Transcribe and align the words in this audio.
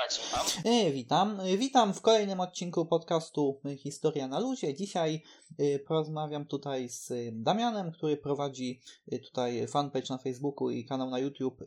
Tak, 0.00 0.12
słucham. 0.12 0.46
E, 0.64 0.90
witam. 0.90 1.40
E, 1.40 1.56
witam 1.56 1.94
w 1.94 2.00
kolejnym 2.00 2.40
odcinku 2.40 2.86
podcastu 2.86 3.60
Historia 3.78 4.28
na 4.28 4.38
luzie. 4.38 4.74
Dzisiaj 4.74 5.22
e, 5.58 5.78
porozmawiam 5.78 6.46
tutaj 6.46 6.88
z 6.88 7.12
Damianem, 7.32 7.92
który 7.92 8.16
prowadzi 8.16 8.80
tutaj 9.22 9.66
fanpage 9.66 10.06
na 10.10 10.18
Facebooku 10.18 10.70
i 10.70 10.84
kanał 10.84 11.10
na 11.10 11.18
YouTube 11.18 11.64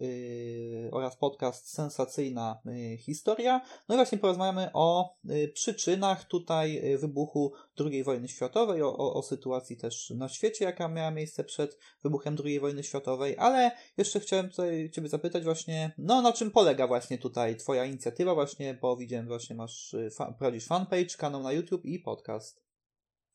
oraz 0.91 1.15
podcast 1.17 1.73
Sensacyjna 1.73 2.59
Historia. 2.99 3.61
No 3.89 3.95
i 3.95 3.97
właśnie 3.97 4.17
porozmawiamy 4.17 4.69
o 4.73 5.15
przyczynach 5.53 6.25
tutaj 6.25 6.81
wybuchu 6.97 7.53
II 7.79 8.03
wojny 8.03 8.27
światowej, 8.27 8.81
o, 8.81 8.97
o, 8.97 9.13
o 9.13 9.23
sytuacji 9.23 9.77
też 9.77 10.09
na 10.09 10.29
świecie, 10.29 10.65
jaka 10.65 10.87
miała 10.87 11.11
miejsce 11.11 11.43
przed 11.43 11.77
wybuchem 12.03 12.37
II 12.45 12.59
wojny 12.59 12.83
światowej, 12.83 13.35
ale 13.37 13.71
jeszcze 13.97 14.19
chciałem 14.19 14.49
tutaj 14.49 14.89
Ciebie 14.93 15.09
zapytać 15.09 15.43
właśnie, 15.43 15.91
no 15.97 16.21
na 16.21 16.33
czym 16.33 16.51
polega 16.51 16.87
właśnie 16.87 17.17
tutaj 17.17 17.57
Twoja 17.57 17.85
inicjatywa 17.85 18.22
właśnie, 18.31 18.73
bo 18.73 18.97
widziałem 18.97 19.27
właśnie 19.27 19.55
masz, 19.55 19.93
y, 19.93 20.11
fa, 20.17 20.33
prowadzisz 20.37 20.67
fanpage, 20.67 21.17
kanał 21.17 21.41
na 21.43 21.51
YouTube 21.51 21.85
i 21.85 21.99
podcast. 21.99 22.63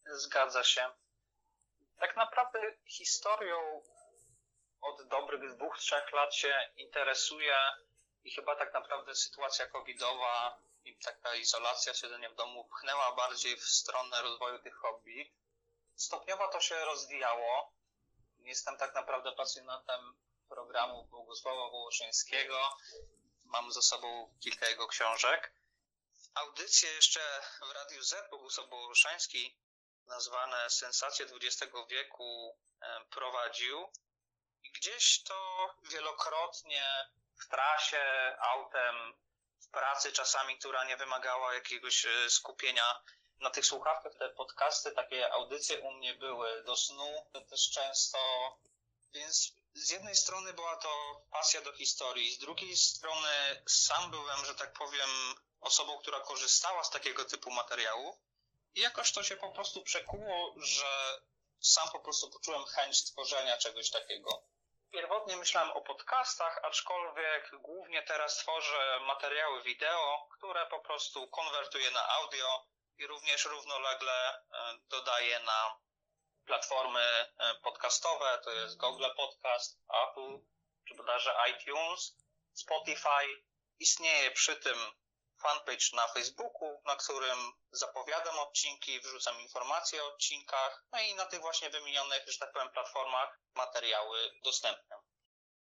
Zgadza 0.04 0.64
się. 0.64 0.82
Tak 1.98 2.16
naprawdę 2.16 2.58
historią 2.86 3.82
od 4.80 5.08
dobrych 5.08 5.56
dwóch, 5.56 5.78
trzech 5.78 6.12
lat 6.12 6.34
się 6.34 6.54
interesuje 6.76 7.56
i 8.24 8.30
chyba 8.30 8.56
tak 8.56 8.74
naprawdę 8.74 9.14
sytuacja 9.14 9.66
covidowa 9.66 10.62
i 10.84 10.98
taka 10.98 11.34
izolacja, 11.34 11.94
siedzenie 11.94 12.30
w 12.30 12.34
domu 12.34 12.64
pchnęła 12.64 13.16
bardziej 13.16 13.56
w 13.56 13.64
stronę 13.64 14.22
rozwoju 14.22 14.58
tych 14.58 14.74
hobby. 14.74 15.32
Stopniowo 15.96 16.48
to 16.48 16.60
się 16.60 16.84
rozwijało. 16.84 17.72
Jestem 18.38 18.76
tak 18.76 18.94
naprawdę 18.94 19.32
pasjonatem 19.32 20.00
programu 20.48 21.04
Bogusława 21.10 21.70
Wołoszyńskiego. 21.70 22.58
Mam 23.48 23.72
ze 23.72 23.82
sobą 23.82 24.34
kilka 24.40 24.68
jego 24.68 24.88
książek. 24.88 25.52
Audycje 26.34 26.90
jeszcze 26.90 27.20
w 27.60 27.70
Radiu 27.70 28.02
Z 28.02 28.30
Bogusław 28.30 28.70
Wołoszański, 28.70 29.56
nazwane 30.06 30.70
Sensacje 30.70 31.26
XX 31.26 31.72
wieku, 31.90 32.58
prowadził. 33.10 33.92
I 34.62 34.72
gdzieś 34.72 35.22
to 35.22 35.70
wielokrotnie 35.82 36.84
w 37.36 37.48
trasie, 37.48 38.36
autem, 38.40 39.14
w 39.60 39.68
pracy 39.68 40.12
czasami, 40.12 40.58
która 40.58 40.84
nie 40.84 40.96
wymagała 40.96 41.54
jakiegoś 41.54 42.06
e, 42.06 42.30
skupienia 42.30 43.02
na 43.40 43.50
tych 43.50 43.66
słuchawkach, 43.66 44.14
te 44.14 44.30
podcasty, 44.30 44.92
takie 44.92 45.32
audycje 45.32 45.80
u 45.80 45.92
mnie 45.92 46.14
były 46.14 46.64
do 46.64 46.76
snu 46.76 47.26
też 47.50 47.70
często, 47.70 48.18
więc 49.14 49.57
z 49.78 49.90
jednej 49.90 50.16
strony 50.16 50.52
była 50.52 50.76
to 50.76 51.22
pasja 51.30 51.60
do 51.60 51.72
historii, 51.72 52.34
z 52.34 52.38
drugiej 52.38 52.76
strony 52.76 53.62
sam 53.68 54.10
byłem, 54.10 54.44
że 54.44 54.54
tak 54.54 54.72
powiem, 54.72 55.10
osobą, 55.60 55.98
która 55.98 56.20
korzystała 56.20 56.84
z 56.84 56.90
takiego 56.90 57.24
typu 57.24 57.50
materiału 57.50 58.18
i 58.74 58.80
jakoś 58.80 59.12
to 59.12 59.22
się 59.22 59.36
po 59.36 59.52
prostu 59.52 59.82
przekuło, 59.82 60.54
że 60.56 61.20
sam 61.60 61.90
po 61.90 62.00
prostu 62.00 62.30
poczułem 62.30 62.64
chęć 62.64 62.98
stworzenia 62.98 63.56
czegoś 63.56 63.90
takiego. 63.90 64.42
Pierwotnie 64.92 65.36
myślałem 65.36 65.70
o 65.70 65.80
podcastach, 65.80 66.60
aczkolwiek 66.64 67.50
głównie 67.60 68.02
teraz 68.02 68.36
tworzę 68.36 69.00
materiały 69.06 69.62
wideo, 69.62 70.28
które 70.38 70.66
po 70.66 70.80
prostu 70.80 71.28
konwertuję 71.28 71.90
na 71.90 72.08
audio 72.08 72.66
i 72.98 73.06
również 73.06 73.44
równolegle 73.44 74.34
e, 74.34 74.78
dodaję 74.88 75.40
na 75.40 75.78
platformy 76.48 77.00
e, 77.00 77.54
podcastowe, 77.62 78.40
to 78.44 78.50
jest 78.50 78.76
Google 78.76 79.14
Podcast, 79.16 79.78
Apple, 80.04 80.38
czy 80.88 80.94
bodajże 80.94 81.34
iTunes, 81.50 82.16
Spotify. 82.54 83.24
Istnieje 83.80 84.30
przy 84.30 84.56
tym 84.56 84.78
fanpage 85.42 85.86
na 85.92 86.08
Facebooku, 86.08 86.82
na 86.84 86.96
którym 86.96 87.52
zapowiadam 87.72 88.38
odcinki, 88.38 89.00
wrzucam 89.00 89.40
informacje 89.40 90.04
o 90.04 90.08
odcinkach, 90.08 90.84
no 90.92 91.00
i 91.00 91.14
na 91.14 91.26
tych 91.26 91.40
właśnie 91.40 91.70
wymienionych, 91.70 92.22
że 92.26 92.38
tak 92.38 92.52
powiem, 92.52 92.70
platformach 92.70 93.40
materiały 93.54 94.30
dostępne. 94.44 94.96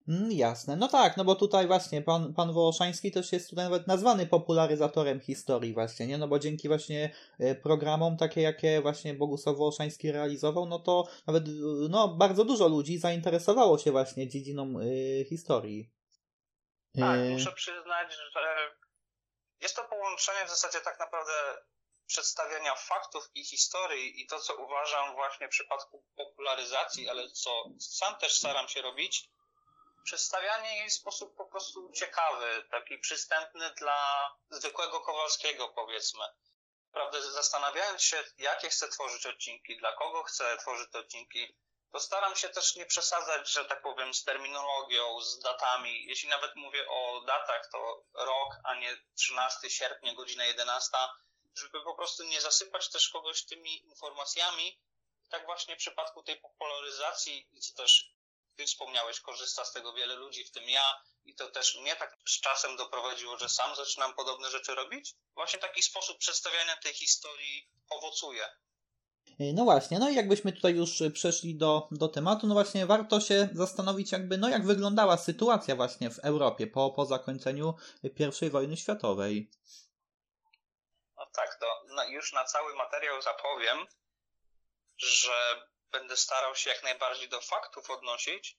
Mm, 0.08 0.32
jasne, 0.32 0.76
no 0.76 0.88
tak, 0.88 1.16
no 1.16 1.24
bo 1.24 1.34
tutaj 1.34 1.66
właśnie 1.66 2.02
pan, 2.02 2.34
pan 2.34 2.52
Wołoszański 2.52 3.12
też 3.12 3.32
jest 3.32 3.50
tutaj 3.50 3.64
nawet 3.64 3.86
nazwany 3.86 4.26
popularyzatorem 4.26 5.20
historii 5.20 5.74
właśnie, 5.74 6.06
nie? 6.06 6.18
No 6.18 6.28
bo 6.28 6.38
dzięki 6.38 6.68
właśnie 6.68 7.14
e, 7.38 7.54
programom 7.54 8.16
takie, 8.16 8.40
jakie 8.40 8.80
właśnie 8.80 9.14
Bogusław 9.14 9.56
Wołoszański 9.56 10.12
realizował, 10.12 10.66
no 10.66 10.78
to 10.78 11.08
nawet 11.26 11.44
no, 11.88 12.08
bardzo 12.08 12.44
dużo 12.44 12.68
ludzi 12.68 12.98
zainteresowało 12.98 13.78
się 13.78 13.92
właśnie 13.92 14.28
dziedziną 14.28 14.80
y, 14.80 15.24
historii. 15.28 15.90
Tak, 17.00 17.20
y... 17.20 17.30
muszę 17.30 17.52
przyznać, 17.52 18.12
że 18.34 18.40
jest 19.60 19.76
to 19.76 19.84
połączenie 19.84 20.46
w 20.46 20.50
zasadzie 20.50 20.80
tak 20.80 20.98
naprawdę 20.98 21.32
przedstawiania 22.06 22.74
faktów 22.74 23.30
i 23.34 23.44
historii 23.44 24.22
i 24.22 24.26
to, 24.26 24.40
co 24.40 24.54
uważam 24.56 25.14
właśnie 25.14 25.46
w 25.46 25.50
przypadku 25.50 26.04
popularyzacji, 26.16 27.08
ale 27.08 27.30
co 27.30 27.50
sam 27.80 28.16
też 28.16 28.38
staram 28.38 28.68
się 28.68 28.82
robić, 28.82 29.30
przedstawianie 30.06 30.78
jej 30.78 30.90
w 30.90 30.94
sposób 30.94 31.36
po 31.36 31.46
prostu 31.46 31.92
ciekawy, 31.92 32.64
taki 32.70 32.98
przystępny 32.98 33.70
dla 33.70 34.30
zwykłego 34.50 35.00
Kowalskiego, 35.00 35.68
powiedzmy. 35.68 36.24
Prawda, 36.92 37.20
zastanawiając 37.20 38.02
się, 38.02 38.24
jakie 38.38 38.68
chcę 38.68 38.88
tworzyć 38.88 39.26
odcinki, 39.26 39.78
dla 39.78 39.92
kogo 39.92 40.22
chcę 40.22 40.56
tworzyć 40.56 40.94
odcinki, 40.94 41.56
to 41.92 42.00
staram 42.00 42.36
się 42.36 42.48
też 42.48 42.76
nie 42.76 42.86
przesadzać, 42.86 43.50
że 43.50 43.64
tak 43.64 43.82
powiem, 43.82 44.14
z 44.14 44.24
terminologią, 44.24 45.20
z 45.20 45.38
datami. 45.38 46.04
Jeśli 46.06 46.28
nawet 46.28 46.56
mówię 46.56 46.88
o 46.88 47.20
datach, 47.20 47.70
to 47.72 48.04
rok, 48.14 48.54
a 48.64 48.74
nie 48.74 48.96
13 49.14 49.70
sierpnia, 49.70 50.14
godzina 50.14 50.44
11, 50.44 50.96
żeby 51.54 51.82
po 51.84 51.94
prostu 51.94 52.24
nie 52.24 52.40
zasypać 52.40 52.90
też 52.90 53.08
kogoś 53.08 53.44
tymi 53.44 53.86
informacjami. 53.86 54.80
Tak 55.30 55.46
właśnie 55.46 55.74
w 55.74 55.78
przypadku 55.78 56.22
tej 56.22 56.36
popularyzacji, 56.40 57.48
co 57.60 57.74
też 57.82 58.16
ty 58.56 58.66
wspomniałeś, 58.66 59.20
korzysta 59.20 59.64
z 59.64 59.72
tego 59.72 59.92
wiele 59.92 60.14
ludzi, 60.14 60.44
w 60.44 60.50
tym 60.50 60.68
ja, 60.68 61.02
i 61.24 61.34
to 61.34 61.50
też 61.50 61.78
mnie 61.80 61.96
tak 61.96 62.18
z 62.28 62.40
czasem 62.40 62.76
doprowadziło, 62.76 63.38
że 63.38 63.48
sam 63.48 63.76
zaczynam 63.76 64.14
podobne 64.14 64.50
rzeczy 64.50 64.74
robić. 64.74 65.14
Właśnie 65.34 65.58
taki 65.58 65.82
sposób 65.82 66.18
przedstawiania 66.18 66.76
tej 66.76 66.94
historii 66.94 67.70
owocuje. 67.90 68.48
No 69.38 69.64
właśnie, 69.64 69.98
no 69.98 70.08
i 70.08 70.14
jakbyśmy 70.14 70.52
tutaj 70.52 70.74
już 70.74 71.02
przeszli 71.14 71.56
do, 71.56 71.88
do 71.90 72.08
tematu, 72.08 72.46
no 72.46 72.54
właśnie 72.54 72.86
warto 72.86 73.20
się 73.20 73.48
zastanowić 73.52 74.12
jakby, 74.12 74.38
no 74.38 74.48
jak 74.48 74.66
wyglądała 74.66 75.16
sytuacja 75.16 75.76
właśnie 75.76 76.10
w 76.10 76.18
Europie 76.18 76.66
po, 76.66 76.90
po 76.90 77.06
zakończeniu 77.06 77.74
I 78.02 78.50
wojny 78.50 78.76
światowej. 78.76 79.50
No 81.16 81.26
tak, 81.34 81.58
to 81.60 81.66
już 82.08 82.32
na 82.32 82.44
cały 82.44 82.74
materiał 82.74 83.22
zapowiem, 83.22 83.86
że 84.96 85.66
będę 85.92 86.16
starał 86.16 86.56
się 86.56 86.70
jak 86.70 86.82
najbardziej 86.82 87.28
do 87.28 87.40
faktów 87.40 87.90
odnosić, 87.90 88.58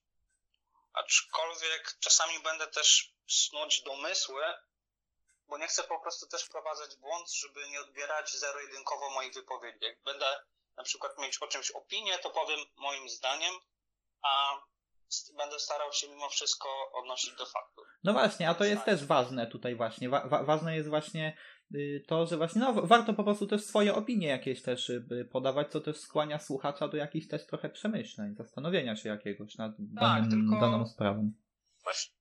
aczkolwiek 0.94 1.98
czasami 2.00 2.40
będę 2.40 2.68
też 2.68 3.14
snuć 3.28 3.82
domysły, 3.82 4.44
bo 5.48 5.58
nie 5.58 5.68
chcę 5.68 5.84
po 5.84 6.00
prostu 6.00 6.28
też 6.28 6.44
wprowadzać 6.44 6.96
błąd, 6.96 7.32
żeby 7.32 7.70
nie 7.70 7.82
odbierać 7.82 8.32
zero-jedynkowo 8.32 9.10
moich 9.10 9.34
wypowiedzi. 9.34 9.86
Jak 9.86 10.04
będę 10.04 10.40
na 10.78 10.84
przykład 10.84 11.18
mieć 11.18 11.38
o 11.38 11.48
czymś 11.48 11.72
opinię, 11.72 12.20
to 12.20 12.30
powiem 12.30 12.60
moim 12.76 13.10
zdaniem, 13.10 13.54
a 14.22 14.62
będę 15.38 15.60
starał 15.60 15.94
się 15.94 16.10
mimo 16.10 16.30
wszystko 16.30 16.92
odnosić 16.92 17.36
do 17.36 17.46
faktów. 17.46 17.88
No 18.04 18.14
właśnie, 18.14 18.50
a 18.50 18.56
to 18.56 18.64
jest 18.64 18.86
też 18.86 19.06
ważne 19.06 19.48
tutaj 19.48 19.76
właśnie. 19.76 20.10
Wa 20.10 20.44
ważne 20.44 20.76
jest 20.76 20.90
właśnie 20.90 21.38
to, 22.08 22.26
że 22.26 22.38
właśnie 22.38 22.62
no, 22.62 22.74
warto 22.74 23.14
po 23.14 23.24
prostu 23.24 23.48
też 23.48 23.66
swoje 23.66 23.96
opinie 23.96 24.28
jakieś 24.28 24.62
też 24.62 24.90
y, 24.90 25.30
podawać, 25.32 25.72
co 25.72 25.82
też 25.82 25.98
skłania 25.98 26.40
słuchacza 26.40 26.88
do 26.88 26.98
jakichś 26.98 27.28
też 27.28 27.46
trochę 27.46 27.70
przemyśleń, 27.70 28.36
zastanowienia 28.36 28.96
się 28.96 29.10
jakiegoś 29.10 29.56
nad 29.56 29.72
tak, 29.78 29.86
danym, 29.94 30.50
tylko... 30.50 30.62
daną 30.62 30.86
sprawą. 30.86 31.32
Właśnie. 31.84 32.16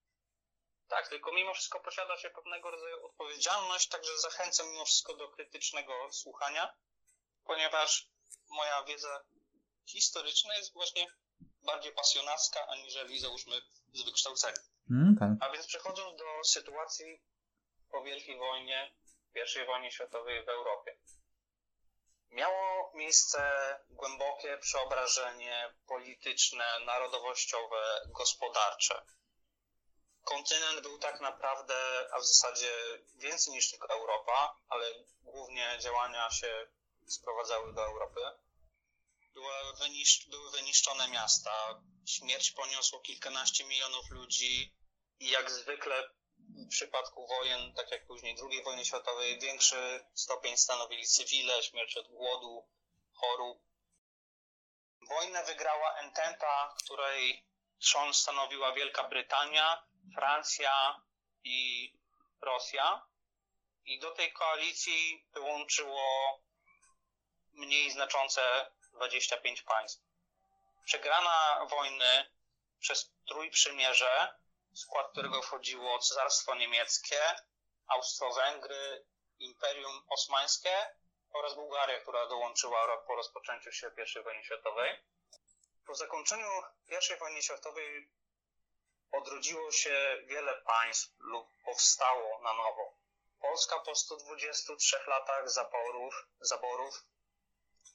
Tak, 0.89 1.09
tylko 1.09 1.33
mimo 1.33 1.55
wszystko 1.55 1.81
posiada 1.81 2.17
się 2.17 2.31
pewnego 2.31 2.71
rodzaju 2.71 3.07
odpowiedzialność, 3.07 3.89
także 3.89 4.11
zachęcam 4.23 4.67
mimo 4.71 4.85
wszystko 4.85 5.17
do 5.17 5.29
krytycznego 5.29 5.93
słuchania, 6.11 6.75
ponieważ 7.45 8.11
moja 8.51 8.85
wiedza 8.85 9.25
historyczna 9.87 10.57
jest 10.57 10.73
właśnie 10.73 11.07
bardziej 11.67 11.93
pasjonacka, 11.93 12.67
aniżeli 12.69 13.21
załóżmy 13.21 13.57
z 13.93 14.05
wykształcenia. 14.05 14.63
Mm, 14.91 15.17
tak. 15.21 15.31
A 15.41 15.53
więc 15.53 15.67
przechodząc 15.67 16.19
do 16.19 16.25
sytuacji 16.45 17.23
po 17.91 18.03
Wielkiej 18.03 18.39
Wojnie 18.39 18.93
i 19.37 19.67
wojnie 19.67 19.93
światowej 19.93 20.45
w 20.45 20.49
Europie. 20.49 20.97
Miało 22.31 22.93
miejsce 22.95 23.41
głębokie 23.91 24.59
przeobrażenie 24.59 25.75
polityczne, 25.87 26.65
narodowościowe, 26.87 28.01
gospodarcze. 28.07 29.03
Kontynent 30.25 30.81
był 30.81 30.99
tak 30.99 31.21
naprawdę, 31.21 31.75
a 32.13 32.19
w 32.19 32.27
zasadzie 32.27 32.71
więcej 33.15 33.53
niż 33.53 33.71
tylko 33.71 33.89
Europa, 33.89 34.57
ale 34.69 34.87
głównie 35.23 35.79
działania 35.81 36.31
się 36.31 36.67
sprowadzały 37.07 37.75
do 37.75 37.85
Europy. 37.85 38.21
Były, 39.35 39.53
wyniszcz, 39.79 40.29
były 40.29 40.51
wyniszczone 40.51 41.09
miasta, 41.09 41.83
śmierć 42.07 42.51
poniosło 42.51 43.01
kilkanaście 43.01 43.65
milionów 43.65 44.11
ludzi 44.11 44.75
i 45.21 45.31
jak 45.31 45.51
zwykle 45.51 46.11
w 46.57 46.69
przypadku 46.69 47.27
wojen, 47.27 47.73
tak 47.75 47.91
jak 47.91 48.07
później 48.07 48.37
II 48.51 48.63
wojny 48.63 48.85
światowej, 48.85 49.39
większy 49.39 50.07
stopień 50.15 50.57
stanowili 50.57 51.07
cywile, 51.07 51.63
śmierć 51.63 51.97
od 51.97 52.09
głodu, 52.09 52.69
chorób. 53.13 53.59
Wojnę 55.09 55.45
wygrała 55.45 55.95
Ententa, 55.95 56.75
której 56.85 57.47
trzon 57.79 58.15
stanowiła 58.15 58.73
Wielka 58.73 59.09
Brytania, 59.09 59.83
Francja 60.15 61.01
i 61.45 61.93
Rosja. 62.41 63.07
I 63.85 63.99
do 63.99 64.11
tej 64.11 64.33
koalicji 64.33 65.27
dołączyło 65.35 66.41
mniej 67.53 67.91
znaczące 67.91 68.71
25 68.93 69.63
państw. 69.63 70.03
Przegrana 70.85 71.67
wojny 71.71 72.31
przez 72.81 73.13
Trójprzymierze, 73.29 74.35
w 74.77 74.79
skład 74.79 75.11
którego 75.11 75.43
wchodziło 75.43 75.99
Cesarstwo 75.99 76.55
Niemieckie, 76.55 77.21
Austro-Węgry, 77.87 79.07
Imperium 79.39 80.03
Osmańskie 80.09 80.87
oraz 81.31 81.55
Bułgaria, 81.55 82.01
która 82.01 82.27
dołączyła 82.27 82.87
rok 82.87 83.07
po 83.07 83.15
rozpoczęciu 83.15 83.73
się 83.73 83.91
I 84.17 84.23
wojny 84.23 84.45
światowej. 84.45 85.05
Po 85.87 85.95
zakończeniu 85.95 86.49
I 86.89 87.19
wojny 87.19 87.43
światowej 87.43 88.11
odrodziło 89.13 89.73
się 89.73 90.23
wiele 90.25 90.63
państw 90.63 91.15
lub 91.19 91.49
powstało 91.65 92.43
na 92.43 92.53
nowo. 92.53 92.95
Polska 93.41 93.79
po 93.79 93.95
123 93.95 94.97
latach 95.07 95.51
zaborów, 95.51 96.27
zaborów 96.41 97.05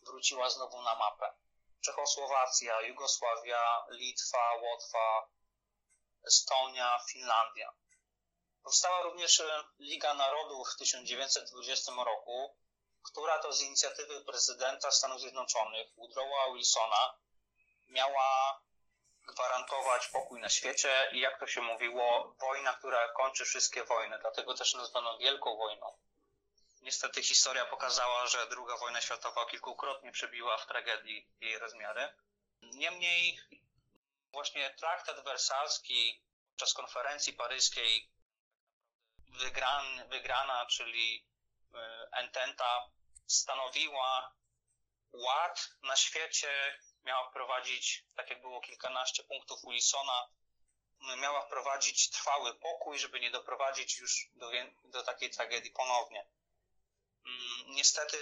wróciła 0.05 0.49
znowu 0.49 0.81
na 0.81 0.95
mapę. 0.95 1.33
Czechosłowacja, 1.81 2.81
Jugosławia, 2.81 3.85
Litwa, 3.89 4.53
Łotwa, 4.55 5.27
Estonia, 6.27 6.99
Finlandia. 7.09 7.73
Powstała 8.63 9.01
również 9.01 9.41
Liga 9.79 10.13
Narodów 10.13 10.67
w 10.69 10.77
1920 10.77 11.91
roku, 11.91 12.55
która 13.03 13.39
to 13.39 13.53
z 13.53 13.61
inicjatywy 13.61 14.25
prezydenta 14.25 14.91
Stanów 14.91 15.21
Zjednoczonych 15.21 15.87
Woodrowa 15.97 16.53
Wilsona 16.53 17.17
miała 17.87 18.61
gwarantować 19.27 20.07
pokój 20.07 20.39
na 20.39 20.49
świecie 20.49 21.09
i 21.11 21.19
jak 21.19 21.39
to 21.39 21.47
się 21.47 21.61
mówiło, 21.61 22.35
wojna, 22.39 22.73
która 22.73 23.07
kończy 23.07 23.45
wszystkie 23.45 23.83
wojny. 23.83 24.19
Dlatego 24.19 24.53
też 24.53 24.73
nazwano 24.73 25.17
Wielką 25.17 25.57
Wojną. 25.57 25.97
Niestety 26.81 27.23
historia 27.23 27.65
pokazała, 27.65 28.27
że 28.27 28.39
II 28.39 28.79
wojna 28.79 29.01
światowa 29.01 29.45
kilkukrotnie 29.45 30.11
przebiła 30.11 30.57
w 30.57 30.67
tragedii 30.67 31.29
jej 31.41 31.59
rozmiary. 31.59 32.13
Niemniej 32.61 33.39
właśnie 34.31 34.69
traktat 34.69 35.23
wersalski 35.23 36.23
podczas 36.49 36.73
konferencji 36.73 37.33
paryskiej 37.33 38.11
wygran, 39.27 40.09
wygrana, 40.09 40.65
czyli 40.65 41.25
e, 41.73 42.07
Ententa 42.11 42.89
stanowiła 43.27 44.35
ład 45.13 45.69
na 45.83 45.95
świecie, 45.95 46.79
miała 47.03 47.29
wprowadzić, 47.29 48.05
tak 48.15 48.29
jak 48.29 48.41
było 48.41 48.61
kilkanaście 48.61 49.23
punktów 49.23 49.59
Wilsona, 49.67 50.27
miała 51.17 51.41
wprowadzić 51.41 52.09
trwały 52.09 52.55
pokój, 52.55 52.99
żeby 52.99 53.19
nie 53.19 53.31
doprowadzić 53.31 53.99
już 53.99 54.29
do, 54.35 54.51
do 54.83 55.03
takiej 55.03 55.29
tragedii 55.29 55.71
ponownie. 55.71 56.25
Mm, 57.25 57.75
niestety 57.75 58.17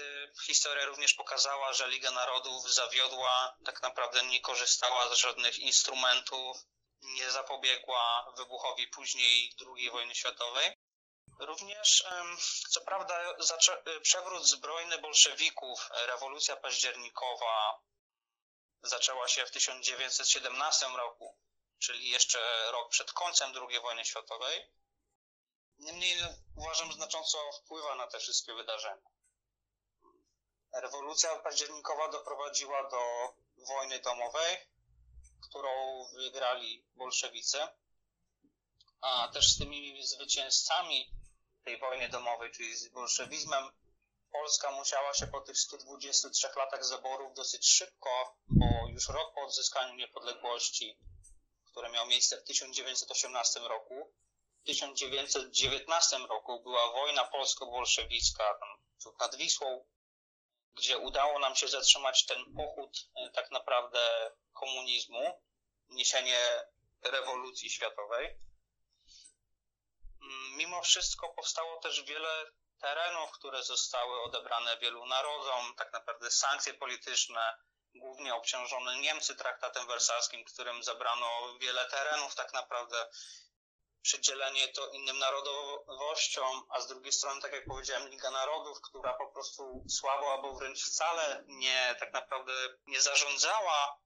historia 0.46 0.86
również 0.86 1.14
pokazała, 1.14 1.74
że 1.74 1.88
Liga 1.88 2.12
Narodów 2.12 2.74
zawiodła, 2.74 3.58
tak 3.66 3.82
naprawdę 3.82 4.24
nie 4.24 4.42
korzystała 4.42 5.16
z 5.16 5.18
żadnych 5.18 5.60
instrumentów, 5.60 6.58
nie 7.02 7.32
zapobiegła 7.32 8.34
wybuchowi 8.38 8.88
później 8.88 9.56
II 9.76 9.92
wojny 9.92 10.16
światowej. 10.16 10.78
Również, 11.40 12.04
co 12.70 12.82
prawda, 12.82 13.36
przewrót 14.02 14.48
zbrojny 14.48 14.98
bolszewików, 14.98 15.90
rewolucja 15.92 16.56
październikowa 16.56 17.80
zaczęła 18.84 19.28
się 19.28 19.46
w 19.46 19.52
1917 19.52 20.88
roku, 20.88 21.38
czyli 21.80 22.10
jeszcze 22.10 22.72
rok 22.72 22.90
przed 22.90 23.14
końcem 23.14 23.54
II 23.70 23.80
wojny 23.80 24.06
światowej. 24.06 24.72
Niemniej 25.80 26.18
uważam 26.56 26.94
znacząco 26.94 27.52
wpływa 27.52 27.96
na 27.96 28.08
te 28.08 28.20
wszystkie 28.20 28.54
wydarzenia. 28.54 29.10
Rewolucja 30.74 31.36
październikowa 31.36 32.08
doprowadziła 32.08 32.90
do 32.90 33.34
wojny 33.68 34.00
domowej, 34.00 34.58
którą 35.50 36.06
wygrali 36.14 36.86
bolszewicy, 36.96 37.58
a 39.02 39.28
też 39.34 39.56
z 39.56 39.58
tymi 39.58 40.04
zwycięzcami 40.04 41.12
tej 41.66 41.80
wojny 41.80 42.10
domowej, 42.10 42.52
czyli 42.52 42.76
z 42.76 42.88
bolszewizmem, 42.88 43.72
Polska 44.32 44.72
musiała 44.72 45.14
się 45.14 45.28
po 45.28 45.42
tych 45.42 45.58
123 45.58 46.48
latach 46.56 46.86
zaborów 46.86 47.34
dosyć 47.34 47.68
szybko, 47.68 48.38
bo 48.48 48.66
już 48.90 49.08
rok 49.10 49.34
po 49.36 49.42
odzyskaniu 49.42 49.96
niepodległości, 49.96 50.98
które 51.72 51.90
miało 51.90 52.08
miejsce 52.08 52.38
w 52.38 52.44
1918 52.44 53.60
roku, 53.60 54.14
w 54.62 54.66
1919 54.66 56.18
roku 56.18 56.64
była 56.64 56.92
wojna 56.92 57.24
polsko-bolszewicka 57.24 58.60
nad 59.20 59.36
Wisłą, 59.36 59.86
gdzie 60.74 60.98
udało 60.98 61.40
nam 61.40 61.56
się 61.56 61.68
zatrzymać 61.68 62.26
ten 62.26 62.56
pochód 62.56 63.10
e, 63.16 63.30
tak 63.30 63.52
naprawdę 63.52 64.32
komunizmu, 64.54 65.42
niesienie 65.90 66.40
rewolucji 67.02 67.70
światowej. 67.70 68.40
Mm, 70.22 70.58
mimo 70.58 70.82
wszystko 70.82 71.30
powstało 71.30 71.80
też 71.80 72.04
wiele 72.04 72.52
terenów, 72.80 73.32
które 73.32 73.64
zostały 73.64 74.22
odebrane 74.22 74.78
wielu 74.78 75.06
narodom, 75.06 75.76
tak 75.78 75.94
naprawdę 75.94 76.32
sankcje 76.32 76.74
polityczne, 76.74 77.56
głównie 77.96 78.36
obciążone 78.36 79.00
Niemcy 79.00 79.36
traktatem 79.36 79.88
wersalskim, 79.88 80.46
którym 80.46 80.84
zabrano 80.84 81.58
wiele 81.60 81.86
terenów 81.86 82.36
tak 82.36 82.54
naprawdę 82.54 83.10
przydzielenie 84.02 84.68
to 84.68 84.88
innym 84.88 85.20
narodowościom, 85.20 86.64
a 86.70 86.82
z 86.82 86.88
drugiej 86.88 87.12
strony, 87.12 87.42
tak 87.42 87.52
jak 87.52 87.66
powiedziałem, 87.66 88.10
Liga 88.10 88.32
Narodów, 88.32 88.82
która 88.82 89.14
po 89.14 89.28
prostu 89.28 89.86
słabo 89.90 90.34
albo 90.34 90.54
wręcz 90.54 90.86
wcale 90.86 91.44
nie 91.48 91.96
tak 92.00 92.14
naprawdę 92.14 92.54
nie 92.88 93.02
zarządzała 93.02 94.00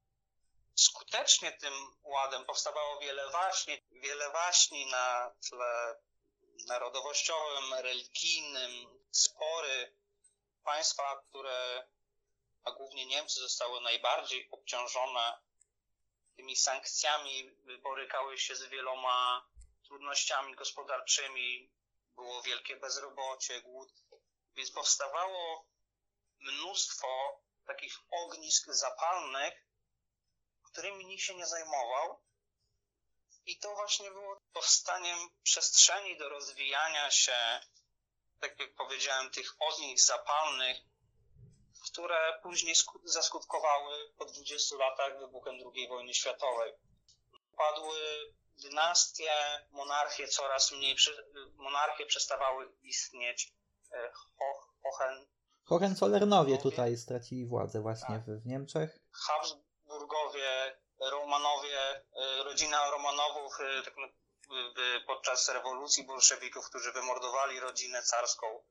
skutecznie 0.76 1.52
tym 1.52 1.74
ładem. 2.04 2.46
Powstawało 2.46 3.00
wiele 3.00 3.30
waśni, 3.30 3.84
wiele 3.92 4.30
waśni 4.30 4.86
na 4.86 5.36
tle 5.50 5.96
narodowościowym, 6.68 7.74
religijnym, 7.74 9.00
spory. 9.12 9.98
Państwa, 10.64 11.24
które, 11.30 11.88
a 12.64 12.72
głównie 12.72 13.06
Niemcy, 13.06 13.40
zostały 13.40 13.82
najbardziej 13.82 14.48
obciążone 14.52 15.40
tymi 16.36 16.56
sankcjami, 16.56 17.52
borykały 17.84 18.38
się 18.38 18.56
z 18.56 18.64
wieloma 18.64 19.46
trudnościami 19.94 20.56
gospodarczymi, 20.56 21.72
było 22.16 22.42
wielkie 22.42 22.76
bezrobocie, 22.76 23.62
głód, 23.62 23.90
więc 24.56 24.72
powstawało 24.72 25.66
mnóstwo 26.40 27.42
takich 27.66 27.94
ognisk 28.12 28.68
zapalnych, 28.68 29.54
którymi 30.64 31.06
nikt 31.06 31.24
się 31.24 31.36
nie 31.36 31.46
zajmował. 31.46 32.24
I 33.46 33.60
to 33.60 33.76
właśnie 33.76 34.12
było 34.12 34.42
powstaniem 34.54 35.18
przestrzeni 35.44 36.18
do 36.18 36.30
rozwijania 36.30 37.12
się, 37.12 37.60
tak 38.40 38.60
jak 38.60 38.76
powiedziałem, 38.76 39.32
tych 39.32 39.56
ognisk 39.60 40.08
zapalnych, 40.08 40.78
które 41.86 42.40
później 42.44 42.76
zaskutkowały 43.04 44.14
po 44.18 44.26
20 44.26 44.76
latach 44.76 45.20
wybuchem 45.20 45.56
II 45.56 45.88
wojny 45.88 46.14
światowej. 46.14 46.74
Padły 47.58 48.34
dynastie, 48.58 49.32
monarchie 49.72 50.28
coraz 50.28 50.72
mniej, 50.72 50.96
monarchie 51.56 52.06
przestawały 52.06 52.74
istnieć. 52.82 53.54
E, 53.92 54.12
Hohen, 54.84 55.28
Hohenzollernowie 55.66 56.58
tutaj 56.58 56.98
stracili 56.98 57.46
władzę 57.46 57.82
właśnie 57.82 58.16
tak. 58.16 58.26
w, 58.26 58.46
Niemczech. 58.46 59.00
Habsburgowie, 59.12 60.78
Romanowie, 61.00 61.80
e, 62.16 62.44
rodzina 62.44 62.90
Romanowów 62.90 63.60
e, 63.60 63.84
tak, 63.84 63.94
podczas 65.08 65.50
rewolucji 65.50 66.04
bolszewików, 66.04 66.70
którzy 66.70 66.92
wymordowali 66.92 67.60
rodzinę 67.60 68.04
carską. 68.04 68.64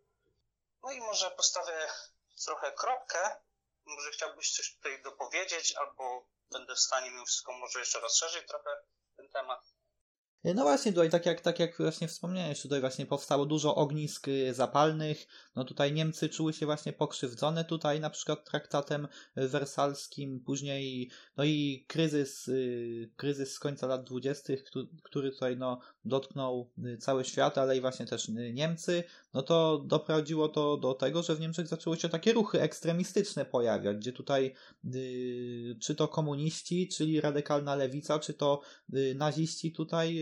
No 0.83 0.93
i 0.93 1.01
może 1.01 1.31
postawię 1.31 1.89
trochę 2.45 2.73
kropkę. 2.73 3.37
Może 3.87 4.11
chciałbyś 4.11 4.53
coś 4.53 4.75
tutaj 4.75 5.03
dopowiedzieć, 5.03 5.75
albo 5.75 6.27
będę 6.51 6.75
w 6.75 6.81
stanie 6.81 7.11
mimo 7.11 7.27
wszystko 7.27 7.53
może 7.53 7.79
jeszcze 7.79 8.01
rozszerzyć 8.01 8.49
trochę 8.49 8.71
ten 9.17 9.29
temat. 9.29 9.72
No 10.45 10.63
właśnie, 10.63 10.93
tutaj 10.93 11.11
tak 11.11 11.27
jak, 11.27 11.41
tak 11.41 11.59
jak 11.59 11.77
właśnie 11.79 12.09
wspomniałeś, 12.09 12.63
tutaj 12.63 12.81
właśnie 12.81 13.07
powstało 13.07 13.47
dużo 13.47 13.75
ognisk 13.75 14.29
y, 14.29 14.55
zapalnych. 14.55 15.27
No 15.57 15.65
tutaj 15.65 15.93
Niemcy 15.93 16.29
czuły 16.29 16.53
się 16.53 16.67
właśnie 16.67 16.93
pokrzywdzone 16.93 17.65
tutaj 17.65 18.01
na 18.01 18.11
przykład 18.11 18.45
traktatem 18.45 19.09
wersalskim, 19.37 20.41
później 20.41 21.11
no 21.37 21.45
i 21.45 21.85
kryzys, 21.89 22.49
y, 22.49 23.11
kryzys 23.17 23.55
z 23.55 23.59
końca 23.59 23.87
lat 23.87 24.05
dwudziestych, 24.05 24.65
który 25.03 25.31
tutaj 25.31 25.57
no 25.57 25.81
dotknął 26.05 26.71
y, 26.87 26.99
cały 26.99 27.25
świat, 27.25 27.59
ale 27.59 27.77
i 27.77 27.81
właśnie 27.81 28.07
też 28.07 28.29
Niemcy, 28.53 29.05
no 29.35 29.43
to 29.43 29.79
doprowadziło 29.79 30.49
to 30.49 30.77
do 30.77 30.95
tego, 30.95 31.23
że 31.23 31.35
w 31.35 31.41
Niemczech 31.41 31.69
zaczęły 31.69 31.97
się 31.97 32.09
takie 32.09 32.33
ruchy 32.33 32.61
ekstremistyczne 32.61 33.45
pojawiać, 33.45 33.97
gdzie 33.97 34.13
tutaj 34.13 34.55
czy 35.81 35.95
to 35.95 36.09
komuniści, 36.09 36.89
czyli 36.89 37.21
radykalna 37.21 37.75
lewica, 37.75 38.19
czy 38.19 38.35
to 38.35 38.61
naziści 39.15 39.73
tutaj 39.73 40.19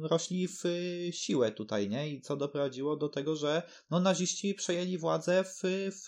rośli 0.00 0.48
w 0.48 0.66
y, 0.66 1.10
siłę 1.12 1.52
tutaj, 1.52 1.88
nie? 1.88 2.08
I 2.08 2.20
co 2.20 2.36
doprowadziło 2.36 2.96
do 2.96 3.08
tego, 3.08 3.36
że 3.36 3.62
no, 3.90 4.00
naziści 4.00 4.54
przejęli 4.54 4.98
władzę 4.98 5.44
w, 5.44 5.62
w, 5.92 6.06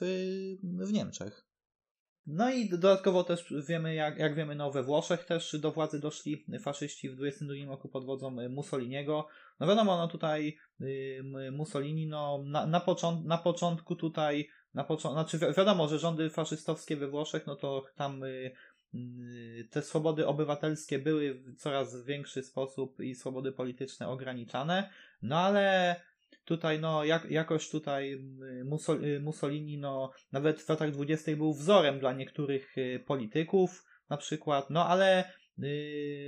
w 0.63 0.93
Niemczech. 0.93 1.52
No 2.27 2.51
i 2.51 2.69
dodatkowo 2.69 3.25
też 3.25 3.55
wiemy, 3.69 3.95
jak, 3.95 4.19
jak 4.19 4.35
wiemy, 4.35 4.55
no 4.55 4.71
we 4.71 4.83
Włoszech 4.83 5.25
też 5.25 5.57
do 5.61 5.73
władzy 5.73 6.01
doszli 6.01 6.45
faszyści 6.61 7.11
w 7.11 7.17
22 7.17 7.55
roku 7.69 7.89
pod 7.89 8.05
wodzą 8.05 8.37
Mussoliniego. 8.49 9.29
No 9.61 9.67
wiadomo, 9.67 9.97
no 9.97 10.09
tutaj 10.09 10.57
Mussolini, 11.53 12.07
no 12.07 12.43
na, 12.45 12.67
na, 12.67 12.81
począt, 12.81 13.25
na 13.25 13.39
początku 13.39 13.97
tutaj, 13.97 14.49
na 14.75 14.85
początku, 14.85 15.15
znaczy 15.15 15.55
wiadomo, 15.57 15.89
że 15.89 15.99
rządy 15.99 16.31
faszystowskie 16.31 16.97
we 16.97 17.09
Włoszech, 17.09 17.47
no 17.47 17.57
to 17.57 17.85
tam 17.97 18.25
y, 18.25 18.53
Y, 18.95 19.69
te 19.71 19.83
swobody 19.83 20.27
obywatelskie 20.27 20.99
były 20.99 21.35
w 21.35 21.57
coraz 21.57 22.05
większy 22.05 22.43
sposób 22.43 23.01
i 23.01 23.15
swobody 23.15 23.53
polityczne 23.53 24.09
ograniczane, 24.09 24.91
no 25.23 25.39
ale 25.39 25.97
tutaj 26.45 26.81
no 26.81 27.05
jak, 27.05 27.31
jakoś 27.31 27.71
tutaj 27.71 28.13
y, 28.13 28.65
y, 29.05 29.21
Mussolini 29.21 29.79
no 29.79 30.11
nawet 30.33 30.63
w 30.63 30.69
latach 30.69 30.91
dwudziestych 30.91 31.37
był 31.37 31.55
wzorem 31.55 31.99
dla 31.99 32.13
niektórych 32.13 32.75
polityków 33.07 33.85
na 34.11 34.17
przykład, 34.17 34.71
no 34.71 34.87
ale 34.87 35.33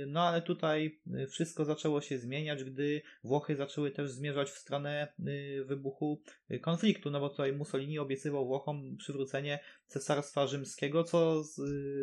no 0.07 0.21
ale 0.27 0.41
tutaj 0.41 1.01
yy, 1.07 1.27
wszystko 1.27 1.65
zaczęło 1.65 2.01
się 2.01 2.17
zmieniać, 2.17 2.63
gdy 2.63 3.01
Włochy 3.23 3.55
zaczęły 3.55 3.91
też 3.91 4.11
zmierzać 4.11 4.49
w 4.49 4.57
stronę 4.57 5.13
yy, 5.19 5.65
wybuchu 5.65 6.21
konfliktu, 6.61 7.11
no 7.11 7.19
bo 7.19 7.29
tutaj 7.29 7.53
Mussolini 7.53 7.99
obiecywał 7.99 8.47
Włochom 8.47 8.97
przywrócenie 8.97 9.59
Cesarstwa 9.87 10.47
Rzymskiego, 10.47 11.03
co, 11.03 11.43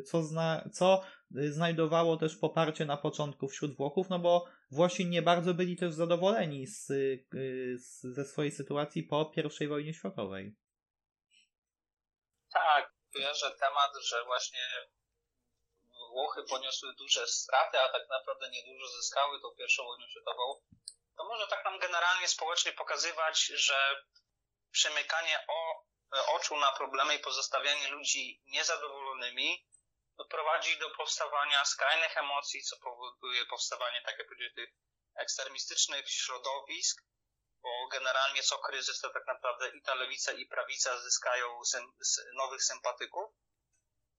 co, 0.06 0.22
zna, 0.22 0.68
co 0.72 1.02
znajdowało 1.30 2.16
też 2.16 2.36
poparcie 2.36 2.84
na 2.84 2.96
początku 2.96 3.48
wśród 3.48 3.76
Włochów, 3.76 4.10
no 4.10 4.18
bo 4.18 4.44
Włosi 4.70 5.06
nie 5.06 5.22
bardzo 5.22 5.54
byli 5.54 5.76
też 5.76 5.94
zadowoleni 5.94 6.66
z, 6.66 6.86
z, 7.76 8.02
ze 8.02 8.24
swojej 8.24 8.52
sytuacji 8.52 9.02
po 9.02 9.32
I 9.60 9.68
wojnie 9.68 9.94
światowej. 9.94 10.56
Tak, 12.52 12.94
że 13.14 13.50
temat, 13.50 13.90
że 14.08 14.16
właśnie 14.26 14.60
Włochy 16.12 16.42
poniosły 16.42 16.94
duże 16.94 17.26
straty, 17.26 17.80
a 17.80 17.88
tak 17.88 18.08
naprawdę 18.08 18.50
niedużo 18.50 18.88
zyskały 18.88 19.40
tą 19.40 19.50
pierwszą 19.50 19.84
wojnę 19.84 20.10
światową, 20.10 20.62
to 21.16 21.24
może 21.24 21.46
tak 21.46 21.64
nam 21.64 21.78
generalnie 21.78 22.28
społecznie 22.28 22.72
pokazywać, 22.72 23.44
że 23.46 24.04
przemykanie 24.70 25.44
o, 25.48 25.84
oczu 26.34 26.56
na 26.56 26.72
problemy 26.72 27.14
i 27.14 27.18
pozostawianie 27.18 27.88
ludzi 27.88 28.42
niezadowolonymi 28.46 29.66
prowadzi 30.30 30.78
do 30.78 30.90
powstawania 30.90 31.64
skrajnych 31.64 32.16
emocji, 32.16 32.62
co 32.62 32.76
powoduje 32.78 33.46
powstawanie, 33.46 34.02
tak 34.04 34.18
jak 34.18 34.28
powiedzieć, 34.28 34.54
tych 34.54 34.70
ekstremistycznych 35.14 36.10
środowisk, 36.10 37.02
bo 37.62 37.88
generalnie 37.92 38.42
co 38.42 38.58
kryzys 38.58 39.00
to 39.00 39.10
tak 39.10 39.26
naprawdę 39.26 39.68
i 39.68 39.82
ta 39.82 39.94
lewica 39.94 40.32
i 40.32 40.46
prawica 40.46 40.98
zyskają 40.98 41.64
sym 41.64 41.92
nowych 42.34 42.64
sympatyków, 42.64 43.30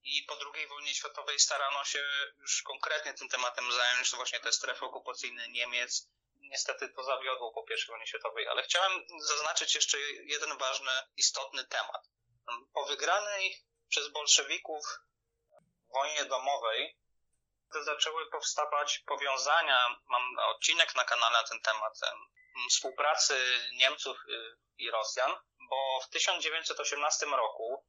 i 0.03 0.23
po 0.23 0.37
II 0.55 0.67
wojnie 0.67 0.93
światowej 0.93 1.39
starano 1.39 1.83
się 1.83 2.05
już 2.39 2.61
konkretnie 2.61 3.13
tym 3.13 3.29
tematem 3.29 3.71
zająć, 3.71 4.11
właśnie 4.15 4.39
te 4.39 4.51
strefy 4.51 4.85
okupacyjne 4.85 5.49
Niemiec. 5.49 6.09
Niestety 6.41 6.89
to 6.89 7.03
zawiodło 7.03 7.53
po 7.53 7.65
I 7.73 7.87
wojnie 7.87 8.07
światowej, 8.07 8.47
ale 8.47 8.63
chciałem 8.63 9.05
zaznaczyć 9.19 9.75
jeszcze 9.75 9.99
jeden 10.23 10.57
ważny, 10.57 10.91
istotny 11.17 11.67
temat. 11.67 12.01
Po 12.73 12.85
wygranej 12.85 13.57
przez 13.89 14.07
bolszewików 14.07 14.85
wojnie 15.93 16.25
domowej 16.25 16.97
zaczęły 17.81 18.29
powstawać 18.29 18.99
powiązania, 18.99 20.01
mam 20.07 20.39
odcinek 20.39 20.95
na 20.95 21.03
kanale 21.03 21.37
na 21.37 21.47
ten 21.47 21.61
temat, 21.61 21.99
współpracy 22.69 23.35
Niemców 23.73 24.17
y, 24.29 24.57
i 24.77 24.91
Rosjan, 24.91 25.31
bo 25.69 25.99
w 26.01 26.09
1918 26.09 27.25
roku 27.25 27.85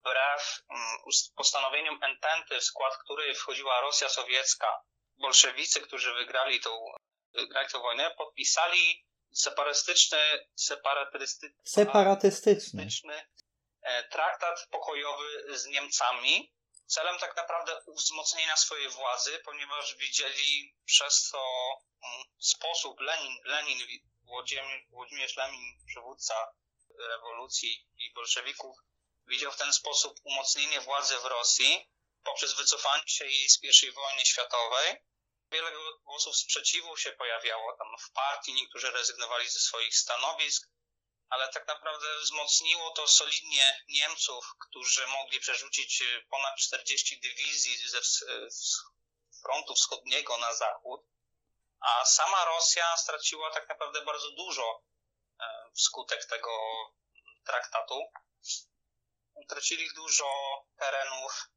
wbrew 0.00 0.62
mm, 0.70 0.98
postanowieniom 1.36 1.98
Ententy, 2.02 2.60
w 2.60 2.64
skład 2.64 2.96
której 2.96 3.34
wchodziła 3.34 3.80
Rosja 3.80 4.08
Sowiecka, 4.08 4.82
bolszewicy, 5.18 5.80
którzy 5.80 6.14
wygrali 6.14 6.60
tą, 6.60 6.70
wygrali 7.34 7.68
tą 7.68 7.82
wojnę, 7.82 8.10
podpisali 8.10 9.06
separatystyczny, 9.32 10.18
separatysty, 10.54 11.54
separatystyczny. 11.64 12.82
e, 13.82 14.08
traktat 14.08 14.66
pokojowy 14.70 15.58
z 15.58 15.66
Niemcami, 15.66 16.52
celem 16.86 17.18
tak 17.18 17.36
naprawdę 17.36 17.80
wzmocnienia 17.88 18.56
swojej 18.56 18.88
władzy, 18.88 19.38
ponieważ 19.44 19.96
widzieli 19.96 20.74
przez 20.84 21.30
to 21.30 21.44
mm, 22.02 22.24
sposób 22.38 23.00
Lenin, 23.00 23.36
Lenin 23.44 23.78
Włodzimierz 24.90 25.36
Lenin, 25.36 25.78
przywódca 25.86 26.34
rewolucji 27.08 27.86
i 27.98 28.12
bolszewików, 28.14 28.76
widział 29.26 29.52
w 29.52 29.56
ten 29.56 29.72
sposób 29.72 30.20
umocnienie 30.24 30.80
władzy 30.80 31.18
w 31.18 31.24
Rosji 31.24 31.90
poprzez 32.24 32.52
wycofanie 32.52 33.02
się 33.06 33.26
jej 33.26 33.50
z 33.50 33.82
I 33.82 33.92
wojny 33.92 34.24
światowej. 34.24 34.96
Wiele 35.52 35.72
głosów 36.04 36.36
sprzeciwu 36.36 36.96
się 36.96 37.12
pojawiało 37.12 37.76
tam 37.76 37.98
w 37.98 38.12
partii, 38.12 38.54
niektórzy 38.54 38.90
rezygnowali 38.90 39.48
ze 39.48 39.58
swoich 39.58 39.96
stanowisk, 39.96 40.68
ale 41.28 41.48
tak 41.48 41.66
naprawdę 41.66 42.18
wzmocniło 42.18 42.90
to 42.90 43.08
solidnie 43.08 43.84
Niemców, 43.88 44.44
którzy 44.68 45.06
mogli 45.06 45.40
przerzucić 45.40 46.02
ponad 46.30 46.58
40 46.58 47.20
dywizji 47.20 47.88
ze 47.88 48.00
frontu 49.42 49.74
wschodniego 49.74 50.38
na 50.38 50.54
zachód, 50.54 51.00
a 51.80 52.04
sama 52.04 52.44
Rosja 52.44 52.96
straciła 52.96 53.50
tak 53.50 53.68
naprawdę 53.68 54.04
bardzo 54.04 54.30
dużo 54.30 54.82
e, 55.40 55.70
wskutek 55.74 56.26
tego 56.26 56.50
traktatu 57.44 58.10
utracili 59.44 59.88
dużo 59.94 60.30
terenów, 60.76 61.50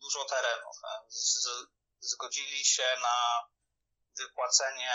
dużo 0.00 0.24
terenów. 0.24 0.76
Z, 1.08 1.48
zgodzili 2.00 2.64
się 2.64 2.96
na 3.02 3.48
wypłacenie 4.18 4.94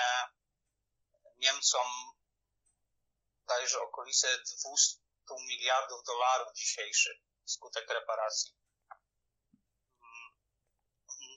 Niemcom 1.38 1.88
dajże 3.48 3.82
okolice 3.82 4.38
200 4.38 5.00
miliardów 5.48 6.04
dolarów 6.04 6.54
dzisiejszych 6.54 7.18
skutek 7.46 7.90
reparacji. 7.90 8.54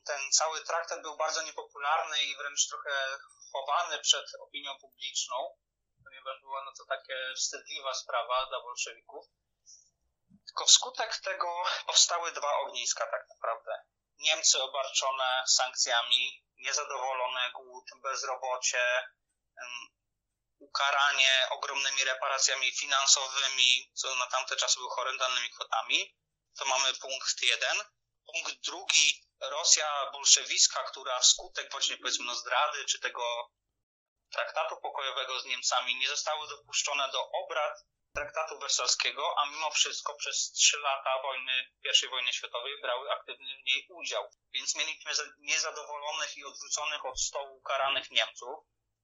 Ten 0.04 0.32
cały 0.32 0.64
traktat 0.64 1.02
był 1.02 1.16
bardzo 1.16 1.42
niepopularny 1.42 2.22
i 2.22 2.36
wręcz 2.36 2.68
trochę 2.68 3.18
chowany 3.52 3.98
przed 3.98 4.34
opinią 4.40 4.78
publiczną, 4.80 5.58
ponieważ 6.04 6.40
była 6.40 6.64
no 6.64 6.72
to 6.78 6.84
takie 6.84 7.34
wstydliwa 7.36 7.94
sprawa 7.94 8.46
dla 8.46 8.60
bolszewików. 8.60 9.26
Tylko 10.48 10.66
wskutek 10.66 11.16
tego 11.16 11.64
powstały 11.86 12.32
dwa 12.32 12.58
ogniska 12.58 13.06
tak 13.06 13.28
naprawdę. 13.28 13.72
Niemcy 14.18 14.62
obarczone 14.62 15.44
sankcjami, 15.48 16.44
niezadowolone, 16.56 17.50
głód, 17.52 17.84
bezrobocie, 18.02 19.08
ukaranie 20.58 21.46
ogromnymi 21.50 22.04
reparacjami 22.04 22.72
finansowymi, 22.72 23.90
co 23.94 24.14
na 24.14 24.26
tamte 24.26 24.56
czasy 24.56 24.78
były 24.78 24.90
horrendalnymi 24.90 25.50
kwotami. 25.50 26.16
To 26.58 26.64
mamy 26.64 26.94
punkt 26.94 27.42
jeden. 27.42 27.76
Punkt 28.26 28.54
drugi, 28.64 29.24
Rosja 29.40 30.10
bolszewicka, 30.12 30.82
która 30.82 31.20
wskutek 31.20 31.70
właśnie 31.70 31.96
powiedzmy 31.96 32.24
no 32.24 32.34
zdrady 32.34 32.84
czy 32.84 33.00
tego 33.00 33.50
traktatu 34.30 34.76
pokojowego 34.76 35.40
z 35.40 35.44
Niemcami 35.44 35.94
nie 35.96 36.08
zostały 36.08 36.48
dopuszczone 36.48 37.08
do 37.08 37.30
obrad 37.30 37.84
traktatu 38.14 38.58
wersalskiego, 38.58 39.34
a 39.38 39.50
mimo 39.50 39.70
wszystko 39.70 40.14
przez 40.14 40.50
trzy 40.52 40.78
lata 40.78 41.22
wojny, 41.22 41.66
I 42.04 42.08
wojny 42.08 42.32
światowej 42.32 42.80
brały 42.82 43.12
aktywny 43.12 43.56
w 43.62 43.64
niej 43.66 43.86
udział. 43.88 44.30
Więc 44.54 44.74
mieliśmy 44.74 45.12
niezadowolonych 45.38 46.36
i 46.36 46.44
odwróconych 46.44 47.04
od 47.04 47.20
stołu 47.20 47.60
karanych 47.60 48.10
Niemców, 48.10 48.58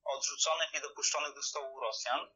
odrzuconych, 0.05 0.73
niedopuszczonych 0.73 1.35
do 1.35 1.43
stołu 1.43 1.81
Rosjan, 1.81 2.29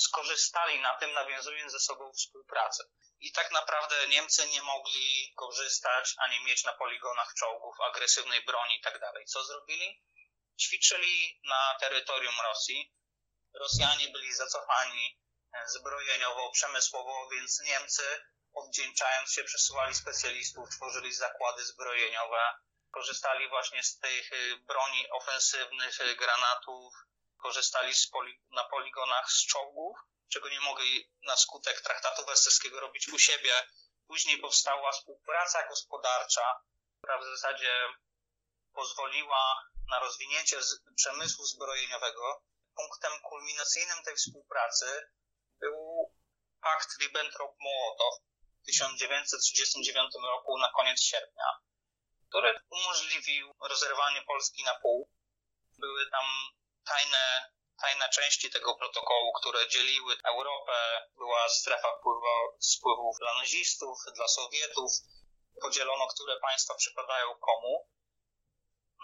skorzystali 0.00 0.80
na 0.80 0.94
tym, 0.94 1.12
nawiązując 1.12 1.72
ze 1.72 1.80
sobą 1.80 2.12
współpracę. 2.12 2.84
I 3.20 3.32
tak 3.32 3.52
naprawdę 3.52 4.08
Niemcy 4.08 4.48
nie 4.48 4.62
mogli 4.62 5.32
korzystać 5.36 6.14
ani 6.18 6.44
mieć 6.44 6.64
na 6.64 6.72
poligonach 6.72 7.34
czołgów, 7.38 7.80
agresywnej 7.80 8.44
broni 8.44 8.74
itd. 8.74 8.98
Tak 8.98 9.24
Co 9.26 9.44
zrobili? 9.44 10.02
ćwiczyli 10.60 11.40
na 11.44 11.76
terytorium 11.80 12.34
Rosji. 12.44 12.94
Rosjanie 13.54 14.08
byli 14.08 14.32
zacofani 14.32 15.18
zbrojeniowo, 15.66 16.50
przemysłowo, 16.50 17.28
więc 17.32 17.60
Niemcy, 17.60 18.02
oddzięczając 18.52 19.32
się, 19.32 19.44
przesyłali 19.44 19.94
specjalistów, 19.94 20.68
tworzyli 20.70 21.14
zakłady 21.14 21.64
zbrojeniowe, 21.66 22.54
korzystali 22.90 23.48
właśnie 23.48 23.82
z 23.82 23.98
tych 23.98 24.32
y, 24.32 24.56
broni 24.56 25.10
ofensywnych, 25.10 26.00
y, 26.00 26.16
granatów, 26.16 26.94
korzystali 27.42 27.92
poli 28.12 28.40
na 28.50 28.64
poligonach 28.64 29.30
z 29.30 29.46
czołgów, 29.46 29.98
czego 30.32 30.48
nie 30.48 30.60
mogli 30.60 31.10
na 31.22 31.36
skutek 31.36 31.80
traktatu 31.80 32.26
werseskiego 32.26 32.80
robić 32.80 33.08
u 33.08 33.18
siebie. 33.18 33.52
Później 34.06 34.38
powstała 34.38 34.92
współpraca 34.92 35.68
gospodarcza, 35.68 36.60
która 36.98 37.18
w 37.18 37.24
zasadzie 37.24 37.88
pozwoliła 38.74 39.54
na 39.90 39.98
rozwinięcie 39.98 40.56
przemysłu 40.96 41.44
zbrojeniowego. 41.44 42.42
Punktem 42.76 43.12
kulminacyjnym 43.20 44.02
tej 44.02 44.16
współpracy 44.16 45.10
pakt 46.64 46.88
Ribbentrop-Mołotow 47.00 48.12
w 48.62 48.66
1939 48.66 50.14
roku 50.22 50.58
na 50.58 50.72
koniec 50.76 51.00
sierpnia, 51.00 51.48
który 52.28 52.60
umożliwił 52.70 53.54
rozerwanie 53.60 54.22
Polski 54.22 54.64
na 54.64 54.74
pół. 54.74 55.10
Były 55.78 56.10
tam 56.10 56.24
tajne, 56.84 57.52
tajne 57.80 58.08
części 58.08 58.50
tego 58.50 58.74
protokołu, 58.74 59.32
które 59.32 59.68
dzieliły 59.68 60.16
Europę. 60.24 61.06
Była 61.16 61.48
strefa 61.48 61.88
spływów 62.60 63.16
dla 63.18 63.34
nazistów, 63.34 63.98
dla 64.14 64.28
Sowietów. 64.28 64.92
Podzielono, 65.60 66.06
które 66.06 66.40
państwa 66.40 66.74
przypadają 66.74 67.34
komu. 67.34 67.88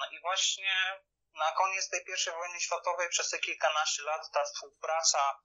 No 0.01 0.07
i 0.11 0.21
właśnie 0.21 1.01
na 1.35 1.53
koniec 1.53 1.89
tej 1.89 2.01
I 2.01 2.31
wojny 2.31 2.61
światowej 2.61 3.09
przez 3.09 3.31
te 3.31 3.39
kilkanaście 3.39 4.03
lat 4.03 4.31
ta 4.33 4.45
współpraca, 4.45 5.41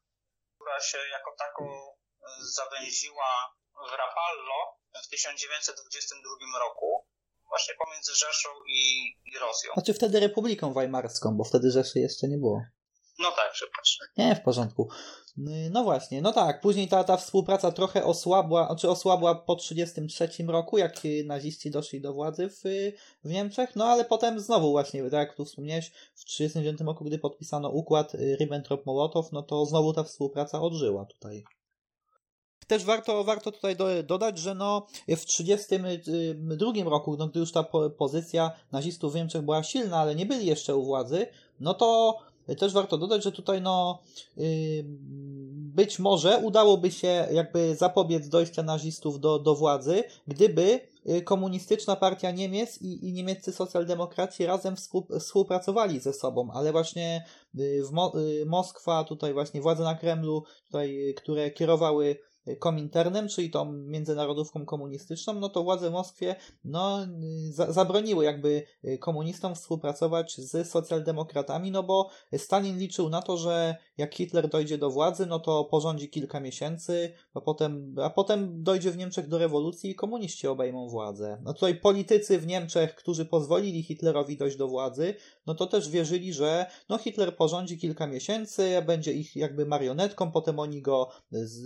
która 0.55 0.81
się 0.81 0.97
jako 0.97 1.35
tako 1.37 1.63
e, 1.63 1.94
zawęziła 2.39 3.55
w 3.87 3.91
Rapallo 3.91 4.59
w 5.03 5.09
1922 5.09 6.59
roku, 6.59 7.05
właśnie 7.49 7.73
pomiędzy 7.85 8.11
Rzeszą 8.15 8.49
i, 8.67 9.07
i 9.25 9.39
Rosją. 9.39 9.71
Znaczy 9.73 9.93
wtedy 9.93 10.19
Republiką 10.19 10.73
Weimarską, 10.73 11.37
bo 11.37 11.43
wtedy 11.43 11.71
Rzeszy 11.71 11.99
jeszcze 11.99 12.27
nie 12.27 12.37
było. 12.37 12.61
No 13.19 13.31
tak, 13.31 13.51
przepraszam. 13.53 14.07
Nie, 14.17 14.35
w 14.35 14.41
porządku. 14.41 14.89
No 15.71 15.83
właśnie, 15.83 16.21
no 16.21 16.33
tak, 16.33 16.61
później 16.61 16.87
ta, 16.87 17.03
ta 17.03 17.17
współpraca 17.17 17.71
trochę 17.71 18.03
osłabła, 18.03 18.65
znaczy 18.65 18.89
osłabła 18.89 19.35
po 19.35 19.55
1933 19.55 20.43
roku, 20.43 20.77
jak 20.77 21.01
naziści 21.25 21.71
doszli 21.71 22.01
do 22.01 22.13
władzy 22.13 22.49
w, 22.49 22.61
w 23.23 23.29
Niemczech, 23.29 23.75
no 23.75 23.85
ale 23.85 24.05
potem 24.05 24.39
znowu 24.39 24.71
właśnie, 24.71 25.03
tak 25.03 25.27
jak 25.27 25.35
tu 25.35 25.45
wspomniałeś, 25.45 25.89
w 25.89 26.25
1939 26.25 26.81
roku, 26.81 27.05
gdy 27.05 27.19
podpisano 27.19 27.69
układ 27.69 28.13
Ribbentrop-Mołotow, 28.13 29.23
no 29.31 29.43
to 29.43 29.65
znowu 29.65 29.93
ta 29.93 30.03
współpraca 30.03 30.61
odżyła 30.61 31.05
tutaj. 31.05 31.43
Też 32.67 32.85
warto, 32.85 33.23
warto 33.23 33.51
tutaj 33.51 33.75
do, 33.75 34.03
dodać, 34.03 34.37
że 34.37 34.55
no 34.55 34.87
w 35.07 35.25
1932 35.25 36.89
roku, 36.89 37.17
no 37.17 37.27
gdy 37.27 37.39
już 37.39 37.51
ta 37.51 37.63
po, 37.63 37.89
pozycja 37.89 38.51
nazistów 38.71 39.13
w 39.13 39.15
Niemczech 39.15 39.41
była 39.41 39.63
silna, 39.63 39.97
ale 39.97 40.15
nie 40.15 40.25
byli 40.25 40.45
jeszcze 40.45 40.75
u 40.75 40.83
władzy, 40.83 41.27
no 41.59 41.73
to 41.73 42.19
też 42.59 42.73
warto 42.73 42.97
dodać, 42.97 43.23
że 43.23 43.31
tutaj 43.31 43.61
no 43.61 44.01
yy, 44.37 44.83
być 45.75 45.99
może 45.99 46.37
udałoby 46.37 46.91
się 46.91 47.27
jakby 47.31 47.75
zapobiec 47.75 48.29
dojścia 48.29 48.63
nazistów 48.63 49.19
do, 49.19 49.39
do 49.39 49.55
władzy, 49.55 50.03
gdyby 50.27 50.79
y, 51.09 51.21
komunistyczna 51.21 51.95
partia 51.95 52.31
Niemiec 52.31 52.81
i, 52.81 53.09
i 53.09 53.13
niemieccy 53.13 53.51
socjaldemokraci 53.51 54.45
razem 54.45 54.75
współpracowali 55.19 55.99
ze 55.99 56.13
sobą, 56.13 56.49
ale 56.53 56.71
właśnie 56.71 57.25
y, 57.59 57.83
w 57.83 57.91
Mo 57.91 58.13
y, 58.19 58.45
Moskwa, 58.45 59.03
tutaj 59.03 59.33
właśnie 59.33 59.61
władze 59.61 59.83
na 59.83 59.95
Kremlu, 59.95 60.43
tutaj, 60.65 61.13
które 61.17 61.51
kierowały 61.51 62.17
Kominternem, 62.59 63.27
czyli 63.27 63.49
tą 63.49 63.71
międzynarodówką 63.71 64.65
komunistyczną, 64.65 65.33
no 65.33 65.49
to 65.49 65.63
władze 65.63 65.89
w 65.89 65.93
Moskwie 65.93 66.35
no, 66.63 66.99
za, 67.49 67.71
zabroniły 67.71 68.25
jakby 68.25 68.63
komunistom 68.99 69.55
współpracować 69.55 70.37
z 70.37 70.69
socjaldemokratami, 70.69 71.71
no 71.71 71.83
bo 71.83 72.09
Stalin 72.37 72.77
liczył 72.77 73.09
na 73.09 73.21
to, 73.21 73.37
że 73.37 73.75
jak 73.97 74.15
Hitler 74.15 74.49
dojdzie 74.49 74.77
do 74.77 74.89
władzy, 74.89 75.25
no 75.25 75.39
to 75.39 75.65
porządzi 75.65 76.09
kilka 76.09 76.39
miesięcy, 76.39 77.13
a 77.33 77.41
potem, 77.41 77.95
a 78.03 78.09
potem 78.09 78.63
dojdzie 78.63 78.91
w 78.91 78.97
Niemczech 78.97 79.27
do 79.27 79.37
rewolucji 79.37 79.89
i 79.89 79.95
komuniści 79.95 80.47
obejmą 80.47 80.89
władzę. 80.89 81.41
No 81.43 81.53
tutaj 81.53 81.75
politycy 81.75 82.39
w 82.39 82.47
Niemczech, 82.47 82.95
którzy 82.95 83.25
pozwolili 83.25 83.83
Hitlerowi 83.83 84.37
dojść 84.37 84.57
do 84.57 84.67
władzy, 84.67 85.15
no 85.47 85.55
to 85.55 85.67
też 85.67 85.89
wierzyli, 85.89 86.33
że 86.33 86.65
no 86.89 86.97
Hitler 86.97 87.35
porządzi 87.35 87.77
kilka 87.77 88.07
miesięcy, 88.07 88.81
będzie 88.85 89.13
ich 89.13 89.35
jakby 89.35 89.65
marionetką, 89.65 90.31
potem 90.31 90.59
oni 90.59 90.81
go 90.81 91.09
z, 91.31 91.65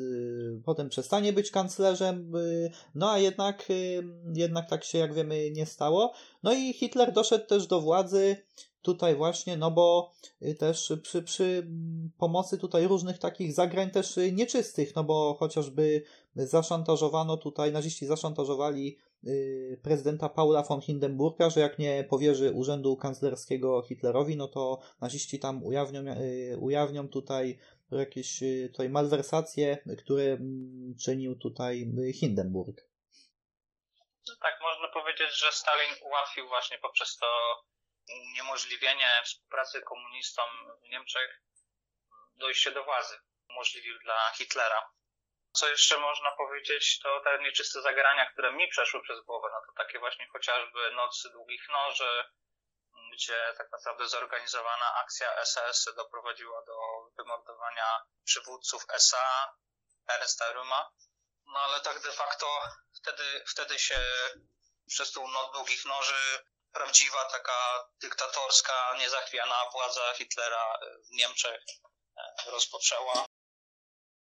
potem 0.69 0.89
przestanie 0.89 1.33
być 1.33 1.51
kanclerzem, 1.51 2.35
y, 2.35 2.71
no 2.95 3.11
a 3.11 3.19
jednak, 3.19 3.69
y, 3.69 4.03
jednak 4.33 4.69
tak 4.69 4.83
się 4.83 4.97
jak 4.97 5.13
wiemy 5.13 5.51
nie 5.51 5.65
stało. 5.65 6.13
No 6.43 6.53
i 6.53 6.73
Hitler 6.73 7.13
doszedł 7.13 7.45
też 7.45 7.67
do 7.67 7.81
władzy 7.81 8.37
tutaj 8.81 9.15
właśnie, 9.15 9.57
no 9.57 9.71
bo 9.71 10.11
y, 10.41 10.55
też 10.55 10.93
przy, 11.03 11.23
przy 11.23 11.67
pomocy 12.17 12.57
tutaj 12.57 12.87
różnych 12.87 13.17
takich 13.17 13.53
zagrań 13.53 13.91
też 13.91 14.19
nieczystych, 14.31 14.95
no 14.95 15.03
bo 15.03 15.35
chociażby 15.39 16.03
zaszantażowano 16.35 17.37
tutaj, 17.37 17.71
naziści 17.71 18.05
zaszantażowali 18.05 18.97
prezydenta 19.81 20.29
Paula 20.29 20.63
von 20.63 20.81
Hindenburga, 20.81 21.49
że 21.49 21.59
jak 21.59 21.79
nie 21.79 22.05
powierzy 22.09 22.51
urzędu 22.51 22.97
kanclerskiego 22.97 23.81
Hitlerowi, 23.81 24.37
no 24.37 24.47
to 24.47 24.79
naziści 25.01 25.39
tam 25.39 25.63
ujawnią, 25.63 26.03
ujawnią 26.59 27.07
tutaj 27.07 27.59
jakieś 27.97 28.43
y, 28.43 28.69
tutaj 28.71 28.89
malwersacje, 28.89 29.77
które 30.03 30.23
mm, 30.23 30.95
czynił 31.05 31.35
tutaj 31.35 31.75
y, 32.09 32.13
Hindenburg. 32.13 32.77
No 34.27 34.35
tak, 34.41 34.61
można 34.61 34.87
powiedzieć, 34.87 35.39
że 35.39 35.51
Stalin 35.51 35.95
ułatwił 36.01 36.47
właśnie 36.47 36.77
poprzez 36.77 37.17
to 37.17 37.27
uniemożliwienie 38.31 39.09
współpracy 39.25 39.81
komunistom 39.81 40.49
w 40.85 40.89
Niemczech 40.89 41.41
dojście 42.35 42.71
do 42.71 42.83
władzy. 42.83 43.15
Umożliwił 43.49 43.99
dla 43.99 44.31
Hitlera. 44.37 44.91
Co 45.51 45.69
jeszcze 45.69 45.97
można 45.97 46.31
powiedzieć, 46.31 46.99
to 46.99 47.21
te 47.23 47.43
nieczyste 47.43 47.81
zagrania, 47.81 48.31
które 48.31 48.53
mi 48.53 48.67
przeszły 48.67 49.01
przez 49.01 49.25
głowę, 49.25 49.47
no 49.51 49.59
to 49.67 49.83
takie 49.83 49.99
właśnie 49.99 50.27
chociażby 50.27 50.91
Nocy 50.95 51.29
Długich 51.29 51.69
Noży, 51.69 52.23
gdzie 53.19 53.53
tak 53.57 53.71
naprawdę 53.71 54.07
zorganizowana 54.07 54.95
akcja 54.95 55.45
SS 55.45 55.85
doprowadziła 55.95 56.65
do 56.65 56.75
wymordowania 57.17 58.01
przywódców 58.23 58.85
SA, 58.89 59.53
Ernsta 60.07 60.51
Ruma. 60.51 60.91
No 61.45 61.59
ale 61.59 61.81
tak 61.81 61.99
de 62.01 62.11
facto 62.11 62.61
wtedy, 62.95 63.43
wtedy 63.47 63.79
się 63.79 63.99
przez 64.87 65.11
tą 65.11 65.27
noc 65.27 65.51
długich 65.51 65.85
noży 65.85 66.43
prawdziwa 66.71 67.25
taka 67.25 67.89
dyktatorska, 68.01 68.95
niezachwiana 68.97 69.69
władza 69.71 70.13
Hitlera 70.13 70.79
w 71.07 71.11
Niemczech 71.11 71.61
e, 72.17 72.51
rozpoczęła. 72.51 73.25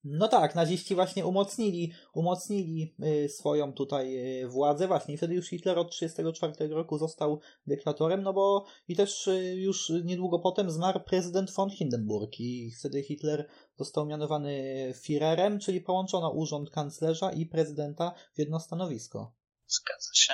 No 0.04 0.28
tak, 0.28 0.56
naziści 0.56 0.96
właśnie 0.96 1.26
umocnili, 1.26 1.94
umocnili 2.14 2.96
y, 3.26 3.30
swoją 3.30 3.74
tutaj 3.74 4.18
y, 4.44 4.48
władzę 4.48 4.88
właśnie. 4.88 5.18
Wtedy 5.18 5.36
już 5.36 5.48
Hitler 5.50 5.80
od 5.80 5.92
1934 5.92 6.74
roku 6.76 6.98
został 6.98 7.40
dyktatorem, 7.68 8.24
no 8.24 8.34
bo 8.34 8.66
i 8.88 8.96
też 8.96 9.28
y, 9.28 9.56
już 9.56 9.92
niedługo 10.04 10.40
potem 10.40 10.72
zmarł 10.72 11.00
prezydent 11.00 11.52
von 11.52 11.70
Hindenburg 11.70 12.40
i 12.40 12.72
wtedy 12.80 13.04
Hitler 13.04 13.48
został 13.78 14.06
mianowany 14.06 14.64
Führerem, 14.96 15.60
czyli 15.60 15.82
połączono 15.82 16.32
urząd 16.32 16.70
kanclerza 16.70 17.32
i 17.32 17.46
prezydenta 17.46 18.14
w 18.36 18.40
jedno 18.40 18.60
stanowisko. 18.60 19.34
Zgadza 19.68 20.14
się. 20.14 20.34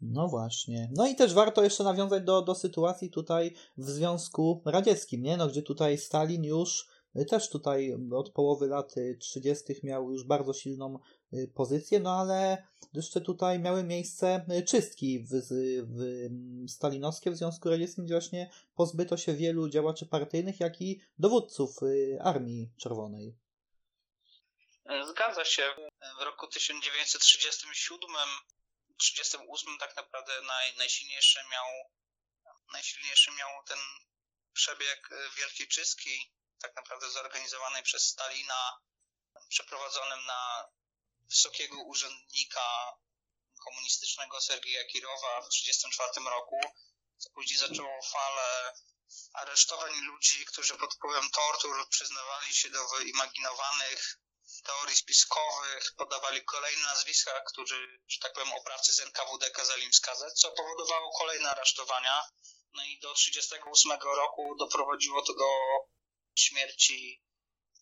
No 0.00 0.28
właśnie. 0.28 0.90
No 0.96 1.06
i 1.06 1.16
też 1.16 1.34
warto 1.34 1.64
jeszcze 1.64 1.84
nawiązać 1.84 2.24
do, 2.24 2.42
do 2.42 2.54
sytuacji 2.54 3.10
tutaj 3.10 3.54
w 3.76 3.90
Związku 3.90 4.62
Radzieckim, 4.64 5.22
nie? 5.22 5.36
No, 5.36 5.48
gdzie 5.48 5.62
tutaj 5.62 5.98
Stalin 5.98 6.44
już 6.44 6.88
też 7.28 7.50
tutaj 7.50 7.96
od 8.16 8.30
połowy 8.30 8.66
lat 8.66 8.94
30. 9.20 9.64
miał 9.82 10.12
już 10.12 10.24
bardzo 10.24 10.52
silną 10.52 10.98
y, 11.32 11.52
pozycję, 11.54 12.00
no 12.00 12.20
ale 12.20 12.66
jeszcze 12.94 13.20
tutaj 13.20 13.58
miały 13.58 13.84
miejsce 13.84 14.46
y, 14.58 14.62
czystki 14.62 15.20
w, 15.20 15.28
w 15.86 16.70
stalinowskie 16.70 17.30
w 17.30 17.36
Związku 17.36 17.70
Radzieckim, 17.70 18.04
gdzie 18.04 18.14
właśnie 18.14 18.50
pozbyto 18.74 19.16
się 19.16 19.34
wielu 19.34 19.68
działaczy 19.68 20.06
partyjnych, 20.06 20.60
jak 20.60 20.80
i 20.80 21.00
dowódców 21.18 21.82
y, 21.82 22.18
Armii 22.22 22.70
Czerwonej. 22.78 23.34
Zgadza 25.10 25.44
się. 25.44 25.62
W 26.20 26.22
roku 26.22 26.46
1937 26.46 28.10
38 28.96 29.78
tak 29.80 29.96
naprawdę 29.96 30.32
naj, 30.46 30.76
najsilniejszy 30.78 31.38
miał 31.52 31.66
najsilniejszy 32.72 33.30
miał 33.30 33.48
ten 33.68 33.78
przebieg 34.52 35.10
wielkiej 35.36 35.68
czystki 35.68 36.10
tak 36.62 36.76
naprawdę 36.76 37.10
zorganizowanej 37.10 37.82
przez 37.82 38.02
Stalina, 38.02 38.80
przeprowadzonym 39.48 40.26
na 40.26 40.68
wysokiego 41.20 41.82
urzędnika 41.82 42.96
komunistycznego 43.64 44.40
Sergieja 44.40 44.84
Kirowa 44.84 45.40
w 45.42 45.48
1934 45.48 46.30
roku. 46.30 46.60
co 47.18 47.30
później 47.30 47.58
zaczęło 47.58 48.02
falę 48.02 48.74
aresztowań 49.32 49.92
ludzi, 50.00 50.46
którzy 50.46 50.78
pod 50.78 50.94
wpływem 50.94 51.30
tortur 51.30 51.88
przyznawali 51.88 52.54
się 52.54 52.70
do 52.70 52.88
wyimaginowanych 52.88 54.18
teorii 54.64 54.96
spiskowych, 54.96 55.94
podawali 55.96 56.44
kolejne 56.44 56.82
nazwiska, 56.82 57.40
którzy, 57.40 58.00
że 58.08 58.18
tak 58.20 58.32
powiem, 58.32 58.52
oprawcy 58.52 58.92
z 58.92 59.00
NKWD 59.00 59.50
kazali 59.50 59.84
im 59.84 59.92
skazać, 59.92 60.40
co 60.40 60.50
powodowało 60.52 61.18
kolejne 61.18 61.50
aresztowania. 61.50 62.22
No 62.74 62.84
i 62.84 62.98
do 63.00 63.14
1938 63.14 64.16
roku 64.16 64.56
doprowadziło 64.58 65.22
to 65.22 65.34
do 65.34 65.48
śmierci, 66.40 67.22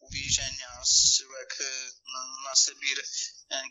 uwięzienia, 0.01 0.85
zsyłek 0.85 1.61
y, 1.61 1.93
na, 2.13 2.27
na 2.45 2.55
Sybir 2.55 2.99
y, 3.01 3.05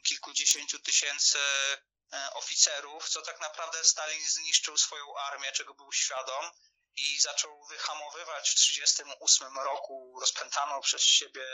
kilkudziesięciu 0.03 0.79
tysięcy 0.79 1.37
y, 1.37 2.33
oficerów, 2.33 3.09
co 3.09 3.21
tak 3.21 3.39
naprawdę 3.39 3.83
Stalin 3.83 4.29
zniszczył 4.29 4.77
swoją 4.77 5.17
armię, 5.17 5.51
czego 5.51 5.73
był 5.73 5.91
świadom 5.91 6.51
i 6.95 7.19
zaczął 7.19 7.65
wyhamowywać 7.65 8.49
w 8.49 8.55
1938 8.55 9.57
roku 9.57 10.19
rozpętaną 10.19 10.81
przez 10.81 11.01
siebie 11.01 11.45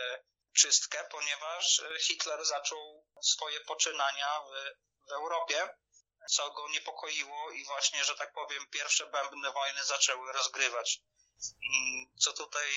czystkę, 0.53 1.07
ponieważ 1.11 1.81
Hitler 2.01 2.45
zaczął 2.45 3.07
swoje 3.21 3.59
poczynania 3.59 4.41
w, 4.41 4.51
w 5.07 5.11
Europie, 5.11 5.69
co 6.29 6.51
go 6.51 6.69
niepokoiło 6.69 7.51
i 7.51 7.65
właśnie, 7.65 8.03
że 8.03 8.15
tak 8.15 8.33
powiem, 8.33 8.67
pierwsze 8.71 9.05
bębny 9.05 9.51
wojny 9.51 9.83
zaczęły 9.83 10.33
rozgrywać. 10.33 11.01
I 11.61 12.05
co 12.19 12.33
tutaj 12.33 12.71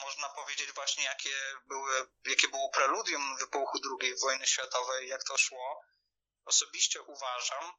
można 0.00 0.28
powiedzieć 0.28 0.72
właśnie, 0.72 1.04
jakie, 1.04 1.34
były, 1.66 2.08
jakie 2.24 2.48
było 2.48 2.70
preludium 2.70 3.36
wybuchu 3.36 3.78
II 4.00 4.14
wojny 4.16 4.46
światowej, 4.46 5.08
jak 5.08 5.24
to 5.24 5.38
szło. 5.38 5.80
Osobiście 6.44 7.02
uważam, 7.02 7.72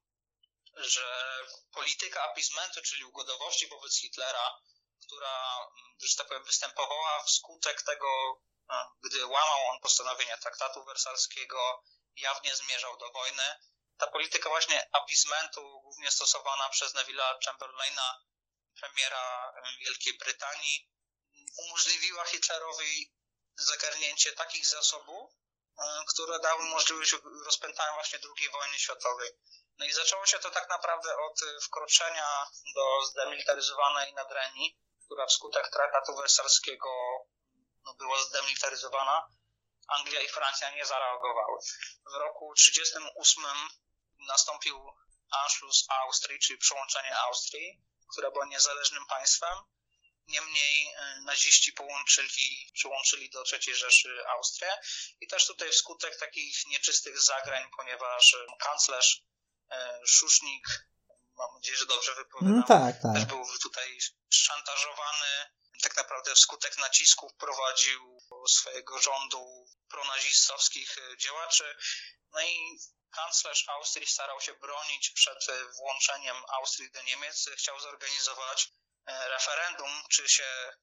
że 0.76 1.38
polityka 1.72 2.24
apizmentu, 2.24 2.82
czyli 2.82 3.06
ugodowości 3.06 3.68
wobec 3.68 3.98
Hitlera, 4.00 4.60
która, 5.06 5.58
że 6.02 6.16
tak 6.18 6.28
powiem, 6.28 6.44
występowała 6.44 7.24
wskutek 7.24 7.82
tego, 7.82 8.42
e, 8.70 8.86
gdy 9.04 9.26
łamał 9.26 9.68
on 9.68 9.80
postanowienia 9.80 10.38
traktatu 10.38 10.86
wersalskiego, 10.86 11.84
jawnie 12.16 12.56
zmierzał 12.56 12.98
do 12.98 13.12
wojny. 13.12 13.60
Ta 13.98 14.08
polityka 14.08 14.50
właśnie 14.50 14.90
apizmentu, 14.92 15.82
głównie 15.82 16.12
stosowana 16.12 16.70
przez 16.70 16.94
Neville'a 16.94 17.46
Chamberlaina, 17.46 18.22
premiera 18.80 19.54
Wielkiej 19.80 20.18
Brytanii, 20.18 20.93
umożliwiła 21.58 22.26
Hitlerowi 22.26 23.14
zagarnięcie 23.56 24.32
takich 24.32 24.68
zasobów, 24.68 25.34
e, 25.80 26.04
które 26.08 26.40
dały 26.40 26.64
możliwość 26.64 27.16
rozpętania 27.46 27.94
właśnie 27.94 28.20
II 28.38 28.50
wojny 28.50 28.80
światowej. 28.80 29.32
No 29.78 29.86
i 29.86 29.94
zaczęło 29.94 30.26
się 30.26 30.40
to 30.40 30.50
tak 30.50 30.70
naprawdę 30.70 31.18
od 31.18 31.40
wkroczenia 31.64 32.48
do 32.76 33.06
zdemilitaryzowanej 33.06 34.14
Nadrenii, 34.14 34.78
która 35.06 35.26
wskutek 35.26 35.70
traktatu 35.70 36.16
wersalskiego 36.16 36.90
no, 37.84 37.94
była 37.94 38.24
zdemilitaryzowana. 38.24 39.28
Anglia 39.88 40.22
i 40.22 40.28
Francja 40.28 40.76
nie 40.76 40.86
zareagowały. 40.86 41.60
W 42.12 42.14
roku 42.14 42.54
1938 42.56 43.44
nastąpił 44.28 44.94
Anschluss 45.32 45.86
Austrii, 45.90 46.40
czyli 46.40 46.60
przyłączenie 46.60 47.18
Austrii, 47.18 47.82
która 48.12 48.32
była 48.32 48.46
niezależnym 48.46 49.06
państwem. 49.06 49.58
Niemniej 50.28 50.88
e, 50.88 51.22
naziści 51.22 51.74
połączyli, 51.74 52.72
przyłączyli 52.74 53.30
do 53.30 53.44
III 53.52 53.76
Rzeszy 53.76 54.28
Austrię 54.28 54.78
i 55.22 55.28
też 55.28 55.48
tutaj 55.48 55.72
wskutek 55.72 56.20
takich 56.20 56.66
nieczystych 56.68 57.22
zagrań, 57.22 57.70
ponieważ 57.78 58.34
e, 58.34 58.38
kanclerz 58.60 59.24
e, 59.72 60.00
Szusznik, 60.08 60.68
mam 61.38 61.54
nadzieję, 61.54 61.78
że 61.78 61.86
dobrze 61.86 62.16
wypowiadam, 62.16 62.58
no 62.60 62.68
tak, 62.68 63.02
tak. 63.02 63.14
też 63.14 63.26
był 63.26 63.46
tutaj 63.62 63.98
szantażowany, 64.30 65.50
tak 65.82 65.98
naprawdę 65.98 66.36
wskutek 66.36 66.78
nacisków 66.78 67.34
prowadził 67.34 68.22
swojego 68.48 69.00
rządu 69.00 69.68
pronazistowskich 69.90 70.96
działaczy. 71.18 71.76
No 72.34 72.42
i 72.42 72.80
kanclerz 73.12 73.70
Austrii 73.70 74.08
starał 74.08 74.42
się 74.42 74.54
bronić 74.54 75.10
przed 75.10 75.48
włączeniem 75.78 76.36
Austrii 76.48 76.92
do 76.92 77.02
Niemiec, 77.02 77.50
chciał 77.58 77.80
zorganizować 77.80 78.74
referendum, 79.08 80.04
czy 80.10 80.30
się 80.30 80.74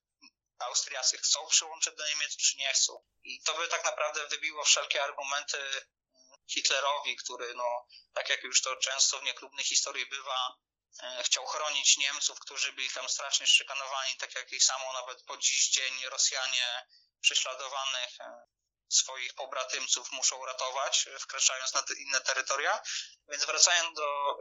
Austriacy 0.61 1.17
chcą 1.17 1.47
przyłączyć 1.47 1.95
do 1.95 2.07
Niemiec, 2.07 2.37
czy 2.37 2.57
nie 2.57 2.73
chcą. 2.73 3.03
I 3.23 3.41
to 3.41 3.53
by 3.53 3.67
tak 3.67 3.85
naprawdę 3.85 4.27
wybiło 4.27 4.63
wszelkie 4.63 5.03
argumenty 5.03 5.57
mm, 5.57 6.31
Hitlerowi, 6.47 7.15
który, 7.15 7.53
no, 7.55 7.87
tak 8.13 8.29
jak 8.29 8.43
już 8.43 8.61
to 8.61 8.75
często 8.75 9.19
w 9.19 9.23
niechlubnej 9.23 9.65
historii 9.65 10.05
bywa, 10.05 10.57
e, 11.03 11.23
chciał 11.23 11.45
chronić 11.45 11.97
Niemców, 11.97 12.39
którzy 12.39 12.73
byli 12.73 12.89
tam 12.89 13.09
strasznie 13.09 13.47
szykanowani, 13.47 14.17
tak 14.17 14.35
jak 14.35 14.51
i 14.51 14.59
samo 14.59 14.93
nawet 14.93 15.23
po 15.23 15.37
dziś 15.37 15.69
dzień 15.69 16.05
Rosjanie 16.05 16.87
prześladowanych 17.21 18.21
e, 18.21 18.43
swoich 18.91 19.33
pobratymców 19.33 20.11
muszą 20.11 20.45
ratować, 20.45 21.05
wkraczając 21.19 21.73
na 21.73 21.81
te 21.81 21.93
inne 21.93 22.21
terytoria. 22.21 22.81
Więc 23.27 23.45
wracając 23.45 23.97
do 23.97 24.37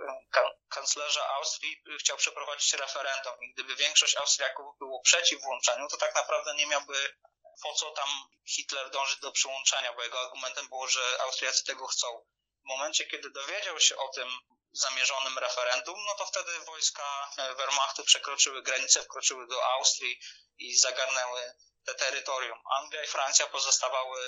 kanclerza 0.69 1.29
Austrii, 1.29 1.83
chciał 2.01 2.17
przeprowadzić 2.17 2.73
referendum 2.73 3.35
i 3.41 3.53
gdyby 3.53 3.77
większość 3.77 4.17
Austriaków 4.17 4.79
było 4.79 5.03
przeciw 5.03 5.43
włączeniu, 5.43 5.89
to 5.89 5.97
tak 5.97 6.15
naprawdę 6.15 6.55
nie 6.55 6.67
miałby 6.67 7.15
po 7.63 7.75
co 7.75 7.91
tam 7.91 8.09
Hitler 8.49 8.91
dążyć 8.91 9.21
do 9.21 9.33
przyłączenia, 9.33 9.93
bo 9.93 10.03
jego 10.03 10.21
argumentem 10.21 10.69
było, 10.69 10.89
że 10.89 11.21
Austriacy 11.21 11.65
tego 11.65 11.87
chcą. 11.87 12.27
W 12.65 12.69
momencie, 12.69 13.05
kiedy 13.07 13.31
dowiedział 13.31 13.81
się 13.81 13.97
o 13.97 14.09
tym 14.09 14.29
zamierzonym 14.73 15.39
referendum, 15.39 16.05
no 16.07 16.15
to 16.15 16.27
wtedy 16.27 16.61
wojska 16.61 17.31
Wehrmachtu 17.37 18.05
przekroczyły 18.05 18.63
granicę, 18.63 19.03
wkroczyły 19.03 19.47
do 19.47 19.65
Austrii 19.65 20.21
i 20.59 20.77
zagarnęły 20.77 21.55
terytorium. 21.85 22.59
Anglia 22.71 23.05
i 23.05 23.07
Francja 23.07 23.47
pozostawały 23.47 24.21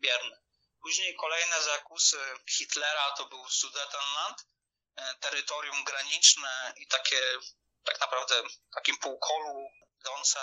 bierne. 0.00 0.40
Później 0.82 1.16
kolejne 1.16 1.62
zakusy 1.62 2.18
Hitlera 2.50 3.10
to 3.10 3.24
był 3.26 3.48
Sudetenland, 3.48 4.46
e, 4.96 5.14
terytorium 5.14 5.84
graniczne 5.84 6.72
i 6.76 6.86
takie 6.86 7.22
tak 7.84 8.00
naprawdę 8.00 8.42
takim 8.74 8.96
półkolu 8.98 9.70
idące 10.00 10.40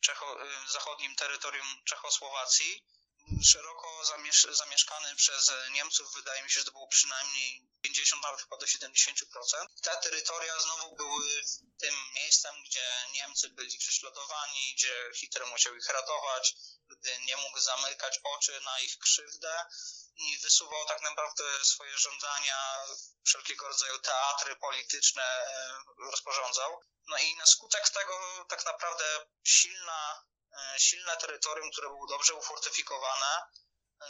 Czecho, 0.00 0.42
e, 0.42 0.68
zachodnim 0.68 1.14
terytorium 1.16 1.84
Czechosłowacji 1.84 2.84
szeroko 3.44 4.04
zamiesz 4.04 4.46
zamieszkany 4.50 5.16
przez 5.16 5.52
Niemców, 5.70 6.14
wydaje 6.14 6.42
mi 6.42 6.50
się, 6.50 6.58
że 6.58 6.64
to 6.64 6.72
było 6.72 6.88
przynajmniej 6.88 7.67
50, 7.82 8.22
nawet 8.22 8.40
chyba 8.40 8.56
do 8.56 8.66
70%. 8.66 9.66
Te 9.82 9.96
terytoria 9.96 10.60
znowu 10.60 10.96
były 10.96 11.42
tym 11.78 11.94
miejscem, 12.14 12.54
gdzie 12.64 13.06
Niemcy 13.12 13.48
byli 13.48 13.78
prześladowani, 13.78 14.74
gdzie 14.74 15.10
Hitler 15.16 15.46
musiał 15.46 15.76
ich 15.76 15.86
ratować, 15.86 16.54
gdy 16.88 17.18
nie 17.18 17.36
mógł 17.36 17.60
zamykać 17.60 18.20
oczy 18.24 18.60
na 18.60 18.80
ich 18.80 18.98
krzywdę 18.98 19.64
i 20.16 20.38
wysuwał 20.38 20.86
tak 20.86 21.02
naprawdę 21.02 21.64
swoje 21.64 21.98
żądania, 21.98 22.84
wszelkiego 23.24 23.68
rodzaju 23.68 23.98
teatry 23.98 24.56
polityczne 24.56 25.22
e, 25.22 25.78
rozporządzał. 26.10 26.80
No 27.06 27.18
i 27.18 27.36
na 27.36 27.46
skutek 27.46 27.88
tego 27.88 28.44
tak 28.48 28.64
naprawdę 28.64 29.26
silna 29.44 30.28
E, 30.52 30.80
silne 30.80 31.16
terytorium, 31.16 31.70
które 31.70 31.88
było 31.88 32.06
dobrze 32.06 32.34
ufortyfikowane, 32.34 33.42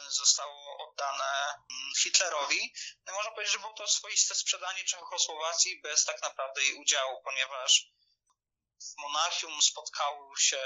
zostało 0.08 0.88
oddane 0.88 1.54
mm, 1.54 1.92
Hitlerowi. 2.02 2.74
No 3.06 3.12
można 3.12 3.30
powiedzieć, 3.30 3.52
że 3.52 3.58
było 3.58 3.72
to 3.72 3.88
swoiste 3.88 4.34
sprzedanie 4.34 4.84
Czechosłowacji 4.84 5.80
bez 5.80 6.04
tak 6.04 6.22
naprawdę 6.22 6.62
jej 6.62 6.74
udziału, 6.74 7.22
ponieważ 7.24 7.92
w 8.80 8.96
Monachium 8.98 9.62
spotkały 9.62 10.36
się 10.40 10.62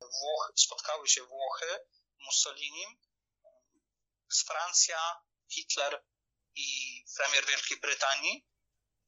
Włochy, 0.00 0.52
spotkały 0.56 1.08
się 1.08 1.24
Włochy 1.24 1.80
Mussolini, 2.18 2.86
z 4.30 4.44
Francja, 4.44 5.22
Hitler 5.52 6.04
i 6.54 7.04
premier 7.16 7.46
Wielkiej 7.46 7.80
Brytanii 7.80 8.46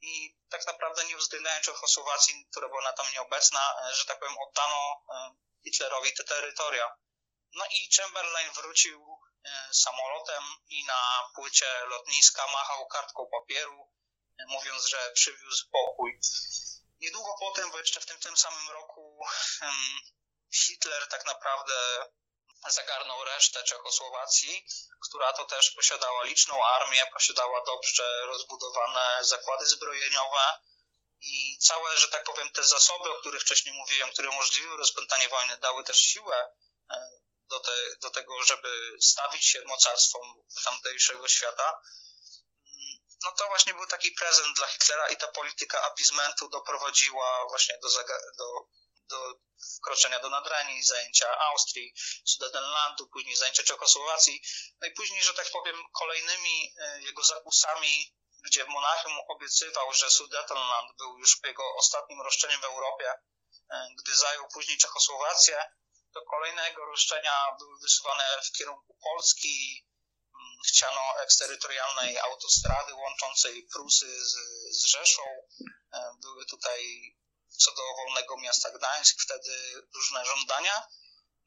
i 0.01 0.37
tak 0.49 0.67
naprawdę 0.67 1.05
nie 1.05 1.17
uwzględniając 1.17 1.67
Czechosłowacji, 1.67 2.47
która 2.51 2.69
była 2.69 2.93
tam 2.93 3.13
nieobecna, 3.13 3.75
e, 3.83 3.95
że 3.95 4.05
tak 4.05 4.19
powiem, 4.19 4.39
oddano 4.39 5.05
Hitlerowi 5.65 6.15
te 6.15 6.25
terytoria. 6.25 6.97
No 7.53 7.65
i 7.71 7.89
Chamberlain 7.97 8.53
wrócił 8.53 9.01
e, 9.03 9.30
samolotem 9.73 10.45
i 10.69 10.85
na 10.85 11.31
płycie 11.35 11.85
lotniska 11.87 12.47
machał 12.47 12.87
kartką 12.87 13.27
papieru, 13.27 13.93
e, 14.39 14.47
mówiąc, 14.47 14.85
że 14.87 15.11
przywiózł 15.15 15.71
pokój. 15.71 16.21
Niedługo 17.01 17.35
potem, 17.41 17.71
bo 17.71 17.79
jeszcze 17.79 18.01
w 18.01 18.07
tym, 18.07 18.21
tym 18.21 18.37
samym 18.37 18.71
roku, 18.71 19.21
Hitler 20.55 21.09
tak 21.09 21.25
naprawdę 21.27 21.75
zagarnął 22.69 23.25
resztę 23.25 23.65
Czechosłowacji, 23.65 24.67
która 25.09 25.33
to 25.33 25.45
też 25.45 25.71
posiadała 25.71 26.25
liczną 26.25 26.65
armię, 26.65 27.07
posiadała 27.13 27.65
dobrze 27.65 28.27
rozbudowane 28.27 29.25
zakłady 29.25 29.67
zbrojeniowe, 29.67 30.61
i 31.23 31.59
całe, 31.59 31.97
że 31.97 32.09
tak 32.09 32.25
powiem, 32.25 32.51
te 32.51 32.65
zasoby, 32.65 33.11
o 33.11 33.21
których 33.21 33.43
wcześniej 33.43 33.75
mówiłem, 33.75 34.11
które 34.13 34.31
umożliwiły 34.31 34.77
rozpętanie 34.77 35.29
wojny, 35.29 35.57
dały 35.57 35.85
też 35.85 35.97
siłę 35.97 36.49
e, 36.91 37.11
do, 37.51 37.61
te, 37.61 37.97
do 38.01 38.11
tego, 38.11 38.43
żeby 38.43 38.97
stawić 39.01 39.45
się 39.45 39.63
mocarstwom 39.65 40.43
tamtejszego 40.65 41.29
świata. 41.29 41.81
no 43.23 43.33
to 43.33 43.47
właśnie 43.49 43.75
był 43.75 43.87
taki 43.87 44.13
prezent 44.13 44.57
dla 44.57 44.67
Hitlera 44.67 45.09
i 45.09 45.17
ta 45.17 45.29
polityka 45.29 45.83
appeasementu 45.83 46.49
doprowadziła 46.49 47.47
właśnie 47.49 47.79
do, 47.83 47.89
do, 48.39 48.67
do 49.09 49.35
wkroczenia 49.77 50.21
do 50.21 50.31
Nadrenii, 50.31 50.83
zajęcia 50.83 51.39
Austrii, 51.39 51.95
Sudetenlandu, 52.25 53.09
później 53.09 53.37
zajęcia 53.37 53.63
Czechosłowacji, 53.63 54.43
no 54.81 54.87
i 54.87 54.91
później, 54.91 55.23
że 55.23 55.35
tak 55.35 55.51
powiem, 55.51 55.77
kolejnymi 55.93 56.75
e, 56.79 57.03
jego 57.03 57.25
zakusami, 57.25 58.15
gdzie 58.45 58.65
Monachium 58.65 59.19
obiecywał, 59.29 59.93
że 59.93 60.11
Sudetenland 60.11 60.97
był 60.99 61.19
już 61.19 61.39
jego 61.45 61.75
ostatnim 61.77 62.23
roszczeniem 62.23 62.61
w 62.61 62.65
Europie, 62.65 63.15
e, 63.71 63.89
gdy 63.99 64.17
zajął 64.17 64.49
później 64.49 64.79
Czechosłowację, 64.79 65.65
to 66.15 66.23
kolejne 66.23 66.69
jego 66.69 66.85
roszczenia 66.85 67.57
były 67.59 67.79
wysuwane 67.79 68.25
w 68.45 68.53
kierunku 68.53 68.95
Polski, 69.03 69.87
chciano 70.69 71.21
eksterytorialnej 71.23 72.19
autostrady 72.19 72.95
łączącej 72.95 73.67
Prusy 73.73 74.25
z, 74.25 74.35
z 74.71 74.85
Rzeszą. 74.85 75.23
E, 75.93 76.11
były 76.23 76.47
tutaj 76.47 77.15
co 77.59 77.73
do 77.75 77.83
wolnego 77.97 78.37
miasta 78.41 78.71
Gdańsk 78.71 79.23
wtedy 79.23 79.83
różne 79.95 80.25
żądania. 80.25 80.87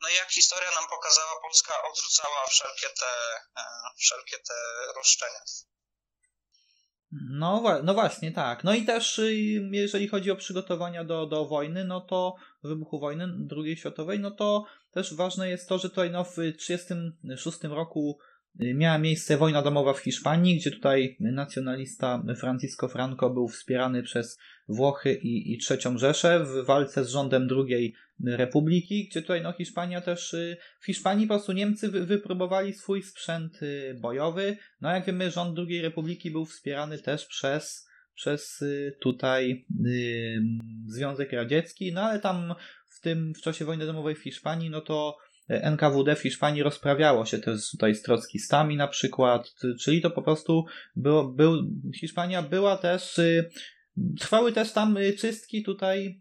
No 0.02 0.10
i 0.10 0.16
jak 0.16 0.32
historia 0.32 0.72
nam 0.72 0.88
pokazała, 0.88 1.42
Polska 1.42 1.84
odrzucała 1.84 2.48
wszelkie 2.48 2.90
te, 2.90 3.36
e, 3.58 3.64
wszelkie 3.98 4.40
te 4.40 4.54
roszczenia. 4.96 5.44
No, 7.30 7.64
no 7.84 7.94
właśnie, 7.94 8.32
tak. 8.32 8.64
No 8.64 8.74
i 8.74 8.86
też 8.86 9.20
y, 9.20 9.34
jeżeli 9.72 10.08
chodzi 10.08 10.32
o 10.32 10.36
przygotowania 10.36 11.04
do, 11.04 11.26
do 11.26 11.46
wojny, 11.46 11.84
no 11.84 12.02
to 12.02 12.36
wybuchu 12.64 13.00
wojny 13.00 13.28
II 13.58 13.78
światowej, 13.78 14.20
no 14.20 14.32
to 14.32 14.66
też 14.92 15.16
ważne 15.16 15.50
jest 15.50 15.70
to, 15.70 15.78
że 15.78 15.90
tutaj 15.90 16.12
no, 16.12 16.24
w 16.24 16.36
1936 16.36 17.64
roku 17.64 18.18
miała 18.56 18.98
miejsce 18.98 19.38
wojna 19.38 19.62
domowa 19.62 19.94
w 19.94 20.00
Hiszpanii, 20.00 20.58
gdzie 20.58 20.72
tutaj 20.72 21.18
nacjonalista 21.20 22.24
Francisco 22.36 22.88
Franco 22.88 23.30
był 23.30 23.48
wspierany 23.48 24.04
przez 24.04 24.38
Włochy 24.68 25.14
i, 25.14 25.54
i 25.54 25.58
trzecią 25.58 25.98
Rzeszę 25.98 26.46
w 26.46 26.66
walce 26.66 27.06
z 27.06 27.10
rządem 27.10 27.48
drugiej 27.48 27.94
Republiki, 28.24 29.08
gdzie 29.08 29.22
tutaj 29.22 29.42
no 29.42 29.54
Hiszpania 29.54 30.02
też, 30.02 30.34
y, 30.34 30.58
w 30.80 30.86
Hiszpanii 30.86 31.28
po 31.28 31.34
prostu 31.34 31.52
Niemcy 31.52 31.90
wy, 31.90 32.06
wypróbowali 32.06 32.74
swój 32.74 33.04
sprzęt 33.04 33.64
y, 33.64 33.98
bojowy. 34.02 34.58
No 34.82 34.90
jak 34.90 35.06
wiemy, 35.06 35.32
rząd 35.32 35.56
drugiej 35.56 35.82
Republiki 35.82 36.32
był 36.32 36.46
wspierany 36.46 37.00
też 37.00 37.26
przez, 37.26 37.88
przez 38.16 38.62
y, 38.62 38.98
tutaj 39.02 39.66
Związek 40.86 41.32
Radziecki, 41.32 41.94
no 41.94 42.02
ale 42.02 42.20
tam 42.20 42.56
w 42.88 43.00
tym, 43.00 43.34
w 43.34 43.42
czasie 43.42 43.66
wojny 43.66 43.86
domowej 43.86 44.16
w 44.16 44.24
Hiszpanii, 44.24 44.70
no 44.70 44.82
to 44.82 45.18
NKWD 45.48 46.16
w 46.16 46.22
Hiszpanii 46.22 46.64
rozprawiało 46.64 47.26
się 47.26 47.40
też 47.40 47.72
tutaj 47.72 47.96
z 47.96 48.02
trockistami 48.02 48.78
na 48.78 48.88
przykład, 48.88 49.54
czyli 49.80 50.02
to 50.02 50.12
po 50.12 50.22
prostu 50.22 50.66
było, 50.96 51.24
był, 51.24 51.54
Hiszpania 52.00 52.42
była 52.42 52.78
też, 52.78 53.18
y, 53.18 53.50
trwały 54.20 54.52
też 54.52 54.74
tam 54.74 54.98
y, 54.98 55.14
czystki 55.14 55.64
tutaj 55.64 56.20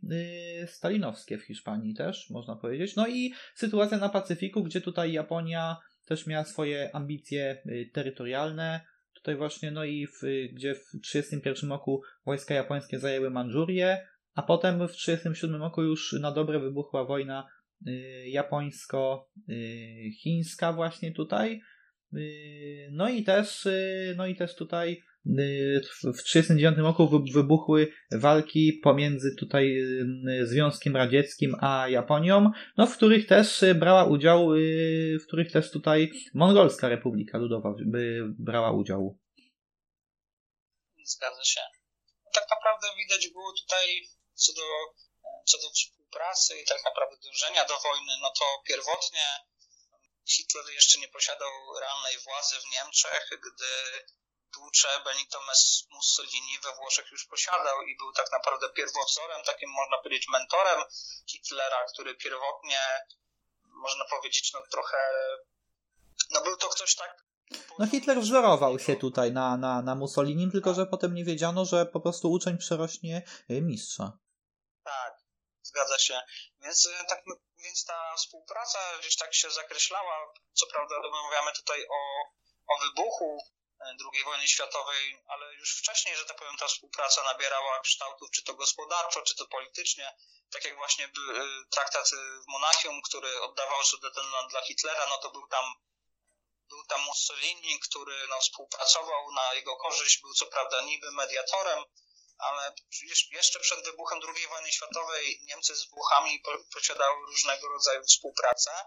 y, 0.62 0.66
stalinowskie 0.66 1.38
w 1.38 1.42
Hiszpanii 1.42 1.94
też, 1.94 2.30
można 2.30 2.56
powiedzieć. 2.56 2.96
No 2.96 3.08
i 3.08 3.32
sytuacja 3.54 3.98
na 3.98 4.08
Pacyfiku, 4.08 4.62
gdzie 4.62 4.80
tutaj 4.80 5.12
Japonia 5.12 5.76
też 6.06 6.26
miała 6.26 6.44
swoje 6.44 6.96
ambicje 6.96 7.62
terytorialne, 7.92 8.80
tutaj 9.14 9.36
właśnie, 9.36 9.70
no 9.70 9.84
i 9.84 10.06
w, 10.06 10.20
gdzie 10.52 10.74
w 10.74 11.00
1931 11.02 11.70
roku 11.70 12.02
wojska 12.26 12.54
japońskie 12.54 12.98
zajęły 12.98 13.30
Mandżurię, 13.30 14.06
a 14.34 14.42
potem 14.42 14.74
w 14.74 14.92
1937 14.92 15.62
roku 15.62 15.82
już 15.82 16.12
na 16.12 16.32
dobre 16.32 16.60
wybuchła 16.60 17.04
wojna 17.04 17.48
Y, 17.86 18.28
japońsko-chińska 18.28 20.72
właśnie 20.72 21.12
tutaj. 21.12 21.62
Y, 22.14 22.88
no 22.92 23.08
i 23.08 23.24
też, 23.24 23.66
y, 23.66 24.14
no 24.16 24.26
i 24.26 24.34
też 24.34 24.56
tutaj 24.56 25.02
w 25.24 26.22
1939 26.22 26.78
roku 26.78 27.08
wybuchły 27.34 27.92
walki 28.12 28.80
pomiędzy 28.84 29.36
tutaj 29.38 29.82
Związkiem 30.42 30.96
Radzieckim 30.96 31.56
a 31.60 31.88
Japonią, 31.88 32.50
no 32.76 32.86
w 32.86 32.96
których 32.96 33.26
też 33.26 33.64
brała 33.74 34.04
udział, 34.04 34.48
w 35.22 35.26
których 35.26 35.52
też 35.52 35.70
tutaj 35.70 36.12
Mongolska 36.34 36.88
Republika 36.88 37.38
Ludowa 37.38 37.74
brała 38.38 38.72
udział. 38.72 39.18
Zgadza 41.04 41.44
się. 41.44 41.60
Tak 42.34 42.44
naprawdę 42.50 42.86
widać 42.96 43.28
było 43.28 43.52
tutaj 43.62 43.86
co 44.34 44.52
do, 44.52 44.66
co 45.44 45.58
do 45.58 45.70
współpracy 45.70 46.54
i 46.62 46.66
tak 46.68 46.84
naprawdę 46.84 47.16
dążenia 47.24 47.64
do 47.64 47.74
wojny, 47.78 48.12
no 48.22 48.30
to 48.38 48.44
pierwotnie 48.68 49.26
Hitler 50.28 50.64
jeszcze 50.74 51.00
nie 51.00 51.08
posiadał 51.08 51.50
realnej 51.80 52.18
władzy 52.26 52.56
w 52.60 52.72
Niemczech, 52.74 53.28
gdy 53.30 53.70
Duce 54.54 54.88
Benito 55.04 55.40
Mussolini 55.90 56.58
we 56.62 56.74
Włoszech 56.76 57.10
już 57.10 57.26
posiadał 57.26 57.82
i 57.82 57.96
był 57.96 58.12
tak 58.12 58.32
naprawdę 58.32 58.68
pierwowzorem, 58.68 59.44
takim 59.44 59.70
można 59.70 59.98
powiedzieć 59.98 60.28
mentorem 60.28 60.80
Hitlera, 61.26 61.84
który 61.92 62.14
pierwotnie, 62.14 62.80
można 63.64 64.04
powiedzieć, 64.04 64.52
no 64.52 64.60
trochę, 64.70 64.98
no 66.30 66.40
był 66.40 66.56
to 66.56 66.68
ktoś 66.68 66.94
tak 66.94 67.24
no 67.78 67.86
Hitler 67.86 68.20
wzorował 68.20 68.78
się 68.78 68.96
tutaj 68.96 69.32
na, 69.32 69.56
na, 69.56 69.82
na 69.82 69.94
Mussolinim, 69.94 70.50
tylko 70.50 70.74
że 70.74 70.86
potem 70.86 71.14
nie 71.14 71.24
wiedziano, 71.24 71.64
że 71.64 71.86
po 71.86 72.00
prostu 72.00 72.32
uczeń 72.32 72.58
przerośnie 72.58 73.22
mistrza. 73.48 74.12
Zgadza 75.62 75.98
się. 75.98 76.20
Więc, 76.60 76.86
e, 76.86 77.04
tak, 77.04 77.22
no, 77.26 77.34
więc 77.58 77.84
ta 77.84 78.14
współpraca 78.16 78.78
gdzieś 79.00 79.16
tak 79.16 79.34
się 79.34 79.50
zakreślała. 79.50 80.32
Co 80.52 80.66
prawda 80.66 80.94
rozmawiamy 80.96 81.52
tutaj 81.52 81.86
o, 81.86 82.00
o 82.74 82.78
wybuchu 82.82 83.38
II 83.84 84.24
wojny 84.24 84.48
światowej, 84.48 85.22
ale 85.26 85.54
już 85.54 85.78
wcześniej, 85.78 86.16
że 86.16 86.24
tak 86.24 86.36
powiem, 86.36 86.56
ta 86.56 86.66
współpraca 86.66 87.22
nabierała 87.22 87.80
kształtów, 87.80 88.30
czy 88.30 88.42
to 88.42 88.54
gospodarczo, 88.54 89.22
czy 89.22 89.34
to 89.36 89.46
politycznie. 89.46 90.16
Tak 90.50 90.64
jak 90.64 90.76
właśnie 90.76 91.04
e, 91.04 91.10
traktat 91.70 92.10
w 92.44 92.48
Monachium, 92.48 93.02
który 93.02 93.40
oddawał 93.40 93.84
Sudetenland 93.84 94.50
dla 94.50 94.62
Hitlera, 94.62 95.06
no 95.06 95.18
to 95.18 95.30
był 95.30 95.48
tam 95.48 95.64
był 96.68 96.84
tam 96.84 97.00
Mussolini, 97.00 97.80
który 97.80 98.26
no, 98.28 98.40
współpracował 98.40 99.32
na 99.32 99.54
jego 99.54 99.76
korzyść, 99.76 100.20
był 100.20 100.34
co 100.34 100.46
prawda 100.46 100.80
niby 100.80 101.12
mediatorem, 101.12 101.84
ale 102.38 102.74
jeszcze 103.30 103.60
przed 103.60 103.84
wybuchem 103.84 104.20
II 104.34 104.46
wojny 104.46 104.72
światowej 104.72 105.40
Niemcy 105.42 105.76
z 105.76 105.88
Włochami 105.88 106.42
posiadały 106.74 107.26
różnego 107.26 107.68
rodzaju 107.68 108.04
współpracę 108.04 108.84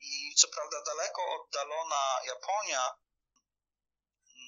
i 0.00 0.34
co 0.34 0.48
prawda 0.48 0.82
daleko 0.82 1.22
oddalona 1.34 2.20
Japonia, 2.24 2.94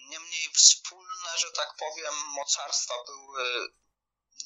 niemniej 0.08 0.48
wspólne, 0.54 1.30
że 1.38 1.50
tak 1.52 1.76
powiem, 1.78 2.14
mocarstwa 2.14 2.94
były 3.06 3.68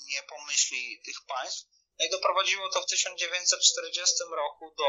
nie 0.06 0.22
pomyśli 0.22 1.02
tych 1.04 1.26
państw. 1.26 1.66
No 1.98 2.04
i 2.06 2.10
doprowadziło 2.10 2.68
to 2.68 2.82
w 2.82 2.86
1940 2.86 4.14
roku 4.30 4.74
do 4.78 4.88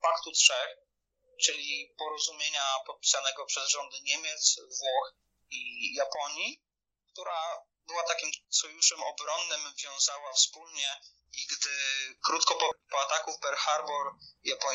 Paktu 0.00 0.32
Trzech, 0.32 0.76
czyli 1.44 1.94
porozumienia 1.98 2.64
podpisanego 2.86 3.46
przez 3.46 3.68
rządy 3.68 3.96
Niemiec, 4.02 4.60
Włoch 4.80 5.14
i 5.50 5.94
Japonii, 5.94 6.62
która 7.12 7.66
była 7.86 8.02
takim 8.02 8.30
sojuszem 8.50 9.02
obronnym, 9.02 9.74
wiązała 9.82 10.32
wspólnie 10.32 11.00
i 11.36 11.46
gdy 11.46 11.70
krótko 12.24 12.54
po, 12.54 12.70
po 12.90 13.00
ataku 13.00 13.32
w 13.32 13.38
Pearl 13.38 13.56
Harbor 13.56 14.14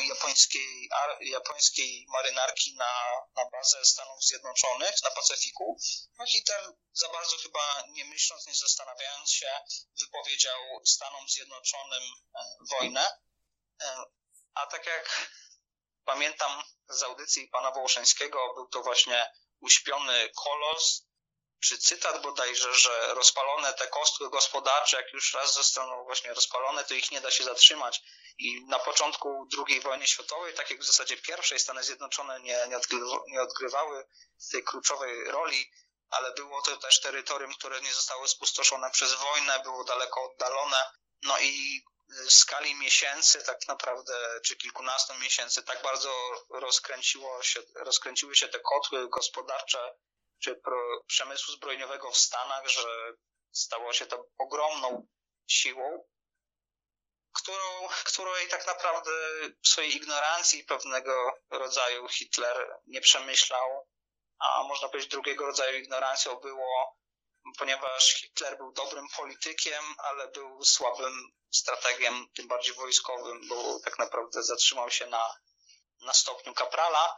japońskiej, 0.08 0.88
japońskiej 1.20 2.06
marynarki 2.08 2.76
na, 2.76 2.92
na 3.34 3.50
bazę 3.50 3.84
Stanów 3.84 4.24
Zjednoczonych 4.24 4.94
na 5.02 5.10
Pacyfiku, 5.10 5.78
no 6.18 6.26
Hitler 6.26 6.72
za 6.92 7.08
bardzo 7.08 7.36
chyba 7.36 7.84
nie 7.88 8.04
myśląc, 8.04 8.46
nie 8.46 8.54
zastanawiając 8.54 9.32
się, 9.32 9.60
wypowiedział 10.00 10.60
Stanom 10.86 11.28
Zjednoczonym 11.28 12.02
e, 12.02 12.40
wojnę. 12.70 13.10
E, 13.82 14.04
a 14.54 14.66
tak 14.66 14.86
jak 14.86 15.30
pamiętam 16.04 16.62
z 16.88 17.02
audycji 17.02 17.48
pana 17.48 17.70
Wołoszeńskiego, 17.70 18.54
był 18.54 18.68
to 18.68 18.82
właśnie 18.82 19.32
uśpiony 19.60 20.30
kolos, 20.44 21.06
czy 21.60 21.78
cytat 21.78 22.22
bodajże, 22.22 22.74
że 22.74 23.14
rozpalone 23.14 23.74
te 23.74 23.86
kostry 23.88 24.30
gospodarcze, 24.30 24.96
jak 24.96 25.12
już 25.12 25.34
raz 25.34 25.54
zostaną 25.54 26.04
właśnie 26.04 26.34
rozpalone, 26.34 26.84
to 26.84 26.94
ich 26.94 27.10
nie 27.10 27.20
da 27.20 27.30
się 27.30 27.44
zatrzymać. 27.44 28.02
I 28.38 28.64
na 28.64 28.78
początku 28.78 29.48
II 29.68 29.80
wojny 29.80 30.06
światowej, 30.06 30.54
tak 30.54 30.70
jak 30.70 30.80
w 30.80 30.86
zasadzie 30.86 31.16
pierwszej, 31.16 31.58
Stany 31.58 31.82
Zjednoczone 31.82 32.40
nie, 32.40 32.66
nie, 32.68 32.76
odgrywały, 32.76 33.20
nie 33.28 33.42
odgrywały 33.42 34.06
tej 34.50 34.64
kluczowej 34.64 35.24
roli, 35.24 35.70
ale 36.10 36.32
było 36.32 36.62
to 36.62 36.76
też 36.76 37.00
terytorium, 37.00 37.54
które 37.54 37.80
nie 37.80 37.94
zostało 37.94 38.28
spustoszone 38.28 38.90
przez 38.90 39.14
wojnę, 39.14 39.60
było 39.60 39.84
daleko 39.84 40.24
oddalone. 40.24 40.90
No 41.22 41.38
i 41.38 41.82
w 42.26 42.32
skali 42.32 42.74
miesięcy 42.74 43.42
tak 43.42 43.68
naprawdę, 43.68 44.40
czy 44.44 44.56
kilkunastu 44.56 45.14
miesięcy, 45.14 45.62
tak 45.62 45.82
bardzo 45.82 46.12
rozkręciło 46.50 47.42
się, 47.42 47.60
rozkręciły 47.74 48.36
się 48.36 48.48
te 48.48 48.60
kotły 48.60 49.08
gospodarcze 49.08 49.94
czy 50.42 50.56
pro, 50.56 51.02
przemysłu 51.06 51.54
zbrojeniowego 51.54 52.10
w 52.10 52.16
Stanach, 52.16 52.68
że 52.68 53.12
stało 53.52 53.92
się 53.92 54.06
to 54.06 54.24
ogromną 54.38 55.06
siłą, 55.46 56.04
którą, 57.32 57.88
której 58.04 58.48
tak 58.48 58.66
naprawdę 58.66 59.10
w 59.64 59.68
swojej 59.68 59.96
ignorancji 59.96 60.64
pewnego 60.64 61.32
rodzaju 61.50 62.08
Hitler 62.08 62.76
nie 62.86 63.00
przemyślał, 63.00 63.88
a 64.38 64.62
można 64.62 64.88
powiedzieć 64.88 65.10
drugiego 65.10 65.46
rodzaju 65.46 65.78
ignorancją 65.78 66.36
było, 66.36 66.96
ponieważ 67.58 68.14
Hitler 68.14 68.56
był 68.56 68.72
dobrym 68.72 69.08
politykiem, 69.16 69.84
ale 69.98 70.28
był 70.28 70.64
słabym 70.64 71.30
strategiem, 71.50 72.26
tym 72.34 72.48
bardziej 72.48 72.74
wojskowym, 72.74 73.48
bo 73.48 73.80
tak 73.84 73.98
naprawdę 73.98 74.42
zatrzymał 74.42 74.90
się 74.90 75.06
na, 75.06 75.34
na 76.00 76.12
stopniu 76.12 76.54
kaprala. 76.54 77.16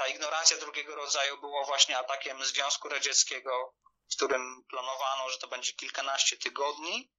Ta 0.00 0.06
ignorancja 0.06 0.56
drugiego 0.56 0.94
rodzaju 0.94 1.40
była 1.40 1.64
właśnie 1.64 1.98
atakiem 1.98 2.44
Związku 2.44 2.88
Radzieckiego, 2.88 3.74
w 4.12 4.16
którym 4.16 4.64
planowano, 4.70 5.30
że 5.30 5.38
to 5.38 5.48
będzie 5.48 5.72
kilkanaście 5.72 6.36
tygodni. 6.36 7.12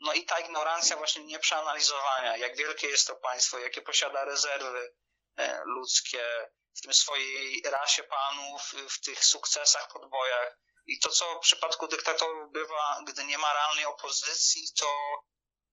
No 0.00 0.12
i 0.12 0.24
ta 0.24 0.38
ignorancja 0.38 0.96
właśnie 0.96 1.24
nieprzeanalizowania, 1.24 2.36
jak 2.36 2.56
wielkie 2.56 2.86
jest 2.86 3.06
to 3.06 3.16
państwo, 3.16 3.58
jakie 3.58 3.82
posiada 3.82 4.24
rezerwy 4.24 4.94
e, 5.36 5.62
ludzkie, 5.64 6.50
w 6.76 6.80
tym 6.80 6.94
swojej 6.94 7.62
rasie 7.64 8.02
panów, 8.02 8.62
w 8.90 9.00
tych 9.00 9.24
sukcesach, 9.24 9.92
podbojach. 9.92 10.58
I 10.86 10.98
to, 10.98 11.08
co 11.08 11.34
w 11.34 11.42
przypadku 11.42 11.88
dyktatorów 11.88 12.52
bywa, 12.52 13.00
gdy 13.06 13.24
nie 13.24 13.38
ma 13.38 13.52
realnej 13.52 13.84
opozycji, 13.84 14.62
to 14.78 14.86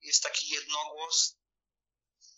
jest 0.02 0.24
taki 0.24 0.50
jednogłos. 0.50 1.38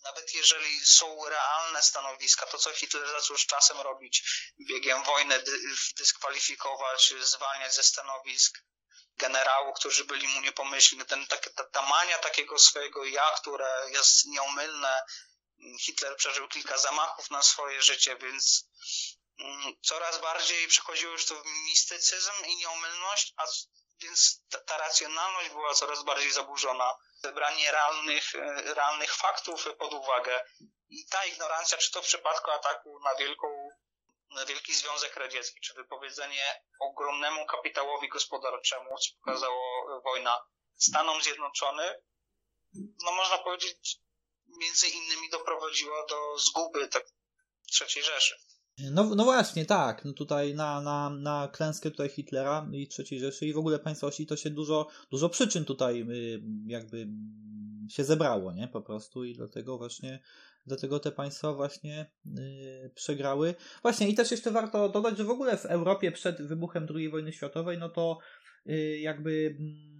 Nawet 0.07 0.33
jeżeli 0.33 0.85
są 0.85 1.29
realne 1.29 1.81
stanowiska, 1.81 2.45
to 2.45 2.57
co 2.57 2.73
Hitler 2.73 3.07
zaczął 3.07 3.37
z 3.37 3.45
czasem 3.45 3.79
robić, 3.79 4.23
biegiem 4.59 5.03
wojny 5.03 5.43
dyskwalifikować, 5.97 7.13
zwalniać 7.21 7.73
ze 7.73 7.83
stanowisk 7.83 8.59
generałów, 9.17 9.75
którzy 9.75 10.05
byli 10.05 10.27
mu 10.27 10.41
niepomyślni, 10.41 11.05
ten, 11.05 11.27
ta, 11.27 11.37
ta, 11.37 11.63
ta 11.63 11.81
mania 11.81 12.17
takiego 12.17 12.59
swojego 12.59 13.05
ja, 13.05 13.31
które 13.31 13.89
jest 13.89 14.25
nieomylne, 14.25 15.03
Hitler 15.79 16.17
przeżył 16.17 16.47
kilka 16.47 16.77
zamachów 16.77 17.31
na 17.31 17.43
swoje 17.43 17.81
życie, 17.81 18.15
więc 18.15 18.65
mm, 19.39 19.73
coraz 19.81 20.21
bardziej 20.21 20.67
przechodziło 20.67 21.11
już 21.11 21.25
to 21.25 21.35
w 21.35 21.45
mistycyzm 21.45 22.45
i 22.45 22.55
nieomylność, 22.55 23.33
a 23.37 23.43
więc 24.01 24.43
ta, 24.49 24.59
ta 24.59 24.77
racjonalność 24.77 25.49
była 25.49 25.73
coraz 25.73 26.03
bardziej 26.03 26.31
zaburzona. 26.31 26.97
Zebranie 27.15 27.71
realnych, 27.71 28.35
e, 28.35 28.73
realnych 28.73 29.15
faktów 29.15 29.67
pod 29.79 29.93
uwagę 29.93 30.43
i 30.89 31.05
ta 31.05 31.25
ignorancja, 31.25 31.77
czy 31.77 31.91
to 31.91 32.01
w 32.01 32.05
przypadku 32.05 32.51
ataku 32.51 32.99
na 32.99 33.15
wielką 33.15 33.69
Wielki 34.47 34.73
Związek 34.73 35.15
Radziecki, 35.15 35.61
czy 35.61 35.73
wypowiedzenie 35.73 36.63
ogromnemu 36.79 37.45
kapitałowi 37.45 38.09
gospodarczemu, 38.09 38.97
co 38.97 39.15
pokazało 39.19 40.01
wojna 40.01 40.45
Stanom 40.77 41.21
Zjednoczonym, 41.21 41.93
no 43.03 43.11
można 43.11 43.37
powiedzieć, 43.37 43.97
między 44.47 44.87
innymi 44.87 45.29
doprowadziła 45.29 46.05
do 46.05 46.37
zguby 46.37 46.87
tak, 46.87 47.05
III 47.81 48.03
Rzeszy. 48.03 48.37
No, 48.91 49.15
no 49.15 49.23
właśnie, 49.23 49.65
tak. 49.65 50.05
No 50.05 50.13
tutaj 50.13 50.55
na, 50.55 50.81
na, 50.81 51.09
na 51.09 51.47
klęskę 51.47 51.91
tutaj 51.91 52.09
Hitlera 52.09 52.69
i 52.71 52.87
III 52.99 53.19
Rzeszy 53.19 53.45
i 53.45 53.53
w 53.53 53.57
ogóle 53.57 53.79
państwa 53.79 54.07
osi 54.07 54.25
to 54.25 54.35
się 54.35 54.49
dużo, 54.49 54.87
dużo 55.11 55.29
przyczyn 55.29 55.65
tutaj 55.65 56.01
y, 56.11 56.41
jakby 56.65 57.07
się 57.89 58.03
zebrało, 58.03 58.53
nie? 58.53 58.67
Po 58.67 58.81
prostu 58.81 59.23
i 59.23 59.33
dlatego 59.33 59.77
właśnie 59.77 60.19
dlatego 60.67 60.99
te 60.99 61.11
państwa 61.11 61.53
właśnie 61.53 62.11
yy, 62.25 62.91
przegrały. 62.95 63.55
Właśnie 63.81 64.09
i 64.09 64.15
też 64.15 64.31
jeszcze 64.31 64.51
warto 64.51 64.89
dodać, 64.89 65.17
że 65.17 65.23
w 65.23 65.29
ogóle 65.29 65.57
w 65.57 65.65
Europie 65.65 66.11
przed 66.11 66.41
wybuchem 66.41 66.87
II 66.95 67.09
wojny 67.09 67.33
światowej, 67.33 67.77
no 67.77 67.89
to 67.89 68.17
yy, 68.65 68.99
jakby 68.99 69.33
yy, 69.33 69.96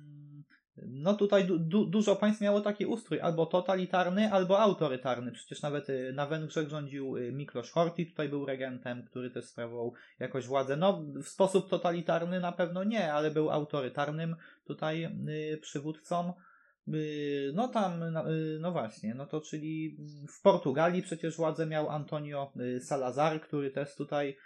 no 0.85 1.13
tutaj 1.13 1.45
du 1.45 1.85
dużo 1.85 2.15
państw 2.15 2.41
miało 2.41 2.61
taki 2.61 2.85
ustrój, 2.85 3.19
albo 3.21 3.45
totalitarny, 3.45 4.31
albo 4.31 4.59
autorytarny. 4.59 5.31
Przecież 5.31 5.61
nawet 5.61 5.89
y, 5.89 6.13
na 6.13 6.25
Węgrzech 6.25 6.69
rządził 6.69 7.17
y, 7.17 7.31
Miklos 7.31 7.71
Horthy, 7.71 8.05
tutaj 8.05 8.29
był 8.29 8.45
regentem, 8.45 9.03
który 9.03 9.29
też 9.29 9.45
sprawował 9.45 9.93
jakoś 10.19 10.47
władzę. 10.47 10.77
No, 10.77 11.03
w 11.23 11.27
sposób 11.27 11.69
totalitarny 11.69 12.39
na 12.39 12.51
pewno 12.51 12.83
nie, 12.83 13.13
ale 13.13 13.31
był 13.31 13.51
autorytarnym 13.51 14.35
tutaj 14.65 15.05
y, 15.53 15.57
przywódcą. 15.57 16.33
No 17.53 17.67
tam, 17.67 18.03
no 18.59 18.71
właśnie, 18.71 19.15
no 19.15 19.25
to 19.25 19.41
czyli 19.41 19.97
w 20.29 20.41
Portugalii 20.41 21.01
przecież 21.01 21.37
władzę 21.37 21.65
miał 21.65 21.89
Antonio 21.89 22.53
Salazar, 22.81 23.41
który 23.41 23.71
też 23.71 23.95
tutaj 23.95 24.37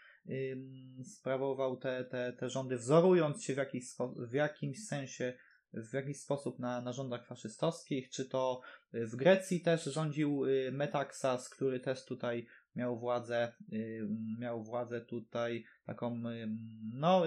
sprawował 1.04 1.78
te, 1.78 2.06
te, 2.06 2.34
te 2.34 2.50
rządy, 2.50 2.78
wzorując 2.78 3.44
się 3.44 3.54
w, 3.54 3.58
jakiś, 3.58 3.84
w 4.16 4.34
jakimś 4.34 4.86
sensie 4.88 5.34
w 5.74 5.94
jakiś 5.94 6.18
sposób 6.18 6.60
na, 6.60 6.82
na 6.82 6.94
rządach 6.94 7.26
faszystowskich, 7.26 8.10
czy 8.10 8.26
to 8.26 8.62
w 8.94 9.16
Grecji 9.16 9.62
też 9.62 9.84
rządził 9.84 10.46
y, 10.46 10.72
Metaxas, 10.72 11.50
który 11.50 11.80
też 11.80 12.06
tutaj 12.06 12.48
miał 12.76 13.00
władzę, 13.00 13.54
y, 13.74 14.08
miał 14.40 14.64
władzę 14.64 15.02
tutaj 15.02 15.64
taką, 15.86 16.30
y, 16.30 16.48
no, 16.94 17.24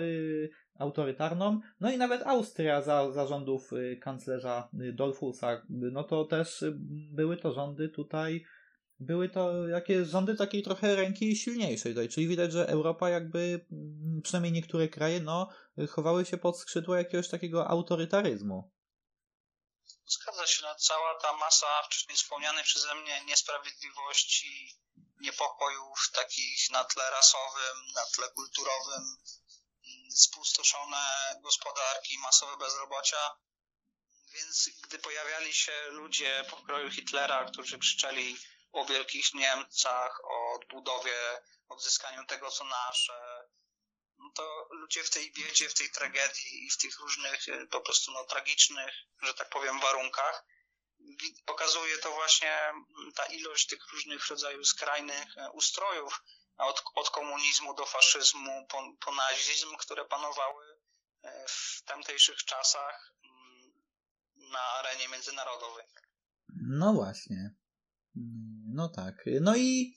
autorytarną. 0.78 1.60
No 1.80 1.92
i 1.92 1.98
nawet 1.98 2.22
Austria 2.22 2.82
za, 2.82 3.12
za 3.12 3.26
rządów 3.26 3.70
kanclerza 4.00 4.68
Dolfusa, 4.72 5.62
no 5.68 6.04
to 6.04 6.24
też 6.24 6.64
były 7.10 7.36
to 7.36 7.52
rządy 7.52 7.88
tutaj 7.88 8.44
były 9.00 9.28
to 9.28 9.68
jakieś 9.68 10.08
rządy 10.08 10.34
takiej 10.34 10.62
trochę 10.62 10.96
ręki 10.96 11.36
silniejszej 11.36 11.92
tutaj, 11.92 12.08
czyli 12.08 12.28
widać, 12.28 12.52
że 12.52 12.68
Europa 12.68 13.10
jakby, 13.10 13.60
mm, 13.72 14.22
przynajmniej 14.22 14.52
niektóre 14.52 14.88
kraje, 14.88 15.20
no, 15.20 15.48
chowały 15.94 16.26
się 16.26 16.38
pod 16.38 16.60
skrzydło 16.60 16.96
jakiegoś 16.96 17.28
takiego 17.28 17.68
autorytaryzmu. 17.68 18.72
Zgadza 20.06 20.46
się, 20.46 20.62
no, 20.62 20.74
cała 20.74 21.20
ta 21.20 21.32
masa 21.32 21.82
wcześniej 21.82 22.16
wspomnianej 22.16 22.64
przeze 22.64 22.94
mnie 22.94 23.24
niesprawiedliwości, 23.24 24.80
niepokojów 25.20 26.10
takich 26.12 26.70
na 26.70 26.84
tle 26.84 27.10
rasowym, 27.10 27.76
na 27.94 28.04
tle 28.14 28.28
kulturowym, 28.30 29.16
spustoszone 30.10 31.36
gospodarki, 31.42 32.18
masowe 32.18 32.56
bezrobocia, 32.56 33.36
więc 34.34 34.70
gdy 34.82 34.98
pojawiali 34.98 35.54
się 35.54 35.72
ludzie 35.88 36.44
pokroju 36.50 36.90
Hitlera, 36.90 37.44
którzy 37.44 37.78
krzyczeli 37.78 38.36
o 38.72 38.84
wielkich 38.84 39.34
Niemcach, 39.34 40.20
o 40.24 40.54
odbudowie, 40.54 41.42
odzyskaniu 41.68 42.26
tego, 42.26 42.50
co 42.50 42.64
nasze, 42.64 43.48
to 44.34 44.68
ludzie 44.70 45.04
w 45.04 45.10
tej 45.10 45.32
biedzie, 45.32 45.68
w 45.68 45.74
tej 45.74 45.90
tragedii 45.90 46.66
i 46.66 46.70
w 46.70 46.76
tych 46.76 46.98
różnych 46.98 47.48
e, 47.48 47.66
po 47.66 47.80
prostu 47.80 48.12
no, 48.12 48.24
tragicznych, 48.24 48.94
że 49.22 49.34
tak 49.34 49.50
powiem, 49.50 49.80
warunkach 49.80 50.44
pokazuje 51.46 51.98
to 51.98 52.12
właśnie 52.12 52.72
ta 53.14 53.26
ilość 53.26 53.66
tych 53.66 53.92
różnych 53.92 54.28
rodzajów 54.28 54.66
skrajnych 54.66 55.38
e, 55.38 55.50
ustrojów, 55.50 56.22
od, 56.56 56.82
od 56.94 57.10
komunizmu 57.10 57.74
do 57.74 57.86
faszyzmu, 57.86 58.66
po, 58.66 58.92
po 59.04 59.14
nazizm, 59.14 59.76
które 59.76 60.04
panowały 60.04 60.64
e, 61.22 61.44
w 61.48 61.82
tamtejszych 61.84 62.44
czasach 62.44 63.14
na 64.52 64.60
arenie 64.60 65.08
międzynarodowej. 65.08 65.86
No 66.48 66.92
właśnie. 66.92 67.50
No 68.74 68.88
tak. 68.88 69.14
No 69.40 69.56
i 69.56 69.94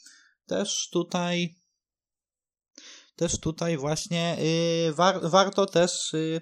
też 0.48 0.90
tutaj 0.90 1.56
też 3.18 3.40
tutaj 3.40 3.78
właśnie 3.78 4.38
yy, 4.86 4.94
war, 4.94 5.30
warto 5.30 5.66
też 5.66 6.14
yy, 6.14 6.42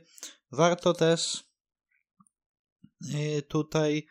warto 0.52 0.94
też 0.94 1.44
yy, 3.02 3.42
tutaj 3.42 4.08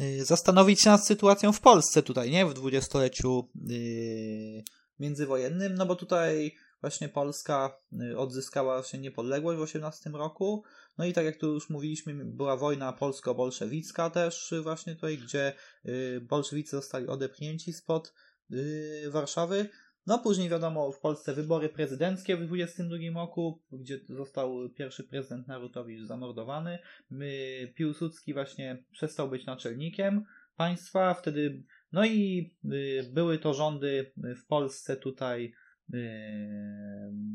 y, 0.00 0.24
zastanowić 0.24 0.82
się 0.82 0.90
nad 0.90 1.06
sytuacją 1.06 1.52
w 1.52 1.60
Polsce 1.60 2.02
tutaj, 2.02 2.30
nie? 2.30 2.46
W 2.46 2.54
dwudziestoleciu 2.54 3.50
y, 3.70 4.64
międzywojennym, 4.98 5.74
no 5.74 5.86
bo 5.86 5.96
tutaj 5.96 6.56
właśnie 6.80 7.08
Polska 7.08 7.80
y, 8.12 8.18
odzyskała 8.18 8.82
się 8.82 8.98
niepodległość 8.98 9.58
w 9.58 9.62
18 9.62 10.10
roku. 10.10 10.64
No 10.98 11.04
i 11.04 11.12
tak 11.12 11.24
jak 11.24 11.36
tu 11.36 11.46
już 11.46 11.70
mówiliśmy, 11.70 12.24
była 12.24 12.56
wojna 12.56 12.92
polsko-bolszewicka 12.92 14.10
też 14.10 14.54
właśnie 14.62 14.94
tutaj, 14.94 15.18
gdzie 15.18 15.52
y, 15.86 16.20
bolszewicy 16.20 16.70
zostali 16.70 17.06
odepchnięci 17.06 17.72
spod 17.72 18.14
y, 18.50 19.10
Warszawy. 19.10 19.68
No 20.06 20.18
później 20.18 20.48
wiadomo, 20.48 20.92
w 20.92 21.00
Polsce 21.00 21.34
wybory 21.34 21.68
prezydenckie 21.68 22.36
w 22.36 22.46
22 22.46 22.96
roku, 23.14 23.62
gdzie 23.72 24.00
został 24.08 24.68
pierwszy 24.68 25.04
prezydent 25.04 25.48
Narutowicz 25.48 26.06
zamordowany. 26.06 26.78
Piłsudski 27.74 28.34
właśnie 28.34 28.84
przestał 28.92 29.28
być 29.28 29.46
naczelnikiem 29.46 30.24
państwa, 30.56 31.14
wtedy 31.14 31.62
no 31.92 32.06
i 32.06 32.50
były 33.12 33.38
to 33.38 33.54
rządy 33.54 34.12
w 34.16 34.46
Polsce 34.46 34.96
tutaj 34.96 35.52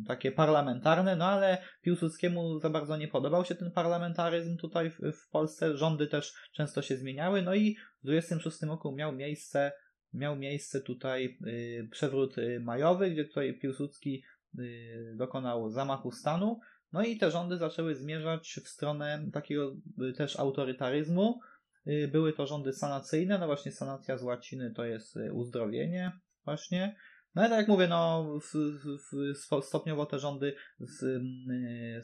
takie 0.07 0.31
parlamentarne, 0.31 1.15
no 1.15 1.25
ale 1.25 1.57
Piłsudskiemu 1.81 2.59
za 2.59 2.69
bardzo 2.69 2.97
nie 2.97 3.07
podobał 3.07 3.45
się 3.45 3.55
ten 3.55 3.71
parlamentaryzm 3.71 4.57
tutaj 4.57 4.91
w, 4.91 4.99
w 5.13 5.29
Polsce. 5.29 5.77
Rządy 5.77 6.07
też 6.07 6.33
często 6.53 6.81
się 6.81 6.97
zmieniały, 6.97 7.41
no 7.41 7.55
i 7.55 7.75
w 8.03 8.05
26 8.05 8.61
roku 8.61 8.91
miał 8.91 9.11
miejsce, 9.11 9.71
miał 10.15 10.35
miejsce 10.35 10.81
tutaj 10.81 11.37
y, 11.47 11.87
przewrót 11.91 12.37
y, 12.37 12.59
majowy, 12.59 13.11
gdzie 13.11 13.25
tutaj 13.25 13.59
Piłsudski 13.59 14.23
y, 14.59 15.13
dokonał 15.17 15.69
zamachu 15.69 16.11
stanu. 16.11 16.59
No 16.93 17.03
i 17.03 17.17
te 17.17 17.31
rządy 17.31 17.57
zaczęły 17.57 17.95
zmierzać 17.95 18.59
w 18.63 18.67
stronę 18.67 19.25
takiego 19.33 19.75
też 20.17 20.39
autorytaryzmu. 20.39 21.39
Były 22.11 22.33
to 22.33 22.47
rządy 22.47 22.73
sanacyjne, 22.73 23.39
no 23.39 23.45
właśnie 23.45 23.71
sanacja 23.71 24.17
z 24.17 24.23
łaciny 24.23 24.73
to 24.75 24.85
jest 24.85 25.17
uzdrowienie 25.33 26.11
właśnie. 26.45 26.95
No 27.35 27.41
ale 27.41 27.49
tak 27.49 27.59
jak 27.59 27.67
mówię, 27.67 27.87
no 27.87 28.29
w, 28.39 28.53
w, 29.11 29.65
stopniowo 29.65 30.05
te 30.05 30.19
rządy 30.19 30.55
z, 30.79 30.99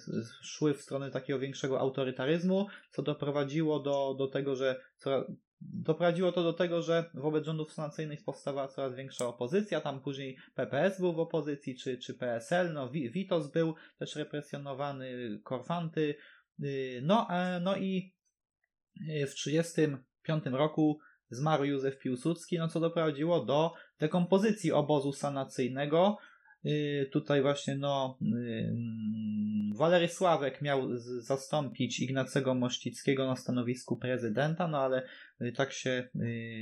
z, 0.01 0.32
szły 0.41 0.74
w 0.74 0.82
stronę 0.82 1.12
takiego 1.12 1.39
większego 1.39 1.80
autorytaryzmu, 1.80 2.68
co 2.91 3.01
doprowadziło 3.01 3.80
do, 3.80 4.16
do 4.18 4.28
tego, 4.28 4.55
że 4.55 4.82
coraz, 4.97 5.26
doprowadziło 5.62 6.32
to 6.32 6.43
do 6.43 6.53
tego, 6.53 6.82
że 6.82 7.09
wobec 7.14 7.45
rządów 7.45 7.74
sanacyjnych 7.74 8.24
powstawała 8.24 8.68
coraz 8.68 8.95
większa 8.95 9.28
opozycja, 9.28 9.82
tam 9.82 10.01
później 10.01 10.38
PPS 10.55 10.99
był 10.99 11.14
w 11.14 11.20
opozycji, 11.20 11.76
czy, 11.76 11.97
czy 11.97 12.14
PSL, 12.14 12.74
no 12.74 12.89
Witos 12.89 13.51
był 13.51 13.76
też 13.99 14.16
represjonowany, 14.16 15.39
Korfanty, 15.43 16.16
y, 16.64 17.01
no, 17.03 17.28
e, 17.30 17.59
no 17.59 17.78
i 17.78 18.14
w 18.95 19.34
1935 19.34 20.43
roku 20.45 20.99
zmarł 21.30 21.64
Józef 21.64 21.99
Piłsudski, 21.99 22.57
no 22.57 22.68
co 22.68 22.80
doprowadziło 22.80 23.45
do 23.45 23.74
dekompozycji 23.99 24.72
obozu 24.72 25.14
sanacyjnego. 25.14 26.18
Y, 26.66 27.09
tutaj 27.12 27.41
właśnie 27.41 27.76
no 27.76 28.18
y, 28.22 28.76
Walery 29.76 30.07
Sławek 30.07 30.62
miał 30.62 30.97
zastąpić 30.97 31.99
Ignacego 31.99 32.53
Mościckiego 32.53 33.28
na 33.28 33.36
stanowisku 33.36 33.97
prezydenta, 33.97 34.68
no 34.68 34.78
ale 34.80 35.03
y, 35.03 35.05
tak 35.55 35.73
się 35.73 36.09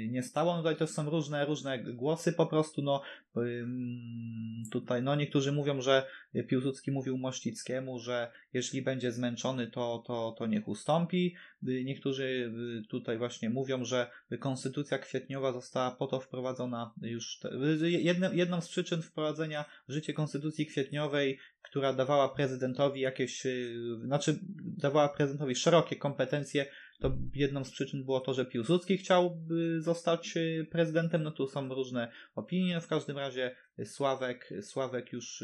nie 0.09 0.23
stało. 0.23 0.53
No 0.53 0.57
tutaj 0.57 0.75
też 0.75 0.89
są 0.89 1.09
różne, 1.09 1.45
różne 1.45 1.84
głosy 1.84 2.34
po 2.34 2.45
prostu, 2.45 2.82
no 2.82 3.01
tutaj 4.71 5.03
no 5.03 5.15
niektórzy 5.15 5.51
mówią, 5.51 5.82
że 5.82 6.07
Piłsudski 6.47 6.91
mówił 6.91 7.17
Mościckiemu, 7.17 7.99
że 7.99 8.32
jeśli 8.53 8.82
będzie 8.82 9.11
zmęczony, 9.11 9.67
to, 9.67 10.03
to, 10.07 10.36
to 10.38 10.47
niech 10.47 10.67
ustąpi. 10.67 11.36
Niektórzy 11.61 12.53
tutaj 12.89 13.17
właśnie 13.17 13.49
mówią, 13.49 13.86
że 13.86 14.11
konstytucja 14.39 14.97
kwietniowa 14.97 15.53
została 15.53 15.91
po 15.91 16.07
to 16.07 16.19
wprowadzona 16.19 16.93
już. 17.01 17.39
Jedną, 17.82 18.34
jedną 18.34 18.61
z 18.61 18.69
przyczyn 18.69 19.01
wprowadzenia 19.01 19.65
w 19.88 19.93
życie 19.93 20.13
konstytucji 20.13 20.65
kwietniowej, 20.65 21.39
która 21.61 21.93
dawała 21.93 22.30
prezydentowi 22.30 23.01
jakieś, 23.01 23.43
znaczy 24.05 24.39
dawała 24.77 25.09
prezydentowi 25.09 25.55
szerokie 25.55 25.95
kompetencje 25.95 26.65
to 27.00 27.18
jedną 27.36 27.64
z 27.64 27.72
przyczyn 27.72 28.04
było 28.04 28.20
to, 28.20 28.34
że 28.34 28.45
Piłsudski 28.45 28.97
chciał 28.97 29.38
zostać 29.78 30.38
y, 30.38 30.68
prezydentem. 30.72 31.24
No 31.24 31.32
tu 31.32 31.47
są 31.47 31.70
różne 31.70 32.12
opinie. 32.36 32.82
W 32.82 32.88
każdym 32.88 33.18
razie 33.18 33.56
Sławek, 33.86 34.54
Sławek 34.62 35.14
już 35.14 35.43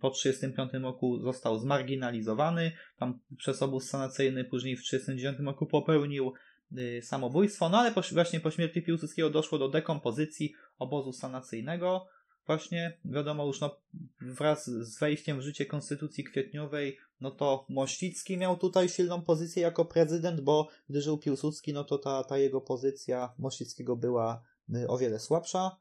po 0.00 0.10
1935 0.10 0.84
roku 0.84 1.18
został 1.18 1.58
zmarginalizowany. 1.58 2.72
Tam 2.96 3.18
przez 3.38 3.62
obóz 3.62 3.88
sanacyjny 3.88 4.44
później 4.44 4.76
w 4.76 4.84
1939 4.84 5.46
roku 5.46 5.66
popełnił 5.66 6.32
y, 6.78 7.02
samobójstwo. 7.02 7.68
No 7.68 7.78
ale 7.78 7.92
po, 7.92 8.02
właśnie 8.12 8.40
po 8.40 8.50
śmierci 8.50 8.82
Piłsudskiego 8.82 9.30
doszło 9.30 9.58
do 9.58 9.68
dekompozycji 9.68 10.54
obozu 10.78 11.12
sanacyjnego 11.12 12.06
właśnie 12.46 12.98
wiadomo 13.04 13.46
już 13.46 13.60
no, 13.60 13.80
wraz 14.20 14.66
z 14.66 14.98
wejściem 14.98 15.38
w 15.38 15.42
życie 15.42 15.66
Konstytucji 15.66 16.24
Kwietniowej, 16.24 16.98
no 17.20 17.30
to 17.30 17.66
Mościcki 17.68 18.36
miał 18.38 18.56
tutaj 18.56 18.88
silną 18.88 19.22
pozycję 19.22 19.62
jako 19.62 19.84
prezydent, 19.84 20.40
bo 20.40 20.68
gdy 20.88 21.00
żył 21.00 21.18
Piłsudski, 21.18 21.72
no 21.72 21.84
to 21.84 21.98
ta, 21.98 22.24
ta 22.24 22.38
jego 22.38 22.60
pozycja 22.60 23.34
Mościckiego 23.38 23.96
była 23.96 24.42
y, 24.74 24.88
o 24.88 24.98
wiele 24.98 25.18
słabsza. 25.18 25.76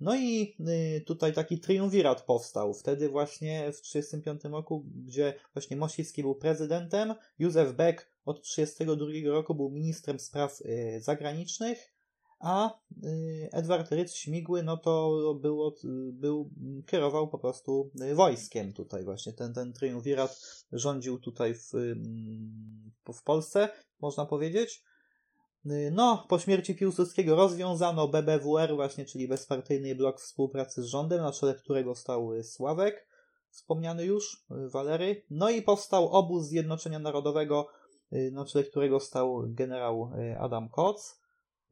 No 0.00 0.16
i 0.16 0.56
y, 0.96 1.00
tutaj 1.00 1.32
taki 1.32 1.60
triumvirat 1.60 2.22
powstał. 2.22 2.74
Wtedy 2.74 3.08
właśnie 3.08 3.72
w 3.72 3.80
1935 3.80 4.52
roku, 4.52 4.84
gdzie 5.06 5.34
właśnie 5.54 5.76
Mościcki 5.76 6.22
był 6.22 6.34
prezydentem, 6.34 7.14
Józef 7.38 7.72
Beck 7.72 8.10
od 8.24 8.42
1932 8.42 9.34
roku 9.34 9.54
był 9.54 9.70
ministrem 9.70 10.18
spraw 10.18 10.60
y, 10.60 11.00
zagranicznych, 11.00 11.97
a 12.40 12.78
y, 13.04 13.48
Edward 13.52 13.92
Rydz 13.92 14.14
Śmigły, 14.14 14.62
no 14.62 14.76
to 14.76 15.18
było, 15.40 15.74
był, 16.12 16.50
kierował 16.86 17.28
po 17.28 17.38
prostu 17.38 17.90
wojskiem 18.14 18.72
tutaj 18.72 19.04
właśnie. 19.04 19.32
Ten, 19.32 19.54
ten 19.54 19.72
triumvirat 19.72 20.40
rządził 20.72 21.18
tutaj 21.18 21.54
w, 21.54 21.72
w 23.14 23.22
Polsce, 23.24 23.68
można 24.00 24.26
powiedzieć. 24.26 24.82
Y, 25.66 25.90
no, 25.94 26.26
po 26.28 26.38
śmierci 26.38 26.74
Piłsudskiego 26.74 27.36
rozwiązano 27.36 28.08
BBWR 28.08 28.74
właśnie, 28.74 29.04
czyli 29.04 29.28
Bezpartyjny 29.28 29.94
Blok 29.94 30.20
Współpracy 30.20 30.82
z 30.82 30.86
Rządem, 30.86 31.22
na 31.22 31.32
czele 31.32 31.54
którego 31.54 31.94
stał 31.94 32.30
Sławek, 32.42 33.08
wspomniany 33.50 34.04
już, 34.04 34.44
y, 34.50 34.68
Walery. 34.68 35.24
No 35.30 35.50
i 35.50 35.62
powstał 35.62 36.08
obóz 36.08 36.46
Zjednoczenia 36.46 36.98
Narodowego, 36.98 37.68
na 38.32 38.44
czele 38.44 38.64
którego 38.64 39.00
stał 39.00 39.42
generał 39.46 40.10
Adam 40.38 40.68
Koc. 40.68 41.17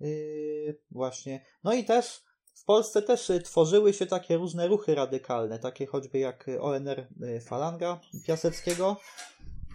Yy, 0.01 0.81
właśnie. 0.91 1.45
No 1.65 1.75
i 1.75 1.85
też 1.85 2.23
w 2.57 2.65
Polsce 2.65 3.03
też 3.03 3.31
y, 3.31 3.41
tworzyły 3.41 3.93
się 3.93 4.07
takie 4.07 4.37
różne 4.37 4.69
ruchy 4.69 4.95
radykalne, 4.95 5.59
takie 5.59 5.87
choćby 5.87 6.19
jak 6.19 6.47
ONR 6.61 6.99
y, 6.99 7.41
Falanga 7.41 8.01
Piaseckiego. 8.27 9.01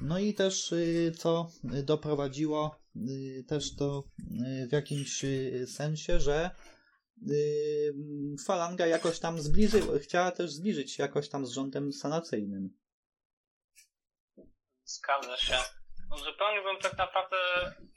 No 0.02 0.20
i 0.20 0.34
też 0.34 0.72
y, 0.72 1.12
co 1.18 1.48
doprowadziło 1.64 2.82
też 3.48 3.72
do 3.72 4.04
w 4.70 4.72
jakimś 4.72 5.26
sensie, 5.68 6.20
że 6.20 6.50
Falanga 8.46 8.88
jakoś 8.88 9.20
tam 9.20 9.42
zbliżyła, 9.42 10.00
chciała 10.00 10.32
też 10.32 10.52
zbliżyć 10.52 10.94
się 10.94 11.04
jakoś 11.04 11.30
tam 11.30 11.46
z 11.46 11.52
rządem 11.52 11.94
sanacyjnym. 11.94 12.70
Zgadza 14.84 15.38
się. 15.38 15.58
Uzupełniłbym 16.16 16.78
tak 16.82 16.98
naprawdę 16.98 17.38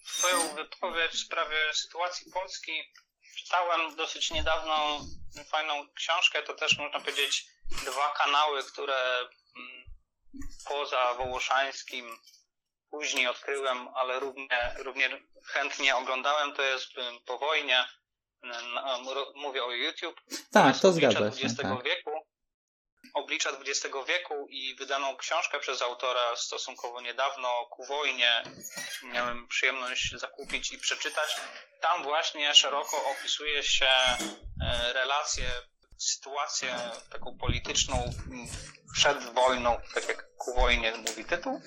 Twoją 0.06 0.54
wypowiedź 0.54 1.12
w 1.12 1.24
sprawie 1.26 1.56
sytuacji 1.74 2.32
Polski. 2.32 2.92
Czytałem 3.36 3.96
dosyć 3.96 4.30
niedawno 4.30 5.00
fajną 5.50 5.88
książkę, 5.94 6.42
to 6.42 6.54
też 6.54 6.78
można 6.78 7.00
powiedzieć 7.00 7.46
dwa 7.84 8.12
kanały, 8.12 8.64
które 8.64 9.18
mm, 9.56 9.84
poza 10.68 11.14
Wołoszańskim 11.14 12.18
później 12.90 13.26
odkryłem, 13.26 13.88
ale 13.94 14.20
równie, 14.20 14.74
równie 14.78 15.22
chętnie 15.46 15.96
oglądałem, 15.96 16.52
to 16.52 16.62
jest 16.62 16.86
po 17.26 17.38
wojnie, 17.38 17.84
mówię 19.34 19.64
o 19.64 19.72
YouTube. 19.72 20.20
Tak, 20.52 20.80
to 20.80 20.92
zgadza 20.92 21.18
się. 21.18 21.26
XX 21.26 21.56
tak. 21.62 21.84
wieku 21.84 22.23
oblicza 23.14 23.50
XX 23.50 23.94
wieku 24.08 24.46
i 24.50 24.74
wydaną 24.74 25.16
książkę 25.16 25.60
przez 25.60 25.82
autora 25.82 26.36
stosunkowo 26.36 27.00
niedawno 27.00 27.66
ku 27.70 27.84
wojnie. 27.84 28.42
Miałem 29.02 29.48
przyjemność 29.48 30.14
zakupić 30.16 30.72
i 30.72 30.78
przeczytać. 30.78 31.36
Tam 31.80 32.02
właśnie 32.02 32.54
szeroko 32.54 33.10
opisuje 33.10 33.62
się 33.62 33.86
e, 33.86 34.92
relacje, 34.92 35.44
sytuację 35.98 36.74
taką 37.10 37.38
polityczną 37.38 38.12
przed 38.94 39.34
wojną, 39.34 39.80
tak 39.94 40.08
jak 40.08 40.36
ku 40.36 40.54
wojnie 40.54 40.92
mówi 40.92 41.24
tytuł, 41.24 41.60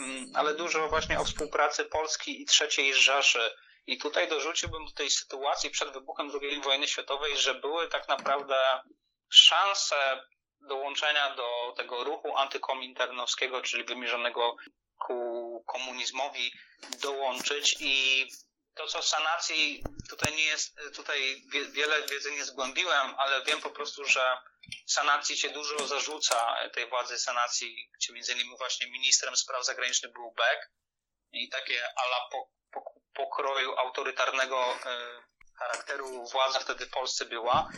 mm, 0.00 0.26
ale 0.34 0.54
dużo 0.54 0.88
właśnie 0.88 1.20
o 1.20 1.24
współpracy 1.24 1.84
Polski 1.84 2.42
i 2.42 2.46
III 2.60 2.94
Rzeszy. 2.94 3.50
I 3.86 3.98
tutaj 3.98 4.28
dorzuciłbym 4.28 4.84
do 4.84 4.92
tej 4.92 5.10
sytuacji 5.10 5.70
przed 5.70 5.92
wybuchem 5.92 6.30
II 6.42 6.60
wojny 6.60 6.88
światowej, 6.88 7.38
że 7.38 7.54
były 7.54 7.88
tak 7.88 8.08
naprawdę 8.08 8.82
szanse 9.30 10.22
dołączenia 10.60 11.34
do 11.34 11.74
tego 11.76 12.04
ruchu 12.04 12.36
antykominternowskiego, 12.36 13.62
czyli 13.62 13.84
wymierzonego 13.84 14.56
ku 14.98 15.64
komunizmowi, 15.66 16.52
dołączyć. 17.02 17.76
I 17.80 18.26
to, 18.74 18.86
co 18.86 19.02
sanacji, 19.02 19.84
tutaj 20.08 20.36
nie 20.36 20.42
jest, 20.42 20.76
tutaj 20.94 21.42
wiele 21.72 22.02
wiedzy 22.02 22.32
nie 22.32 22.44
zgłębiłem, 22.44 23.14
ale 23.18 23.44
wiem 23.44 23.60
po 23.60 23.70
prostu, 23.70 24.04
że 24.04 24.38
sanacji 24.86 25.36
się 25.36 25.50
dużo 25.50 25.86
zarzuca, 25.86 26.56
tej 26.74 26.88
władzy 26.88 27.18
sanacji, 27.18 27.90
gdzie 27.94 28.12
między 28.12 28.32
innymi 28.32 28.58
właśnie 28.58 28.90
ministrem 28.90 29.36
spraw 29.36 29.66
zagranicznych 29.66 30.12
był 30.12 30.32
Beck. 30.32 30.70
I 31.32 31.48
takie 31.48 31.82
ala 31.96 32.28
po, 32.30 32.50
po, 32.72 32.92
pokroju 33.14 33.78
autorytarnego 33.78 34.74
y, 34.74 34.78
charakteru 35.58 36.24
władza 36.32 36.60
wtedy 36.60 36.86
w 36.86 36.90
Polsce 36.90 37.24
była, 37.24 37.70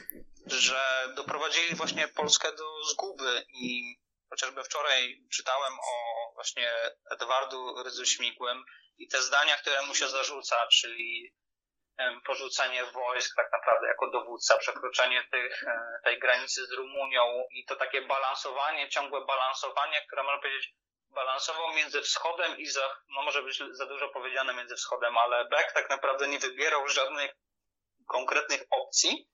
że 0.53 1.13
doprowadzili 1.17 1.75
właśnie 1.75 2.09
Polskę 2.09 2.53
do 2.53 2.85
zguby 2.85 3.47
i 3.49 3.97
chociażby 4.31 4.65
wczoraj 4.65 5.23
czytałem 5.33 5.73
o 5.73 6.33
właśnie 6.35 6.71
Edwardu 7.11 7.83
Rydzu 7.83 8.07
Śmigłym 8.07 8.65
i 8.99 9.09
te 9.09 9.23
zdania, 9.23 9.57
które 9.57 9.83
mu 9.83 9.95
się 9.95 10.09
zarzuca, 10.09 10.67
czyli 10.67 11.35
porzucenie 12.27 12.85
wojsk 12.85 13.37
tak 13.37 13.53
naprawdę 13.53 13.89
jako 13.89 14.11
dowódca, 14.11 14.59
przekroczenie 14.59 15.25
tych, 15.31 15.63
e, 15.63 16.01
tej 16.05 16.19
granicy 16.19 16.67
z 16.67 16.73
Rumunią 16.73 17.45
i 17.51 17.65
to 17.65 17.77
takie 17.77 18.03
balansowanie, 18.03 18.89
ciągłe 18.89 19.27
balansowanie, 19.27 20.07
które 20.07 20.23
można 20.23 20.41
powiedzieć 20.41 20.75
balansował 21.09 21.73
między 21.73 22.03
wschodem 22.03 22.59
i 22.59 22.67
za, 22.67 22.97
no 23.09 23.23
może 23.23 23.43
być 23.43 23.63
za 23.71 23.87
dużo 23.87 24.09
powiedziane 24.09 24.55
między 24.55 24.77
wschodem, 24.77 25.19
ale 25.19 25.49
Beck 25.49 25.73
tak 25.73 25.91
naprawdę 25.91 26.29
nie 26.29 26.39
wybierał 26.39 26.89
żadnych 26.89 27.31
konkretnych 28.07 28.63
opcji, 28.71 29.29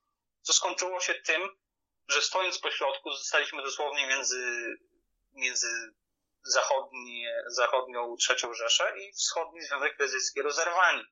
co 0.47 0.53
skończyło 0.53 0.99
się 0.99 1.13
tym, 1.25 1.41
że 2.07 2.21
stojąc 2.21 2.59
po 2.59 2.71
środku 2.71 3.11
zostaliśmy 3.11 3.63
dosłownie 3.63 4.07
między, 4.07 4.75
między 5.33 5.67
zachodni, 6.43 7.25
zachodnią 7.47 8.15
trzecią 8.15 8.53
Rzeszę 8.53 8.83
i 8.99 9.13
wschodni 9.13 9.61
Związek 9.61 9.99
Radziecki 9.99 10.41
rozerwani. 10.41 11.03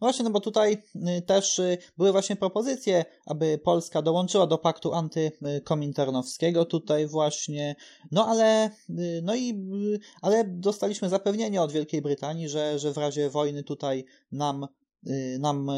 Właśnie, 0.00 0.24
no 0.24 0.30
bo 0.30 0.40
tutaj 0.40 0.82
y, 1.18 1.22
też 1.22 1.58
y, 1.58 1.78
były 1.96 2.12
właśnie 2.12 2.36
propozycje, 2.36 3.04
aby 3.26 3.58
Polska 3.58 4.02
dołączyła 4.02 4.46
do 4.46 4.58
paktu 4.58 4.94
antykominternowskiego 4.94 6.64
tutaj 6.64 7.06
właśnie, 7.06 7.76
no 8.10 8.26
ale, 8.26 8.70
y, 8.90 9.20
no 9.22 9.34
i, 9.34 9.54
ale 10.22 10.44
dostaliśmy 10.46 11.08
zapewnienie 11.08 11.62
od 11.62 11.72
Wielkiej 11.72 12.02
Brytanii, 12.02 12.48
że, 12.48 12.78
że 12.78 12.92
w 12.92 12.98
razie 12.98 13.30
wojny 13.30 13.62
tutaj 13.62 14.04
nam, 14.32 14.66
nam 15.38 15.68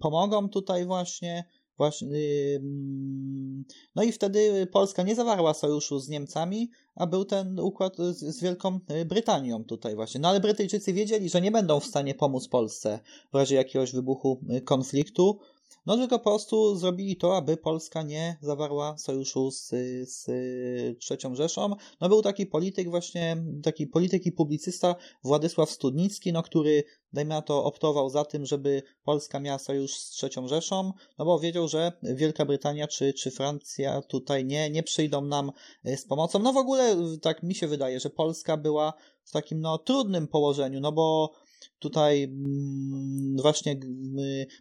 pomogą 0.00 0.48
tutaj 0.48 0.86
właśnie, 0.86 1.44
Właśnie, 1.82 2.18
no 3.94 4.02
i 4.02 4.12
wtedy 4.12 4.66
Polska 4.66 5.02
nie 5.02 5.14
zawarła 5.14 5.54
sojuszu 5.54 5.98
z 5.98 6.08
Niemcami, 6.08 6.70
a 6.94 7.06
był 7.06 7.24
ten 7.24 7.60
układ 7.60 7.96
z 8.12 8.40
Wielką 8.40 8.80
Brytanią 9.06 9.64
tutaj 9.64 9.94
właśnie. 9.94 10.20
No 10.20 10.28
ale 10.28 10.40
Brytyjczycy 10.40 10.92
wiedzieli, 10.92 11.28
że 11.28 11.40
nie 11.40 11.50
będą 11.50 11.80
w 11.80 11.86
stanie 11.86 12.14
pomóc 12.14 12.48
Polsce 12.48 13.00
w 13.32 13.36
razie 13.36 13.54
jakiegoś 13.54 13.92
wybuchu 13.92 14.40
konfliktu, 14.64 15.38
no 15.86 15.96
tylko 15.96 16.18
po 16.18 16.30
prostu 16.30 16.76
zrobili 16.76 17.16
to, 17.16 17.36
aby 17.36 17.56
Polska 17.56 18.02
nie 18.02 18.36
zawarła 18.40 18.98
sojuszu 18.98 19.50
z, 19.50 19.68
z 20.04 20.28
trzecią 20.98 21.34
Rzeszą. 21.34 21.76
No 22.00 22.08
był 22.08 22.22
taki 22.22 22.46
polityk 22.46 22.90
właśnie, 22.90 23.44
taki 23.62 23.86
polityk 23.86 24.26
i 24.26 24.32
publicysta 24.32 24.94
Władysław 25.24 25.70
Studnicki, 25.70 26.32
no 26.32 26.42
który 26.42 26.84
dajmy 27.12 27.28
na 27.28 27.42
to 27.42 27.64
optował 27.64 28.10
za 28.10 28.24
tym, 28.24 28.46
żeby 28.46 28.82
Polska 29.04 29.40
miała 29.40 29.58
sojusz 29.58 29.94
z 29.94 30.10
trzecią 30.10 30.48
Rzeszą, 30.48 30.92
no 31.18 31.24
bo 31.24 31.38
wiedział, 31.38 31.68
że 31.68 31.92
Wielka 32.02 32.44
Brytania 32.44 32.88
czy, 32.88 33.12
czy 33.12 33.30
Francja 33.30 34.02
tutaj 34.02 34.44
nie, 34.44 34.70
nie 34.70 34.82
przyjdą 34.82 35.20
nam 35.20 35.52
e, 35.84 35.96
z 35.96 36.06
pomocą. 36.06 36.38
No 36.38 36.52
w 36.52 36.56
ogóle 36.56 36.96
tak 37.22 37.42
mi 37.42 37.54
się 37.54 37.66
wydaje, 37.66 38.00
że 38.00 38.10
Polska 38.10 38.56
była 38.56 38.92
w 39.24 39.30
takim 39.30 39.60
no 39.60 39.78
trudnym 39.78 40.28
położeniu, 40.28 40.80
no 40.80 40.92
bo 40.92 41.32
Tutaj 41.78 42.22
mm, 42.22 43.36
właśnie 43.42 43.76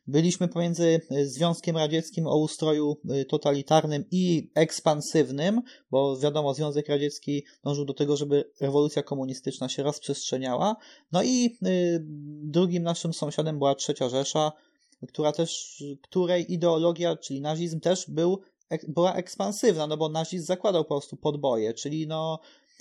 byliśmy 0.07 0.47
pomiędzy 0.47 1.01
Związkiem 1.23 1.77
Radzieckim 1.77 2.27
o 2.27 2.37
ustroju 2.37 2.97
y, 3.21 3.25
totalitarnym 3.25 4.05
i 4.11 4.51
ekspansywnym, 4.55 5.61
bo 5.91 6.17
wiadomo, 6.17 6.53
Związek 6.53 6.89
Radziecki 6.89 7.45
dążył 7.63 7.85
do 7.85 7.93
tego, 7.93 8.17
żeby 8.17 8.51
rewolucja 8.61 9.03
komunistyczna 9.03 9.69
się 9.69 9.83
rozprzestrzeniała. 9.83 10.75
No 11.11 11.23
i 11.23 11.57
y, 11.67 11.99
drugim 12.43 12.83
naszym 12.83 13.13
sąsiadem 13.13 13.57
była 13.57 13.75
Trzecia 13.75 14.09
Rzesza, 14.09 14.51
która 15.07 15.31
też, 15.31 15.83
której 16.01 16.53
ideologia, 16.53 17.17
czyli 17.17 17.41
nazizm 17.41 17.79
też 17.79 18.09
był, 18.09 18.41
była 18.87 19.13
ekspansywna, 19.13 19.87
no 19.87 19.97
bo 19.97 20.09
nazizm 20.09 20.45
zakładał 20.45 20.83
po 20.83 20.95
prostu 20.95 21.17
podboje, 21.17 21.73
czyli 21.73 22.07
no, 22.07 22.39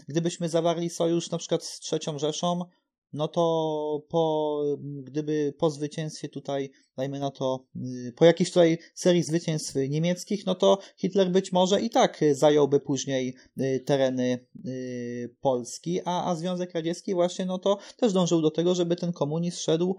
gdybyśmy 0.08 0.48
zawarli 0.48 0.90
sojusz 0.90 1.30
na 1.30 1.38
przykład 1.38 1.64
z 1.64 1.80
Trzecią 1.80 2.18
Rzeszą, 2.18 2.64
no 3.12 3.28
to 3.28 4.06
po, 4.08 4.62
gdyby 5.02 5.54
po 5.58 5.70
zwycięstwie 5.70 6.28
tutaj, 6.28 6.70
dajmy 6.96 7.18
na 7.18 7.30
to, 7.30 7.66
y, 7.76 8.12
po 8.16 8.24
jakiejś 8.24 8.50
tutaj 8.50 8.78
serii 8.94 9.22
zwycięstw 9.22 9.74
niemieckich, 9.88 10.46
no 10.46 10.54
to 10.54 10.78
Hitler 10.96 11.30
być 11.30 11.52
może 11.52 11.80
i 11.80 11.90
tak 11.90 12.20
zająłby 12.32 12.80
później 12.80 13.34
y, 13.60 13.82
tereny 13.86 14.46
y, 14.66 15.36
Polski, 15.40 16.00
a, 16.04 16.30
a 16.30 16.34
Związek 16.34 16.74
Radziecki 16.74 17.14
właśnie, 17.14 17.46
no 17.46 17.58
to 17.58 17.78
też 17.96 18.12
dążył 18.12 18.42
do 18.42 18.50
tego, 18.50 18.74
żeby 18.74 18.96
ten 18.96 19.12
komunizm 19.12 19.58
szedł, 19.58 19.96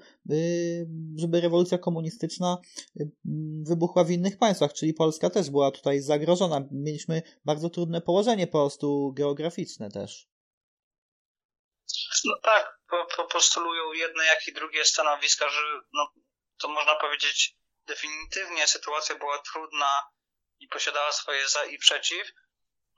żeby 1.16 1.42
rewolucja 1.42 1.78
komunistyczna 1.78 2.58
wybuchła 3.64 4.04
w 4.04 4.12
innych 4.12 4.38
państwach, 4.38 4.74
czyli 4.74 4.94
Polska 4.94 5.30
też 5.30 5.50
była 5.50 5.72
tutaj 5.72 6.02
zagrożona. 6.02 6.68
Mieliśmy 6.72 7.22
bardzo 7.46 7.70
trudne 7.70 8.02
położenie 8.02 8.48
po 8.48 8.52
prostu 8.52 9.14
geograficzne 9.14 9.90
też. 9.90 10.32
No 12.26 12.34
tak, 12.44 12.81
postulują 13.32 13.94
jedne, 13.94 14.26
jak 14.26 14.48
i 14.48 14.54
drugie 14.54 14.86
stanowiska, 14.86 15.50
że 15.50 15.62
no, 15.94 16.14
to 16.58 16.68
można 16.68 16.96
powiedzieć 16.96 17.56
definitywnie 17.86 18.68
sytuacja 18.68 19.16
była 19.16 19.38
trudna 19.38 20.10
i 20.60 20.68
posiadała 20.68 21.12
swoje 21.12 21.48
za 21.48 21.66
i 21.66 21.78
przeciw. 21.78 22.28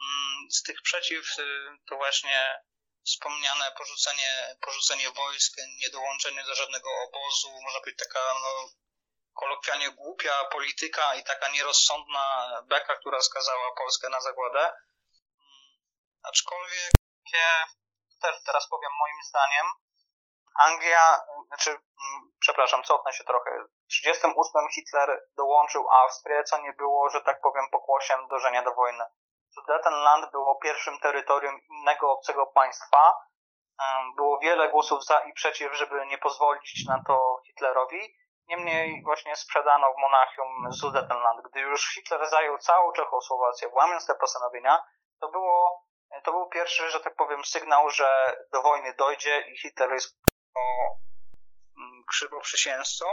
Mm, 0.02 0.52
z 0.52 0.64
tych 0.64 0.82
przeciw 0.82 1.40
y, 1.40 1.44
to 1.90 1.96
właśnie 1.96 2.60
wspomniane 3.06 3.72
porzucenie, 3.78 4.56
porzucenie 4.62 5.12
wojsk, 5.12 5.54
niedołączenie 5.82 6.44
do 6.44 6.56
żadnego 6.56 6.90
obozu, 7.08 7.62
można 7.62 7.80
powiedzieć 7.80 8.00
taka 8.00 8.34
no, 8.34 8.70
kolokwialnie 9.34 9.92
głupia 9.92 10.44
polityka 10.44 11.16
i 11.16 11.24
taka 11.24 11.50
nierozsądna 11.50 12.52
beka, 12.66 12.96
która 12.96 13.22
skazała 13.22 13.76
Polskę 13.78 14.10
na 14.10 14.22
zagładę. 14.22 14.60
Mm, 14.60 15.80
aczkolwiek 16.24 16.92
też 18.24 18.36
teraz 18.46 18.70
powiem 18.70 18.92
moim 19.00 19.20
zdaniem, 19.30 19.66
Anglia, 20.60 21.22
znaczy, 21.48 21.70
mm, 21.70 22.32
przepraszam, 22.40 22.84
cofnę 22.84 23.14
się 23.14 23.24
trochę. 23.24 23.52
W 23.64 24.02
1938 24.02 24.70
Hitler 24.76 25.24
dołączył 25.38 25.90
Austrię, 25.92 26.44
co 26.44 26.62
nie 26.62 26.74
było, 26.74 27.10
że 27.10 27.22
tak 27.22 27.42
powiem, 27.42 27.70
pokłosiem 27.72 28.28
dążenia 28.28 28.64
do 28.64 28.74
wojny. 28.74 29.04
Sudetenland 29.54 30.32
było 30.32 30.56
pierwszym 30.56 31.00
terytorium 31.00 31.62
innego 31.70 32.12
obcego 32.12 32.48
państwa. 32.48 33.14
Było 34.16 34.40
wiele 34.40 34.70
głosów 34.70 35.06
za 35.06 35.20
i 35.20 35.34
przeciw, 35.34 35.74
żeby 35.74 36.06
nie 36.06 36.18
pozwolić 36.18 36.86
na 36.88 37.04
to 37.08 37.42
Hitlerowi. 37.48 38.16
Niemniej 38.48 39.04
właśnie 39.04 39.36
sprzedano 39.36 39.94
w 39.94 39.98
Monachium 39.98 40.74
Sudetenland. 40.74 41.42
Gdy 41.50 41.60
już 41.60 41.94
Hitler 41.94 42.30
zajął 42.30 42.58
całą 42.58 42.92
Czechosłowację, 42.92 43.70
łamiąc 43.74 44.08
te 44.08 44.16
postanowienia, 44.16 44.84
to 45.20 45.28
było 45.28 45.84
to 46.24 46.32
był 46.32 46.50
pierwszy, 46.50 46.90
że 46.90 47.00
tak 47.00 47.16
powiem, 47.16 47.46
sygnał, 47.46 47.90
że 47.90 48.38
do 48.52 48.62
wojny 48.62 48.94
dojdzie 48.94 49.42
i 49.42 49.58
Hitler 49.58 49.94
jest 49.94 50.20
mm, 51.78 52.04
krzywoprzysięzcą. 52.10 53.06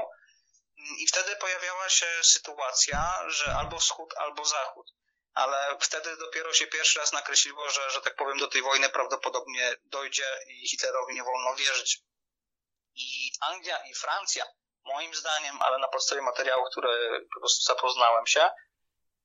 I 0.99 1.07
wtedy 1.07 1.37
pojawiała 1.37 1.89
się 1.89 2.07
sytuacja, 2.23 3.25
że 3.29 3.55
albo 3.55 3.79
wschód, 3.79 4.15
albo 4.17 4.45
zachód. 4.45 4.93
Ale 5.35 5.77
wtedy 5.81 6.17
dopiero 6.17 6.53
się 6.53 6.67
pierwszy 6.67 6.99
raz 6.99 7.13
nakreśliło, 7.13 7.71
że, 7.71 7.91
że 7.91 8.01
tak 8.01 8.17
powiem, 8.17 8.39
do 8.39 8.49
tej 8.49 8.63
wojny 8.63 8.89
prawdopodobnie 8.89 9.77
dojdzie 9.85 10.39
i 10.47 10.69
Hitlerowi 10.69 11.15
nie 11.15 11.23
wolno 11.23 11.55
wierzyć. 11.55 12.03
I 12.95 13.33
Anglia 13.41 13.79
i 13.87 13.95
Francja, 13.95 14.47
moim 14.85 15.15
zdaniem, 15.15 15.63
ale 15.63 15.79
na 15.79 15.89
podstawie 15.89 16.23
materiału, 16.23 16.65
które 16.71 17.21
po 17.35 17.41
prostu 17.41 17.63
zapoznałem 17.63 18.27
się, 18.27 18.51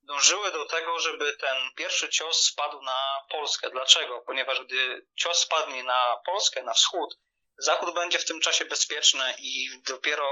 dążyły 0.04 0.52
do 0.52 0.66
tego, 0.66 1.00
żeby 1.00 1.38
ten 1.38 1.58
pierwszy 1.76 2.10
cios 2.10 2.44
spadł 2.44 2.82
na 2.82 3.22
Polskę. 3.30 3.70
Dlaczego? 3.70 4.22
Ponieważ 4.22 4.66
gdy 4.66 5.08
cios 5.16 5.40
spadnie 5.40 5.84
na 5.84 6.22
Polskę, 6.26 6.64
na 6.64 6.74
wschód, 6.74 7.18
Zachód 7.58 7.96
będzie 7.96 8.20
w 8.20 8.26
tym 8.26 8.42
czasie 8.42 8.66
bezpieczny 8.66 9.36
i 9.38 9.70
dopiero 9.88 10.30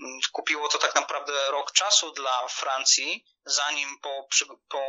mm, 0.00 0.20
kupiło 0.32 0.68
to 0.68 0.78
tak 0.78 0.94
naprawdę 0.94 1.50
rok 1.50 1.72
czasu 1.72 2.10
dla 2.12 2.48
Francji, 2.48 3.24
zanim 3.44 3.98
po, 3.98 4.28
po 4.68 4.82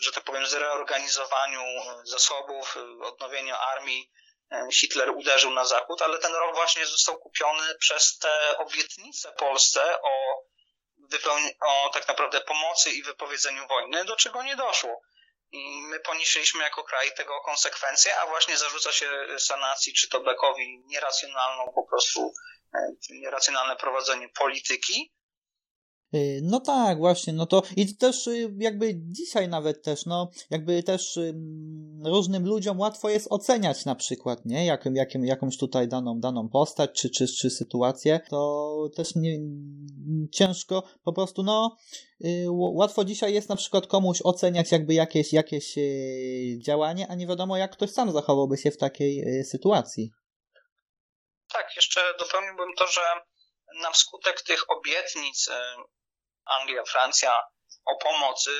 że 0.00 0.12
tak 0.12 0.24
powiem, 0.24 0.46
zreorganizowaniu 0.46 1.62
zasobów, 2.04 2.76
odnowieniu 3.02 3.54
armii 3.54 4.10
e, 4.52 4.68
Hitler 4.72 5.10
uderzył 5.10 5.50
na 5.50 5.64
Zachód, 5.64 6.02
ale 6.02 6.18
ten 6.18 6.32
rok 6.34 6.54
właśnie 6.54 6.86
został 6.86 7.18
kupiony 7.18 7.74
przez 7.74 8.18
te 8.18 8.58
obietnice 8.58 9.32
Polsce 9.32 10.02
o 10.02 10.44
wypełni- 11.10 11.54
o 11.60 11.90
tak 11.94 12.08
naprawdę 12.08 12.40
pomocy 12.40 12.90
i 12.90 13.02
wypowiedzeniu 13.02 13.68
wojny, 13.68 14.04
do 14.04 14.16
czego 14.16 14.42
nie 14.42 14.56
doszło. 14.56 15.00
My 15.90 16.00
ponieśliśmy 16.00 16.62
jako 16.62 16.84
kraj 16.84 17.14
tego 17.16 17.40
konsekwencje, 17.40 18.12
a 18.18 18.26
właśnie 18.26 18.56
zarzuca 18.56 18.92
się 18.92 19.06
sanacji 19.38 19.92
czy 19.92 20.08
to 20.08 20.20
Beckowi 20.20 20.82
nieracjonalną 20.86 21.72
po 21.74 21.86
prostu, 21.86 22.32
e, 22.74 22.78
nieracjonalne 23.10 23.76
prowadzenie 23.76 24.28
polityki, 24.28 25.12
Y, 26.14 26.40
no 26.42 26.60
tak, 26.60 26.98
właśnie, 26.98 27.32
no 27.32 27.46
to 27.46 27.62
i 27.76 27.96
też 27.96 28.26
y, 28.26 28.54
jakby 28.58 28.94
dzisiaj 28.94 29.48
nawet 29.48 29.82
też, 29.82 30.06
no 30.06 30.30
jakby 30.50 30.82
też 30.82 31.18
różnym 32.04 32.46
ludziom 32.46 32.80
łatwo 32.80 33.08
jest 33.08 33.26
oceniać 33.30 33.84
na 33.84 33.94
przykład, 33.94 34.44
nie, 34.44 34.66
jakim, 34.66 34.96
jakim, 34.96 35.24
jakąś 35.24 35.56
tutaj 35.58 35.88
daną, 35.88 36.20
daną 36.20 36.48
postać 36.48 36.90
czy, 37.00 37.10
czy, 37.10 37.26
czy 37.26 37.50
sytuację, 37.50 38.20
to 38.30 38.88
też 38.96 39.14
nie, 39.14 39.38
ciężko 40.32 40.82
po 41.04 41.12
prostu, 41.12 41.42
no 41.42 41.76
łatwo 42.50 43.04
dzisiaj 43.04 43.34
jest 43.34 43.48
na 43.48 43.56
przykład 43.56 43.86
komuś 43.86 44.18
oceniać 44.24 44.72
jakby 44.72 44.94
jakieś, 44.94 45.32
jakieś 45.32 45.74
działanie, 46.66 47.06
a 47.10 47.14
nie 47.14 47.26
wiadomo 47.26 47.56
jak 47.56 47.72
ktoś 47.72 47.90
sam 47.90 48.12
zachowałby 48.12 48.56
się 48.56 48.70
w 48.70 48.78
takiej 48.78 49.44
sytuacji. 49.44 50.10
Tak, 51.52 51.76
jeszcze 51.76 52.14
dopełniłbym 52.18 52.74
to, 52.78 52.86
że 52.86 53.00
na 53.82 53.94
skutek 53.94 54.42
tych 54.42 54.70
obietnic 54.70 55.48
Anglia, 56.44 56.84
Francja 56.84 57.40
o 57.84 57.96
pomocy. 57.96 58.50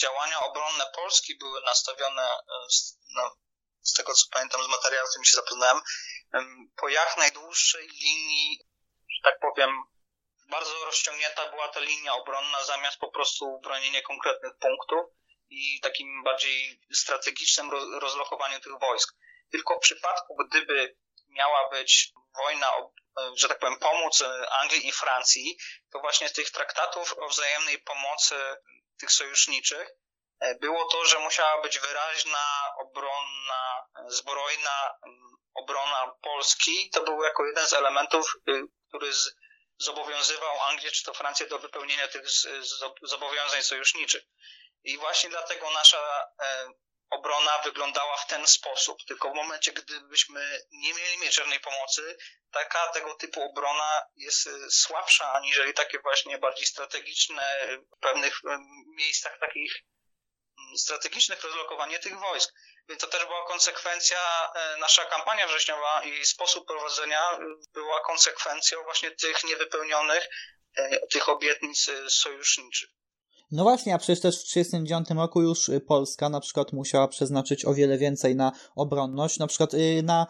Działania 0.00 0.40
obronne 0.40 0.84
Polski 0.94 1.38
były 1.38 1.60
nastawione, 1.60 2.22
e, 2.22 2.66
no, 3.14 3.36
z 3.82 3.92
tego 3.92 4.14
co 4.14 4.26
pamiętam 4.32 4.62
z 4.62 4.68
materiałów, 4.68 5.08
z 5.08 5.10
którymi 5.10 5.26
się 5.26 5.36
zapoznałem, 5.36 5.80
po 6.76 6.88
jak 6.88 7.16
najdłuższej 7.16 7.88
linii, 7.88 8.58
że 9.08 9.30
tak 9.30 9.40
powiem, 9.40 9.70
bardzo 10.48 10.84
rozciągnięta 10.84 11.50
była 11.50 11.68
ta 11.68 11.80
linia 11.80 12.14
obronna 12.14 12.64
zamiast 12.64 12.98
po 12.98 13.10
prostu 13.10 13.60
bronienie 13.60 14.02
konkretnych 14.02 14.52
punktów 14.60 15.06
i 15.50 15.80
takim 15.80 16.24
bardziej 16.24 16.80
strategicznym 16.94 17.70
rozlochowaniu 18.00 18.60
tych 18.60 18.78
wojsk. 18.80 19.14
Tylko 19.50 19.76
w 19.76 19.80
przypadku, 19.80 20.36
gdyby 20.36 20.96
miała 21.28 21.68
być 21.68 22.12
wojna, 22.36 22.72
że 23.34 23.48
tak 23.48 23.58
powiem, 23.58 23.78
pomóc 23.78 24.24
Anglii 24.62 24.88
i 24.88 24.92
Francji, 24.92 25.58
to 25.92 25.98
właśnie 25.98 26.28
z 26.28 26.32
tych 26.32 26.50
traktatów 26.50 27.14
o 27.18 27.28
wzajemnej 27.28 27.78
pomocy 27.78 28.34
tych 29.00 29.12
sojuszniczych 29.12 29.88
było 30.60 30.88
to, 30.88 31.04
że 31.04 31.18
musiała 31.18 31.62
być 31.62 31.78
wyraźna 31.78 32.72
obronna, 32.78 33.86
zbrojna 34.06 34.98
obrona 35.54 36.12
Polski. 36.22 36.90
To 36.90 37.02
był 37.02 37.22
jako 37.22 37.46
jeden 37.46 37.66
z 37.66 37.72
elementów, 37.72 38.36
który 38.88 39.12
z, 39.12 39.34
zobowiązywał 39.78 40.60
Anglię 40.60 40.90
czy 40.90 41.04
to 41.04 41.14
Francję 41.14 41.46
do 41.46 41.58
wypełnienia 41.58 42.08
tych 42.08 42.22
zobowiązań 43.02 43.62
sojuszniczych. 43.62 44.22
I 44.84 44.98
właśnie 44.98 45.30
dlatego 45.30 45.70
nasza 45.70 46.26
e, 46.42 46.68
obrona 47.10 47.58
wyglądała 47.58 48.16
w 48.16 48.26
ten 48.26 48.46
sposób. 48.46 48.98
Tylko 49.06 49.30
w 49.30 49.34
momencie, 49.34 49.72
gdybyśmy 49.72 50.60
nie 50.70 50.94
mieli 50.94 51.18
mieczernej 51.18 51.60
pomocy, 51.60 52.16
taka 52.50 52.92
tego 52.92 53.14
typu 53.14 53.42
obrona 53.42 54.02
jest 54.16 54.46
e, 54.46 54.70
słabsza 54.70 55.32
aniżeli 55.32 55.74
takie 55.74 55.98
właśnie 55.98 56.38
bardziej 56.38 56.66
strategiczne 56.66 57.68
w 57.96 57.98
pewnych 58.00 58.40
e, 58.50 58.58
miejscach 58.96 59.38
takich 59.38 59.82
strategicznych 60.76 61.44
rozlokowanie 61.44 61.98
tych 61.98 62.18
wojsk. 62.18 62.54
Więc 62.88 63.00
to 63.00 63.06
też 63.06 63.24
była 63.24 63.46
konsekwencja, 63.46 64.52
nasza 64.78 65.04
kampania 65.04 65.46
wrześniowa 65.46 66.02
i 66.04 66.26
sposób 66.26 66.66
prowadzenia 66.66 67.38
była 67.72 68.00
konsekwencją 68.00 68.82
właśnie 68.82 69.10
tych 69.10 69.44
niewypełnionych, 69.44 70.28
tych 71.10 71.28
obietnic 71.28 71.90
sojuszniczych. 72.08 72.90
No 73.50 73.62
właśnie, 73.62 73.94
a 73.94 73.98
przecież 73.98 74.20
też 74.20 74.40
w 74.40 74.44
1939 74.44 75.20
roku 75.20 75.42
już 75.42 75.68
y, 75.68 75.80
Polska 75.80 76.28
na 76.28 76.40
przykład 76.40 76.72
musiała 76.72 77.08
przeznaczyć 77.08 77.64
o 77.64 77.74
wiele 77.74 77.98
więcej 77.98 78.36
na 78.36 78.52
obronność, 78.76 79.38
na 79.38 79.46
przykład 79.46 79.74
y, 79.74 80.02
na 80.02 80.26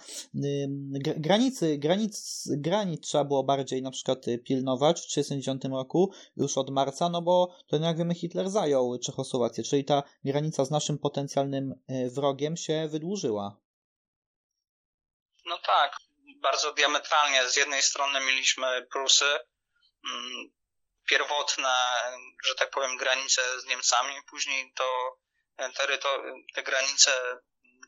granicy, 0.98 1.78
granic, 1.78 2.48
granic 2.50 3.06
trzeba 3.06 3.24
było 3.24 3.44
bardziej 3.44 3.82
na 3.82 3.90
przykład 3.90 4.28
y, 4.28 4.38
pilnować 4.38 5.00
w 5.00 5.06
1939 5.06 5.74
roku, 5.74 6.12
już 6.36 6.58
od 6.58 6.70
marca, 6.70 7.08
no 7.08 7.22
bo 7.22 7.56
to 7.66 7.76
jak 7.76 7.98
wiemy 7.98 8.14
Hitler 8.14 8.50
zajął 8.50 8.98
Czechosłowację, 8.98 9.64
czyli 9.64 9.84
ta 9.84 10.02
granica 10.24 10.64
z 10.64 10.70
naszym 10.70 10.98
potencjalnym 10.98 11.74
wrogiem 12.14 12.56
się 12.56 12.88
wydłużyła. 12.88 13.56
No 15.46 15.58
tak, 15.66 15.96
bardzo 16.42 16.72
diametralnie. 16.72 17.48
Z 17.48 17.56
jednej 17.56 17.82
strony 17.82 18.20
mieliśmy 18.20 18.86
Prusy, 18.92 19.24
mm, 20.04 20.55
pierwotne, 21.06 22.02
że 22.44 22.54
tak 22.54 22.70
powiem, 22.70 22.96
granice 22.96 23.60
z 23.60 23.64
Niemcami, 23.64 24.22
później 24.30 24.72
to 24.72 25.18
te 26.54 26.62
granice 26.62 27.40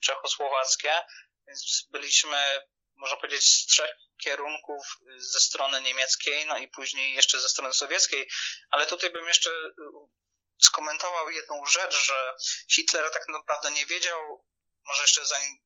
czechosłowackie, 0.03 1.05
więc 1.47 1.87
byliśmy, 1.91 2.62
można 2.97 3.16
powiedzieć, 3.16 3.45
z 3.45 3.66
trzech 3.66 3.91
kierunków 4.23 4.87
ze 5.16 5.41
strony 5.41 5.81
niemieckiej, 5.81 6.47
no 6.47 6.59
i 6.59 6.69
później 6.69 7.14
jeszcze 7.14 7.41
ze 7.41 7.49
strony 7.49 7.75
sowieckiej, 7.75 8.31
ale 8.71 8.87
tutaj 8.87 9.11
bym 9.11 9.29
jeszcze 9.29 9.51
skomentował 10.62 11.31
jedną 11.31 11.66
rzecz, 11.66 12.05
że 12.05 12.35
Hitler 12.71 13.11
tak 13.12 13.29
naprawdę 13.29 13.71
nie 13.71 13.87
wiedział, 13.87 14.45
może 14.85 15.03
jeszcze 15.03 15.27
zanim, 15.27 15.59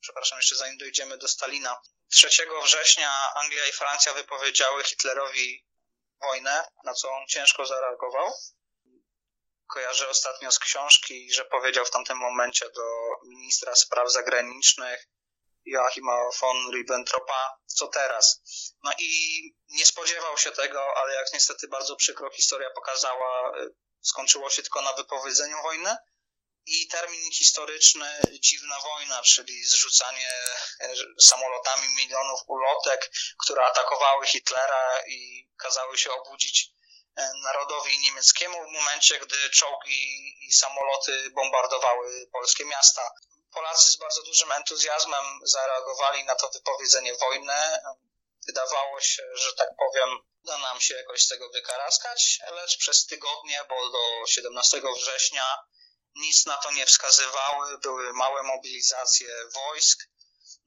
przepraszam, 0.00 0.38
jeszcze 0.38 0.56
zanim 0.56 0.78
dojdziemy 0.78 1.18
do 1.18 1.28
Stalina, 1.28 1.80
3 2.10 2.28
września 2.62 3.34
Anglia 3.34 3.66
i 3.66 3.72
Francja 3.72 4.14
wypowiedziały 4.14 4.84
Hitlerowi 4.84 5.66
wojnę, 6.22 6.68
na 6.84 6.94
co 6.94 7.10
on 7.12 7.26
ciężko 7.26 7.66
zareagował. 7.66 8.32
Kojarzę 9.66 10.08
ostatnio 10.08 10.52
z 10.52 10.58
książki, 10.58 11.32
że 11.32 11.44
powiedział 11.44 11.84
w 11.84 11.90
tamtym 11.90 12.18
momencie 12.18 12.70
do 12.70 12.84
ministra 13.28 13.74
spraw 13.74 14.12
zagranicznych 14.12 15.08
Joachima 15.64 16.30
von 16.40 16.56
Ribbentropa, 16.72 17.58
co 17.66 17.88
teraz? 17.88 18.42
No 18.84 18.92
i 18.98 19.10
nie 19.68 19.86
spodziewał 19.86 20.38
się 20.38 20.50
tego, 20.50 20.96
ale 20.96 21.14
jak 21.14 21.32
niestety 21.32 21.68
bardzo 21.68 21.96
przykro 21.96 22.30
historia 22.30 22.70
pokazała, 22.70 23.52
skończyło 24.00 24.50
się 24.50 24.62
tylko 24.62 24.82
na 24.82 24.92
wypowiedzeniu 24.92 25.62
wojny 25.62 25.96
i 26.66 26.88
termin 26.88 27.32
historyczny 27.32 28.38
dziwna 28.40 28.80
wojna, 28.80 29.22
czyli 29.22 29.64
zrzucanie 29.64 30.30
e, 30.80 30.94
samolotami 31.20 31.88
milionów 31.88 32.40
ulotek, 32.46 33.10
które 33.38 33.66
atakowały 33.66 34.26
Hitlera 34.26 35.02
i 35.06 35.48
kazały 35.58 35.98
się 35.98 36.12
obudzić 36.12 36.70
e, 37.16 37.30
narodowi 37.42 37.98
niemieckiemu 37.98 38.64
w 38.64 38.72
momencie, 38.72 39.20
gdy 39.20 39.50
czołgi 39.50 40.34
i 40.48 40.52
samoloty 40.52 41.30
bombardowały 41.30 42.26
polskie 42.32 42.64
miasta. 42.64 43.10
Polacy 43.52 43.90
z 43.90 43.96
bardzo 43.96 44.22
dużym 44.22 44.52
entuzjazmem 44.52 45.40
zareagowali 45.44 46.24
na 46.24 46.34
to 46.34 46.50
wypowiedzenie 46.50 47.14
wojny. 47.14 47.78
Wydawało 48.46 49.00
się, 49.00 49.22
że 49.34 49.54
tak 49.54 49.68
powiem, 49.78 50.08
uda 50.42 50.58
nam 50.58 50.80
się 50.80 50.94
jakoś 50.94 51.22
z 51.22 51.28
tego 51.28 51.48
wykaraskać, 51.48 52.38
lecz 52.50 52.78
przez 52.78 53.06
tygodnie, 53.06 53.64
bo 53.68 53.90
do 53.90 54.26
17 54.26 54.82
września 54.96 55.58
nic 56.16 56.46
na 56.46 56.56
to 56.56 56.70
nie 56.70 56.86
wskazywały, 56.86 57.78
były 57.78 58.12
małe 58.12 58.42
mobilizacje 58.42 59.28
wojsk. 59.54 59.98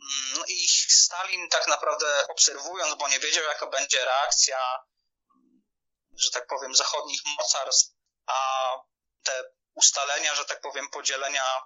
Mm, 0.01 0.33
no 0.39 0.45
i 0.47 0.67
Stalin 0.89 1.49
tak 1.49 1.67
naprawdę 1.67 2.27
obserwując, 2.27 2.95
bo 2.95 3.07
nie 3.07 3.19
wiedział 3.19 3.43
jaka 3.43 3.67
będzie 3.67 4.05
reakcja, 4.05 4.59
że 6.17 6.31
tak 6.31 6.47
powiem, 6.47 6.75
zachodnich 6.75 7.21
mocarstw, 7.25 7.93
a 8.27 8.71
te 9.23 9.43
ustalenia, 9.73 10.35
że 10.35 10.45
tak 10.45 10.61
powiem, 10.61 10.89
podzielenia, 10.89 11.63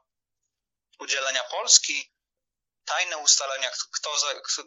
podzielenia 0.98 1.44
Polski, 1.44 2.14
tajne 2.86 3.18
ustalenia, 3.18 3.72
kto, 3.92 4.10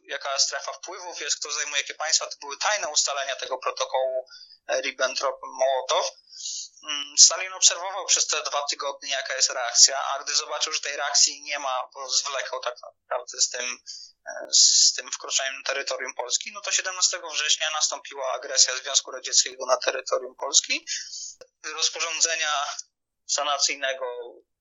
jaka 0.05 0.39
strefa 0.39 0.73
wpływów 0.73 1.21
jest, 1.21 1.41
kto 1.41 1.53
zajmuje 1.53 1.81
jakie 1.81 1.95
państwa, 1.95 2.27
to 2.27 2.37
były 2.41 2.57
tajne 2.59 2.89
ustalenia 2.89 3.37
tego 3.37 3.59
protokołu 3.59 4.29
Ribbentrop-Mołotow. 4.69 6.11
Mm, 6.89 7.18
Stalin 7.18 7.53
obserwował 7.53 8.07
przez 8.07 8.26
te 8.26 8.43
dwa 8.43 8.62
tygodnie, 8.70 9.11
jaka 9.11 9.34
jest 9.34 9.51
reakcja, 9.51 10.05
a 10.05 10.22
gdy 10.22 10.34
zobaczył, 10.34 10.72
że 10.72 10.80
tej 10.80 10.97
reakcji 10.97 11.43
nie 11.43 11.59
ma, 11.59 11.89
bo 11.95 12.09
zwlekał 12.09 12.61
tak 12.61 12.74
naprawdę 12.82 13.41
z 13.41 13.51
tym, 13.51 13.78
e, 14.26 14.47
z 14.53 14.93
tym 14.93 15.11
wkroczeniem 15.12 15.55
na 15.55 15.62
terytorium 15.62 16.14
Polski, 16.14 16.53
no 16.53 16.61
to 16.61 16.72
17 16.72 17.20
września 17.32 17.70
nastąpiła 17.70 18.32
agresja 18.32 18.76
Związku 18.76 19.11
Radzieckiego 19.11 19.66
na 19.66 19.76
terytorium 19.76 20.37
Polski. 20.37 20.87
Rozporządzenia 21.64 22.66
sanacyjnego 23.26 24.07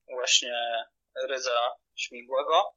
właśnie 0.08 0.86
Rydza 1.16 1.72
Śmigłego 1.96 2.76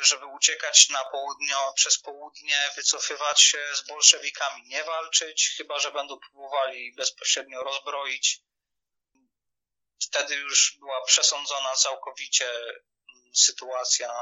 żeby 0.00 0.26
uciekać 0.26 0.88
na 0.88 1.04
południo, 1.04 1.72
przez 1.76 1.98
południe, 1.98 2.70
wycofywać 2.76 3.42
się 3.42 3.66
z 3.74 3.86
bolszewikami, 3.86 4.62
nie 4.68 4.84
walczyć, 4.84 5.54
chyba 5.56 5.78
że 5.78 5.92
będą 5.92 6.18
próbowali 6.18 6.94
bezpośrednio 6.94 7.62
rozbroić. 7.62 8.40
Wtedy 10.02 10.34
już 10.34 10.76
była 10.78 11.04
przesądzona 11.04 11.74
całkowicie 11.74 12.50
mm, 12.50 13.34
sytuacja 13.34 14.12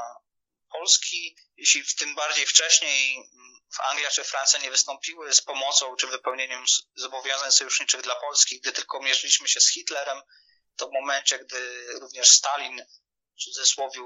Polski. 0.71 1.35
Jeśli 1.57 1.83
w 1.83 1.95
tym 1.95 2.15
bardziej 2.15 2.45
wcześniej 2.45 3.15
mm, 3.15 3.59
w 3.75 3.79
Anglia 3.79 4.09
czy 4.09 4.23
Francja 4.23 4.59
nie 4.59 4.71
wystąpiły 4.71 5.33
z 5.33 5.41
pomocą 5.41 5.95
czy 5.95 6.07
wypełnieniem 6.07 6.63
zobowiązań 6.95 7.51
sojuszniczych 7.51 8.01
dla 8.01 8.15
Polski, 8.15 8.59
gdy 8.59 8.71
tylko 8.71 8.99
mierzyliśmy 8.99 9.47
się 9.47 9.61
z 9.61 9.71
Hitlerem, 9.71 10.21
to 10.75 10.87
w 10.87 10.93
momencie, 10.93 11.39
gdy 11.39 11.87
również 11.99 12.29
Stalin 12.29 12.85
w 13.37 13.43
cudzysłowie 13.43 13.99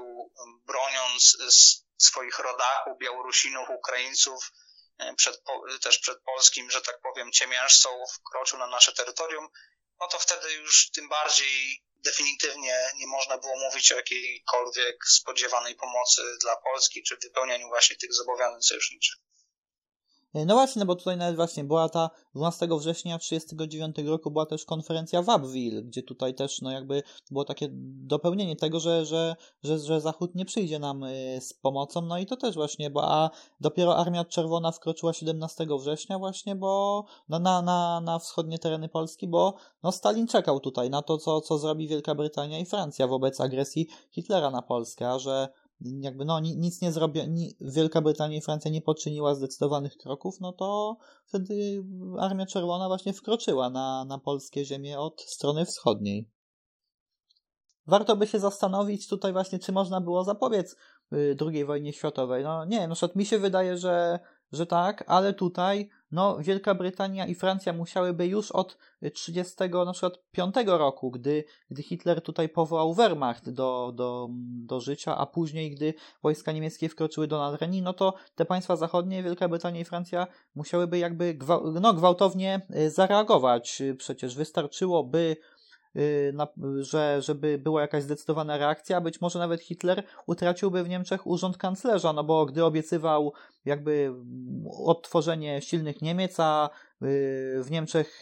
broniąc 0.66 1.36
swoich 1.98 2.38
rodaków, 2.38 2.98
Białorusinów, 2.98 3.68
Ukraińców, 3.70 4.52
e, 4.98 5.14
przed, 5.14 5.42
też 5.82 5.98
przed 5.98 6.22
polskim, 6.22 6.70
że 6.70 6.80
tak 6.80 7.00
powiem, 7.00 7.32
ciemiężcą 7.32 8.04
wkroczył 8.14 8.58
na 8.58 8.66
nasze 8.66 8.92
terytorium, 8.92 9.48
no 10.00 10.08
to 10.08 10.18
wtedy 10.18 10.52
już 10.52 10.90
tym 10.90 11.08
bardziej 11.08 11.84
definitywnie 11.96 12.90
nie 12.94 13.06
można 13.06 13.38
było 13.38 13.56
mówić 13.56 13.92
o 13.92 13.96
jakiejkolwiek 13.96 14.96
spodziewanej 15.08 15.74
pomocy 15.74 16.22
dla 16.40 16.56
Polski, 16.56 17.02
czy 17.02 17.16
wypełnianiu 17.16 17.68
właśnie 17.68 17.96
tych 17.96 18.14
zobowiązań 18.14 18.62
sojuszniczych. 18.62 19.14
No 20.34 20.54
właśnie, 20.54 20.84
bo 20.84 20.96
tutaj 20.96 21.16
nawet 21.16 21.36
właśnie 21.36 21.64
była 21.64 21.88
ta 21.88 22.10
12 22.34 22.68
września 22.78 23.18
1939 23.18 24.08
roku 24.08 24.30
była 24.30 24.46
też 24.46 24.64
konferencja 24.64 25.22
w 25.22 25.28
Abbeville, 25.28 25.82
gdzie 25.82 26.02
tutaj 26.02 26.34
też 26.34 26.60
no 26.60 26.70
jakby 26.70 27.02
było 27.30 27.44
takie 27.44 27.68
dopełnienie 28.04 28.56
tego, 28.56 28.80
że, 28.80 29.06
że, 29.06 29.36
że, 29.62 29.78
że 29.78 30.00
Zachód 30.00 30.34
nie 30.34 30.44
przyjdzie 30.44 30.78
nam 30.78 31.04
y, 31.04 31.38
z 31.40 31.54
pomocą, 31.54 32.02
no 32.02 32.18
i 32.18 32.26
to 32.26 32.36
też 32.36 32.54
właśnie, 32.54 32.90
bo 32.90 33.04
a 33.04 33.30
dopiero 33.60 33.96
Armia 33.96 34.24
Czerwona 34.24 34.72
wkroczyła 34.72 35.12
17 35.12 35.66
września 35.80 36.18
właśnie, 36.18 36.56
bo 36.56 37.04
no, 37.28 37.38
na, 37.38 37.62
na, 37.62 38.00
na 38.00 38.18
wschodnie 38.18 38.58
tereny 38.58 38.88
Polski, 38.88 39.28
bo 39.28 39.54
no 39.82 39.92
Stalin 39.92 40.26
czekał 40.26 40.60
tutaj 40.60 40.90
na 40.90 41.02
to, 41.02 41.18
co, 41.18 41.40
co 41.40 41.58
zrobi 41.58 41.88
Wielka 41.88 42.14
Brytania 42.14 42.58
i 42.58 42.66
Francja 42.66 43.06
wobec 43.06 43.40
agresji 43.40 43.88
Hitlera 44.10 44.50
na 44.50 44.62
Polskę, 44.62 45.10
a 45.10 45.18
że 45.18 45.48
jakby 45.84 46.24
no 46.24 46.40
nic 46.40 46.80
nie 46.80 46.92
zrobiła, 46.92 47.26
Wielka 47.60 48.00
Brytania 48.00 48.36
i 48.36 48.40
Francja 48.40 48.70
nie 48.70 48.82
poczyniła 48.82 49.34
zdecydowanych 49.34 49.96
kroków, 49.96 50.40
no 50.40 50.52
to 50.52 50.96
wtedy 51.26 51.84
Armia 52.18 52.46
Czerwona 52.46 52.88
właśnie 52.88 53.12
wkroczyła 53.12 53.70
na, 53.70 54.04
na 54.04 54.18
polskie 54.18 54.64
ziemie 54.64 55.00
od 55.00 55.22
strony 55.22 55.64
wschodniej. 55.64 56.28
Warto 57.86 58.16
by 58.16 58.26
się 58.26 58.38
zastanowić 58.38 59.08
tutaj 59.08 59.32
właśnie, 59.32 59.58
czy 59.58 59.72
można 59.72 60.00
było 60.00 60.24
zapobiec 60.24 60.76
II 61.40 61.64
wojnie 61.64 61.92
światowej. 61.92 62.44
No 62.44 62.64
nie, 62.64 62.88
na 62.88 62.94
przykład 62.94 63.16
mi 63.16 63.26
się 63.26 63.38
wydaje, 63.38 63.78
że, 63.78 64.18
że 64.52 64.66
tak, 64.66 65.04
ale 65.06 65.34
tutaj 65.34 65.90
no, 66.12 66.38
Wielka 66.38 66.74
Brytania 66.74 67.26
i 67.26 67.34
Francja 67.34 67.72
musiałyby 67.72 68.26
już 68.26 68.50
od 68.50 68.78
30 69.14 69.54
na 69.86 69.92
przykład 69.92 70.18
5 70.32 70.54
roku, 70.66 71.10
gdy, 71.10 71.44
gdy 71.70 71.82
Hitler 71.82 72.22
tutaj 72.22 72.48
powołał 72.48 72.94
Wehrmacht 72.94 73.50
do, 73.50 73.92
do, 73.94 74.28
do 74.66 74.80
życia, 74.80 75.16
a 75.16 75.26
później, 75.26 75.70
gdy 75.70 75.94
wojska 76.22 76.52
niemieckie 76.52 76.88
wkroczyły 76.88 77.26
do 77.26 77.38
Nadrenii, 77.38 77.82
no 77.82 77.92
to 77.92 78.14
te 78.34 78.44
państwa 78.44 78.76
zachodnie, 78.76 79.22
Wielka 79.22 79.48
Brytania 79.48 79.80
i 79.80 79.84
Francja 79.84 80.26
musiałyby 80.54 80.98
jakby 80.98 81.38
no, 81.80 81.92
gwałtownie 81.94 82.60
zareagować. 82.88 83.82
Przecież 83.98 84.36
wystarczyłoby 84.36 85.36
Y, 85.96 86.34
że, 86.80 87.22
żeby 87.22 87.58
była 87.58 87.80
jakaś 87.80 88.02
zdecydowana 88.02 88.56
reakcja, 88.56 89.00
być 89.00 89.20
może 89.20 89.38
nawet 89.38 89.62
Hitler 89.62 90.02
utraciłby 90.26 90.84
w 90.84 90.88
Niemczech 90.88 91.26
urząd 91.26 91.56
kanclerza, 91.56 92.12
no 92.12 92.24
bo 92.24 92.46
gdy 92.46 92.64
obiecywał 92.64 93.32
jakby 93.64 94.14
odtworzenie 94.84 95.62
silnych 95.62 96.02
Niemiec, 96.02 96.40
a 96.40 96.70
w 97.60 97.66
Niemczech 97.70 98.20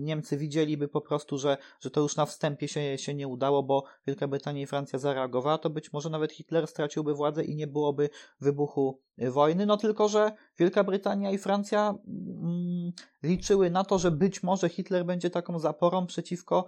Niemcy 0.00 0.36
widzieliby 0.36 0.88
po 0.88 1.00
prostu, 1.00 1.38
że, 1.38 1.56
że 1.80 1.90
to 1.90 2.00
już 2.00 2.16
na 2.16 2.26
wstępie 2.26 2.68
się, 2.68 2.98
się 2.98 3.14
nie 3.14 3.28
udało, 3.28 3.62
bo 3.62 3.84
Wielka 4.06 4.28
Brytania 4.28 4.62
i 4.62 4.66
Francja 4.66 4.98
zareagowała, 4.98 5.58
to 5.58 5.70
być 5.70 5.92
może 5.92 6.10
nawet 6.10 6.32
Hitler 6.32 6.66
straciłby 6.66 7.14
władzę 7.14 7.44
i 7.44 7.56
nie 7.56 7.66
byłoby 7.66 8.10
wybuchu 8.40 9.00
wojny. 9.18 9.66
No 9.66 9.76
tylko, 9.76 10.08
że 10.08 10.32
Wielka 10.58 10.84
Brytania 10.84 11.30
i 11.30 11.38
Francja 11.38 11.94
mm, 12.08 12.92
liczyły 13.22 13.70
na 13.70 13.84
to, 13.84 13.98
że 13.98 14.10
być 14.10 14.42
może 14.42 14.68
Hitler 14.68 15.04
będzie 15.04 15.30
taką 15.30 15.58
zaporą 15.58 16.06
przeciwko 16.06 16.66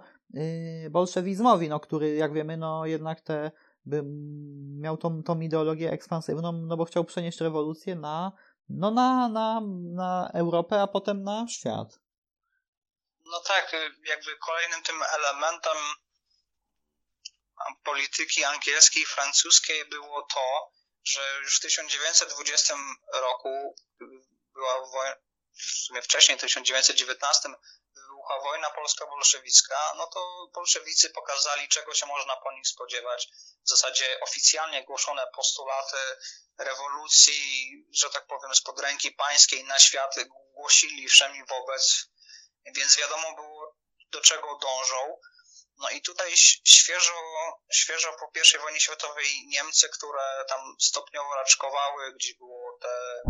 bolszewizmowi, 0.91 1.69
no, 1.69 1.79
który 1.79 2.15
jak 2.15 2.33
wiemy, 2.33 2.57
no 2.57 2.85
jednak 2.85 3.21
te 3.21 3.51
miał 4.79 4.97
tą, 4.97 5.23
tą 5.23 5.39
ideologię 5.39 5.91
ekspansywną, 5.91 6.51
no 6.51 6.77
bo 6.77 6.85
chciał 6.85 7.03
przenieść 7.03 7.41
rewolucję 7.41 7.95
na 7.95 8.31
no 8.69 8.91
na, 8.91 9.29
na, 9.29 9.61
na 9.95 10.31
Europę, 10.33 10.81
a 10.81 10.87
potem 10.87 11.23
na 11.23 11.47
świat. 11.47 11.99
No 13.25 13.39
tak, 13.39 13.75
jakby 14.05 14.37
kolejnym 14.37 14.83
tym 14.83 14.95
elementem 15.13 15.77
polityki 17.83 18.43
angielskiej 18.43 19.03
i 19.03 19.05
francuskiej 19.05 19.85
było 19.85 20.21
to, 20.21 20.71
że 21.03 21.19
już 21.43 21.57
w 21.57 21.61
1920 21.61 22.75
roku 23.13 23.75
była 24.53 24.87
wojna, 24.91 25.15
w 25.53 25.61
sumie 25.61 26.01
wcześniej, 26.01 26.37
w 26.37 26.41
1919 26.41 27.49
wybuchła 28.29 28.51
wojna 28.51 28.69
polsko-bolszewicka, 28.69 29.93
no 29.97 30.07
to 30.07 30.49
bolszewicy 30.53 31.09
pokazali, 31.09 31.67
czego 31.67 31.93
się 31.93 32.05
można 32.05 32.35
po 32.35 32.51
nich 32.51 32.67
spodziewać. 32.67 33.27
W 33.65 33.69
zasadzie 33.69 34.19
oficjalnie 34.21 34.83
głoszone 34.83 35.27
postulaty 35.35 35.97
rewolucji, 36.57 37.71
że 37.93 38.09
tak 38.09 38.27
powiem, 38.27 38.55
spod 38.55 38.79
ręki 38.79 39.11
pańskiej 39.11 39.63
na 39.63 39.79
świat 39.79 40.15
głosili 40.53 41.07
wszemi 41.07 41.43
wobec, 41.49 42.05
więc 42.75 42.97
wiadomo 42.97 43.35
było, 43.35 43.75
do 44.11 44.21
czego 44.21 44.57
dążą. 44.61 45.19
No 45.77 45.89
i 45.89 46.01
tutaj 46.01 46.37
świeżo, 46.63 47.13
świeżo 47.73 48.13
po 48.13 48.31
I 48.55 48.59
wojnie 48.59 48.79
światowej 48.79 49.47
Niemcy, 49.47 49.89
które 49.89 50.45
tam 50.49 50.75
stopniowo 50.79 51.35
raczkowały, 51.35 52.13
gdzie 52.13 52.33
było 52.33 52.77
te 52.81 53.21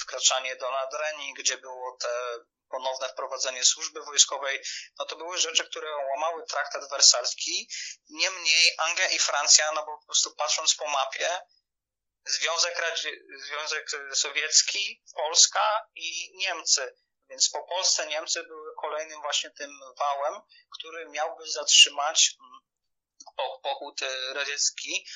wkraczanie 0.00 0.56
do 0.56 0.70
Nadrenii, 0.70 1.34
gdzie 1.34 1.58
było 1.58 1.96
te 2.00 2.38
ponowne 2.70 3.08
wprowadzenie 3.08 3.64
służby 3.64 4.02
wojskowej, 4.02 4.62
no 4.98 5.04
to 5.04 5.16
były 5.16 5.38
rzeczy, 5.38 5.64
które 5.64 5.96
łamały 5.96 6.46
traktat 6.46 6.90
wersalski. 6.90 7.68
Niemniej 8.08 8.74
Anglia 8.78 9.08
i 9.08 9.18
Francja, 9.18 9.72
no 9.72 9.86
bo 9.86 9.98
po 9.98 10.04
prostu 10.04 10.34
patrząc 10.34 10.74
po 10.74 10.88
mapie, 10.88 11.40
Związek, 12.26 13.00
Związek 13.46 13.90
Sowiecki, 14.14 15.02
Polska 15.14 15.86
i 15.94 16.32
Niemcy. 16.36 16.96
Więc 17.30 17.50
po 17.50 17.62
Polsce 17.62 18.06
Niemcy 18.06 18.44
były 18.44 18.74
kolejnym 18.80 19.20
właśnie 19.22 19.50
tym 19.50 19.70
wałem, 19.98 20.40
który 20.78 21.08
miałby 21.08 21.50
zatrzymać 21.50 22.36
mm, 22.40 22.60
pochód 23.62 24.02
e, 24.02 24.34
radziecki, 24.34 25.06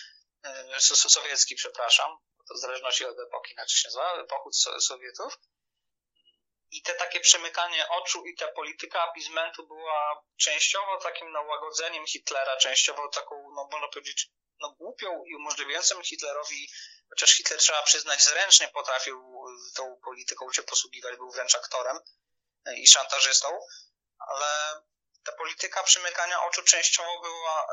e, 0.42 0.80
sowiecki, 0.80 1.54
przepraszam, 1.54 2.18
to 2.48 2.54
w 2.54 2.58
zależności 2.58 3.04
od 3.04 3.18
epoki 3.18 3.52
inaczej 3.52 3.76
się 3.78 3.88
nazywa, 3.88 4.24
pochód 4.24 4.56
Sowietów. 4.80 5.38
I 6.70 6.82
te 6.82 6.94
takie 6.94 7.20
przemykanie 7.20 7.88
oczu 7.88 8.26
i 8.26 8.36
ta 8.36 8.48
polityka 8.48 9.02
apizmentu 9.02 9.66
była 9.66 10.24
częściowo 10.36 10.98
takim 10.98 11.32
nałagodzeniem 11.32 12.06
Hitlera, 12.06 12.56
częściowo 12.56 13.08
taką, 13.08 13.50
no 13.54 13.68
można 13.72 13.88
powiedzieć, 13.88 14.30
no 14.60 14.70
głupią 14.70 15.24
i 15.24 15.36
umożliwiającą 15.36 16.02
Hitlerowi 16.02 16.68
chociaż 17.10 17.36
Hitler 17.36 17.58
trzeba 17.58 17.82
przyznać 17.82 18.22
zręcznie 18.22 18.68
potrafił 18.68 19.44
tą 19.74 20.00
polityką 20.04 20.52
się 20.52 20.62
posługiwać, 20.62 21.16
był 21.16 21.30
wręcz 21.30 21.54
aktorem 21.54 21.98
i 22.76 22.86
szantażystą, 22.86 23.48
ale 24.18 24.82
ta 25.24 25.32
polityka 25.32 25.82
przymykania 25.82 26.44
oczu 26.44 26.62
częściowo 26.62 27.20
była 27.20 27.66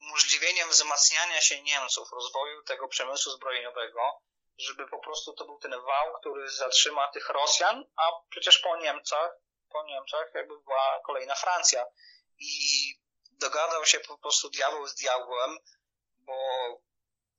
umożliwieniem 0.00 0.70
wzmacniania 0.70 1.40
się 1.40 1.62
Niemców, 1.62 2.12
rozwoju 2.12 2.62
tego 2.62 2.88
przemysłu 2.88 3.32
zbrojeniowego, 3.32 4.22
żeby 4.58 4.88
po 4.88 4.98
prostu 4.98 5.32
to 5.32 5.44
był 5.44 5.58
ten 5.58 5.70
wał, 5.70 6.20
który 6.20 6.50
zatrzyma 6.50 7.08
tych 7.08 7.28
Rosjan, 7.28 7.84
a 7.96 8.12
przecież 8.30 8.58
po 8.58 8.76
Niemcach, 8.76 9.30
po 9.72 9.84
Niemczech 9.84 10.30
jakby 10.34 10.60
była 10.60 11.00
kolejna 11.06 11.34
Francja 11.34 11.86
i 12.38 12.50
dogadał 13.30 13.86
się 13.86 14.00
po 14.00 14.18
prostu 14.18 14.50
diabeł 14.50 14.86
z 14.86 14.94
diabłem, 14.94 15.58
bo 16.18 16.36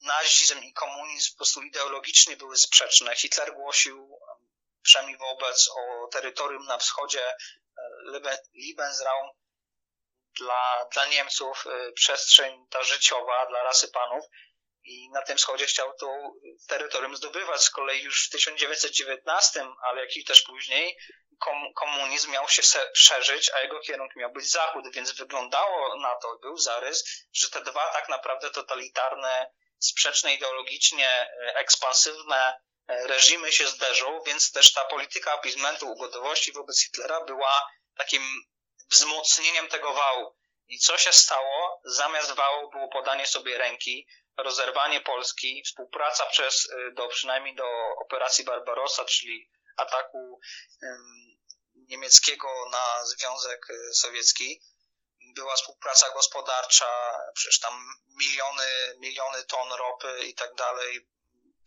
nazizm 0.01 0.63
i 0.63 0.73
komunizm 0.73 1.31
po 1.31 1.37
prostu 1.37 1.61
ideologicznie 1.63 2.37
były 2.37 2.57
sprzeczne. 2.57 3.15
Hitler 3.15 3.53
głosił 3.53 4.19
przynajmniej 4.81 5.17
wobec 5.17 5.69
o 5.69 6.07
terytorium 6.07 6.65
na 6.65 6.77
wschodzie 6.77 7.27
e, 7.27 7.35
Lebensraum 8.53 9.29
dla, 10.39 10.85
dla 10.93 11.05
Niemców 11.05 11.65
e, 11.67 11.91
przestrzeń 11.91 12.67
ta 12.69 12.83
życiowa 12.83 13.45
dla 13.45 13.63
rasy 13.63 13.87
panów 13.87 14.25
i 14.83 15.09
na 15.09 15.21
tym 15.21 15.37
wschodzie 15.37 15.65
chciał 15.65 15.93
to 15.99 16.31
terytorium 16.67 17.15
zdobywać. 17.15 17.63
Z 17.63 17.69
kolei 17.69 18.03
już 18.03 18.27
w 18.27 18.29
1919, 18.29 19.67
ale 19.81 20.01
jak 20.01 20.17
i 20.17 20.23
też 20.23 20.41
później, 20.41 20.97
komunizm 21.75 22.31
miał 22.31 22.49
się 22.49 22.61
szerzyć, 22.93 23.51
a 23.53 23.59
jego 23.59 23.79
kierunek 23.79 24.15
miał 24.15 24.31
być 24.31 24.51
zachód, 24.51 24.85
więc 24.93 25.11
wyglądało 25.11 25.99
na 25.99 26.15
to, 26.15 26.37
był 26.41 26.57
zarys, 26.57 27.03
że 27.33 27.49
te 27.49 27.61
dwa 27.61 27.93
tak 27.93 28.09
naprawdę 28.09 28.49
totalitarne 28.49 29.51
sprzeczne 29.79 30.33
ideologicznie, 30.33 31.09
e, 31.09 31.55
ekspansywne 31.55 32.53
e, 32.87 33.07
reżimy 33.07 33.51
się 33.51 33.67
zderzą, 33.67 34.21
więc 34.25 34.51
też 34.51 34.73
ta 34.73 34.85
polityka 34.85 35.33
apizmentu, 35.33 35.91
ugodowości 35.91 36.51
wobec 36.51 36.83
Hitlera 36.83 37.25
była 37.25 37.67
takim 37.97 38.21
wzmocnieniem 38.89 39.67
tego 39.67 39.93
wału. 39.93 40.35
I 40.67 40.79
co 40.79 40.97
się 40.97 41.13
stało? 41.13 41.81
Zamiast 41.85 42.31
wału 42.31 42.71
było 42.71 42.87
podanie 42.87 43.25
sobie 43.25 43.57
ręki, 43.57 44.07
rozerwanie 44.37 45.01
Polski, 45.01 45.63
współpraca 45.65 46.25
przez, 46.25 46.69
e, 46.69 46.91
do, 46.91 47.07
przynajmniej 47.07 47.55
do 47.55 47.69
operacji 48.05 48.45
Barbarossa, 48.45 49.05
czyli 49.05 49.49
ataku 49.77 50.39
niemieckiego 51.75 52.47
na 52.71 53.05
Związek 53.05 53.67
Sowiecki, 53.93 54.61
była 55.35 55.55
współpraca 55.55 56.13
gospodarcza, 56.13 57.19
przecież 57.33 57.59
tam 57.59 57.73
miliony, 58.07 58.95
miliony 58.99 59.43
ton 59.43 59.71
ropy 59.71 60.19
i 60.25 60.33
tak 60.33 60.55
dalej, 60.55 61.07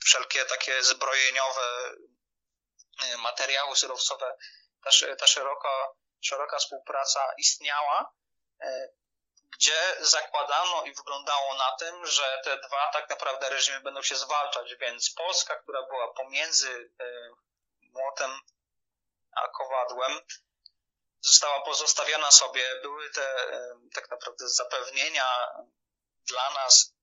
wszelkie 0.04 0.44
takie 0.44 0.82
zbrojeniowe 0.82 1.94
y, 1.94 3.18
materiały 3.18 3.76
surowcowe, 3.76 4.36
ta, 4.84 5.16
ta 5.16 5.26
szeroka, 5.26 5.88
szeroka 6.20 6.58
współpraca 6.58 7.32
istniała, 7.38 8.12
y, 8.64 8.94
gdzie 9.56 9.96
zakładano 10.00 10.84
i 10.84 10.94
wyglądało 10.94 11.54
na 11.54 11.76
tym, 11.78 12.06
że 12.06 12.40
te 12.44 12.58
dwa 12.58 12.90
tak 12.92 13.10
naprawdę 13.10 13.50
reżimy 13.50 13.80
będą 13.80 14.02
się 14.02 14.16
zwalczać, 14.16 14.74
więc 14.74 15.10
Polska, 15.14 15.56
która 15.56 15.82
była 15.82 16.14
pomiędzy 16.14 16.70
y, 16.70 16.90
młotem 17.82 18.40
a 19.32 19.48
kowadłem, 19.48 20.20
została 21.20 21.60
pozostawiona 21.60 22.30
sobie. 22.30 22.80
Były 22.82 23.10
te 23.10 23.34
tak 23.94 24.10
naprawdę 24.10 24.48
zapewnienia 24.48 25.26
dla 26.28 26.50
nas. 26.50 26.94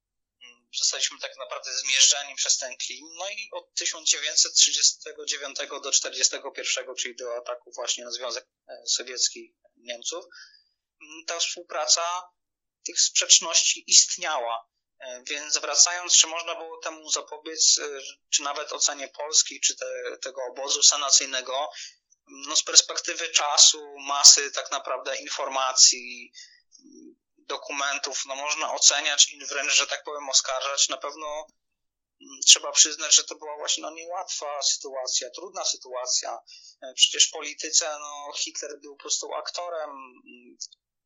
Mm, 0.77 0.83
zostaliśmy 0.83 1.19
tak 1.19 1.37
naprawdę 1.37 1.73
zmierzczeni 1.73 2.35
przez 2.35 2.57
ten 2.57 2.77
klin. 2.77 3.05
No 3.15 3.29
i 3.29 3.49
od 3.51 3.73
1939 3.73 5.57
do 5.57 5.91
1941, 5.91 6.95
czyli 6.95 7.15
do 7.15 7.37
ataku 7.37 7.71
właśnie 7.71 8.05
na 8.05 8.11
Związek 8.11 8.45
e, 8.67 8.83
Sowiecki 8.87 9.55
Niemców, 9.77 10.25
mm, 11.01 11.25
ta 11.25 11.39
współpraca 11.39 12.23
tych 12.85 13.01
sprzeczności 13.01 13.83
istniała. 13.87 14.67
E, 14.99 15.23
więc 15.23 15.57
wracając, 15.57 16.17
czy 16.17 16.27
można 16.27 16.55
było 16.55 16.77
temu 16.77 17.09
zapobiec, 17.09 17.79
e, 17.79 18.01
czy 18.29 18.43
nawet 18.43 18.73
ocenie 18.73 19.07
Polski, 19.07 19.61
czy 19.61 19.75
te, 19.75 20.17
tego 20.21 20.41
obozu 20.51 20.83
sanacyjnego, 20.83 21.69
no 22.27 22.55
z 22.55 22.63
perspektywy 22.63 23.29
czasu, 23.29 23.95
masy 23.99 24.51
tak 24.51 24.71
naprawdę 24.71 25.15
informacji, 25.15 26.31
dokumentów 27.47 28.25
no, 28.25 28.35
można 28.35 28.73
oceniać 28.73 29.33
i 29.33 29.45
wręcz, 29.45 29.71
że 29.71 29.87
tak 29.87 30.03
powiem, 30.03 30.29
oskarżać. 30.29 30.89
Na 30.89 30.97
pewno 30.97 31.47
mm, 32.21 32.39
trzeba 32.47 32.71
przyznać, 32.71 33.15
że 33.15 33.23
to 33.23 33.35
była 33.35 33.57
właśnie 33.57 33.83
no, 33.83 33.91
niełatwa 33.91 34.61
sytuacja, 34.61 35.29
trudna 35.29 35.65
sytuacja. 35.65 36.39
E, 36.81 36.93
przecież 36.95 37.27
w 37.27 37.31
polityce 37.31 37.97
no, 37.99 38.31
Hitler 38.37 38.79
był 38.81 38.95
po 38.95 39.01
prostu 39.01 39.33
aktorem. 39.33 39.89
Mm, 39.89 40.57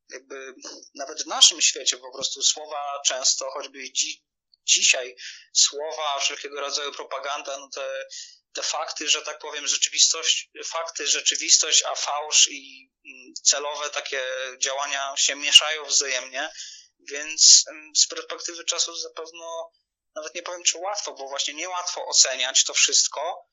jakby 0.08 0.54
nawet 0.94 1.22
w 1.22 1.26
naszym 1.26 1.60
świecie 1.60 1.96
po 1.96 2.12
prostu 2.12 2.42
słowa 2.42 3.00
często, 3.06 3.50
choćby 3.50 3.92
dzi 3.92 4.24
dzisiaj, 4.64 5.16
słowa, 5.52 6.18
wszelkiego 6.20 6.60
rodzaju 6.60 6.92
propaganda, 6.92 7.58
no 7.58 7.68
te 7.68 7.80
te 7.84 8.04
fakty, 8.62 9.08
że 9.08 9.22
tak 9.22 9.38
powiem, 9.38 9.66
rzeczywistość, 9.66 10.50
fakty, 10.64 11.06
rzeczywistość, 11.06 11.82
a 11.84 11.94
fałsz 11.94 12.48
i 12.48 12.90
mm, 13.06 13.34
celowe 13.42 13.90
takie 13.90 14.22
działania 14.58 15.14
się 15.16 15.36
mieszają 15.36 15.84
wzajemnie, 15.84 16.52
więc 17.10 17.64
z 17.96 18.06
perspektywy 18.06 18.64
czasu 18.64 18.96
zapewne, 18.96 19.46
nawet 20.14 20.34
nie 20.34 20.42
powiem 20.42 20.62
czy 20.62 20.78
łatwo, 20.78 21.14
bo 21.14 21.28
właśnie 21.28 21.54
niełatwo 21.54 22.06
oceniać 22.06 22.64
to 22.64 22.74
wszystko. 22.74 23.46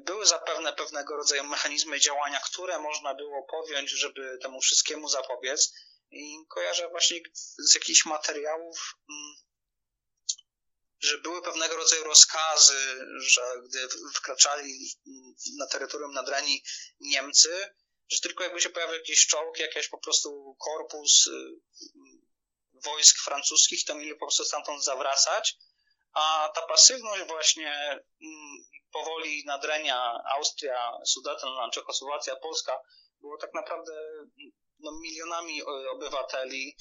Były 0.00 0.26
zapewne 0.26 0.72
pewnego 0.72 1.16
rodzaju 1.16 1.44
mechanizmy 1.44 2.00
działania, 2.00 2.40
które 2.40 2.78
można 2.78 3.14
było 3.14 3.46
podjąć, 3.50 3.90
żeby 3.90 4.38
temu 4.42 4.60
wszystkiemu 4.60 5.08
zapobiec. 5.08 5.72
I 6.10 6.36
kojarzę 6.48 6.88
właśnie 6.88 7.20
z 7.58 7.74
jakichś 7.74 8.04
materiałów 8.04 8.94
mm, 9.10 9.34
że 11.04 11.18
były 11.18 11.42
pewnego 11.42 11.76
rodzaju 11.76 12.04
rozkazy, 12.04 13.06
że 13.18 13.42
gdy 13.64 13.88
wkraczali 14.14 14.88
na 15.58 15.66
terytorium 15.66 16.12
Nadrenii 16.12 16.62
Niemcy, 17.00 17.74
że 18.12 18.20
tylko 18.20 18.44
jakby 18.44 18.60
się 18.60 18.70
pojawił 18.70 18.94
jakiś 18.94 19.26
czołg, 19.26 19.58
jakiś 19.58 19.88
po 19.88 19.98
prostu 19.98 20.56
korpus 20.60 21.26
y, 21.26 21.30
wojsk 22.84 23.18
francuskich, 23.24 23.84
to 23.84 23.94
mieli 23.94 24.14
po 24.14 24.26
prostu 24.26 24.44
stamtąd 24.44 24.84
zawracać, 24.84 25.56
a 26.14 26.52
ta 26.54 26.62
pasywność 26.62 27.24
właśnie 27.26 27.70
mm, 28.22 28.64
powoli 28.92 29.44
nadrenia 29.46 30.22
Austria, 30.36 30.92
Sudetenland, 31.06 31.74
Czechosłowacja, 31.74 32.36
Polska 32.36 32.80
było 33.20 33.38
tak 33.38 33.54
naprawdę 33.54 33.92
no, 34.78 34.92
milionami 35.02 35.62
obywateli, 35.92 36.76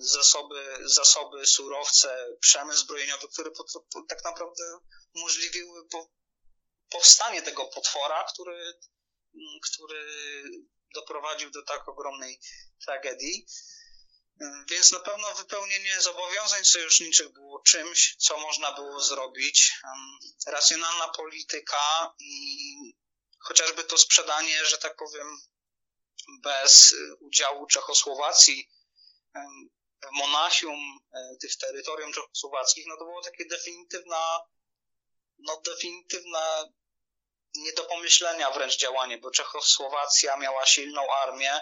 zasoby, 0.00 0.78
zasoby, 0.84 1.46
surowce, 1.46 2.36
przemysł 2.40 2.80
zbrojeniowy, 2.80 3.28
które 3.28 3.50
po, 3.50 3.64
po, 3.64 4.02
tak 4.08 4.24
naprawdę 4.24 4.78
umożliwiły 5.14 5.88
po, 5.88 6.10
powstanie 6.90 7.42
tego 7.42 7.64
potwora, 7.64 8.24
który, 8.32 8.78
który 9.62 10.04
doprowadził 10.94 11.50
do 11.50 11.62
tak 11.62 11.88
ogromnej 11.88 12.40
tragedii. 12.84 13.46
Więc 14.70 14.92
na 14.92 15.00
pewno 15.00 15.34
wypełnienie 15.34 16.00
zobowiązań 16.00 16.64
sojuszniczych 16.64 17.32
było 17.32 17.62
czymś, 17.62 18.16
co 18.18 18.38
można 18.38 18.72
było 18.72 19.00
zrobić. 19.00 19.72
Racjonalna 20.46 21.08
polityka 21.08 22.14
i 22.18 22.74
chociażby 23.38 23.84
to 23.84 23.98
sprzedanie, 23.98 24.64
że 24.64 24.78
tak 24.78 24.96
powiem, 24.96 25.38
bez 26.42 26.94
udziału 27.20 27.66
Czechosłowacji 27.66 28.68
w 30.02 30.12
Monachium, 30.12 30.98
e, 31.12 31.36
tych 31.40 31.56
terytorium 31.56 32.12
czechosłowackich, 32.12 32.86
no 32.86 32.96
to 32.96 33.04
było 33.04 33.22
takie 33.22 33.44
definitywna, 33.44 34.40
no 35.38 35.60
definitywna 35.60 36.64
nie 37.54 37.72
do 37.72 37.84
pomyślenia 37.84 38.50
wręcz 38.50 38.76
działanie, 38.76 39.18
bo 39.18 39.30
Czechosłowacja 39.30 40.36
miała 40.36 40.66
silną 40.66 41.02
armię, 41.12 41.60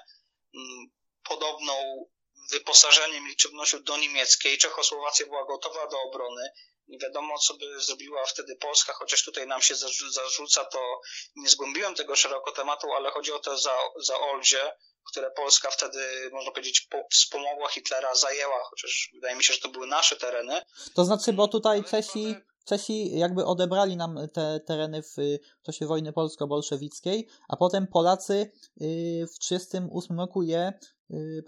mm, 0.54 0.86
podobną 1.22 2.06
wyposażeniem 2.50 3.28
liczebnością 3.28 3.82
do 3.82 3.96
niemieckiej. 3.96 4.58
Czechosłowacja 4.58 5.26
była 5.26 5.46
gotowa 5.46 5.86
do 5.86 6.00
obrony. 6.02 6.50
Nie 6.88 6.98
wiadomo, 6.98 7.38
co 7.38 7.54
by 7.54 7.80
zrobiła 7.80 8.26
wtedy 8.26 8.56
Polska, 8.56 8.92
chociaż 8.92 9.24
tutaj 9.24 9.46
nam 9.46 9.62
się 9.62 9.74
zarzuca, 10.10 10.64
to 10.64 11.00
nie 11.36 11.48
zgłębiłem 11.48 11.94
tego 11.94 12.16
szeroko 12.16 12.52
tematu, 12.52 12.92
ale 12.92 13.10
chodzi 13.10 13.32
o 13.32 13.38
to 13.38 13.58
za, 13.58 13.76
za 14.00 14.20
Oldzie, 14.20 14.72
które 15.10 15.30
Polska 15.30 15.70
wtedy, 15.70 15.98
można 16.32 16.50
powiedzieć, 16.50 16.88
wspomogła 17.12 17.68
Hitlera, 17.68 18.14
zajęła, 18.14 18.64
chociaż 18.70 19.10
wydaje 19.14 19.36
mi 19.36 19.44
się, 19.44 19.54
że 19.54 19.60
to 19.60 19.68
były 19.68 19.86
nasze 19.86 20.16
tereny. 20.16 20.62
To 20.94 21.04
znaczy, 21.04 21.32
bo 21.32 21.48
tutaj 21.48 21.84
Czesi, 21.84 22.34
Czesi 22.64 23.18
jakby 23.18 23.44
odebrali 23.44 23.96
nam 23.96 24.18
te 24.32 24.60
tereny 24.60 25.02
w 25.02 25.16
czasie 25.62 25.86
wojny 25.86 26.12
polsko-bolszewickiej, 26.12 27.28
a 27.48 27.56
potem 27.56 27.86
Polacy 27.86 28.32
y, 28.32 29.26
w 29.34 29.38
1938 29.38 30.20
roku 30.20 30.42
je 30.42 30.72
y, 31.10 31.42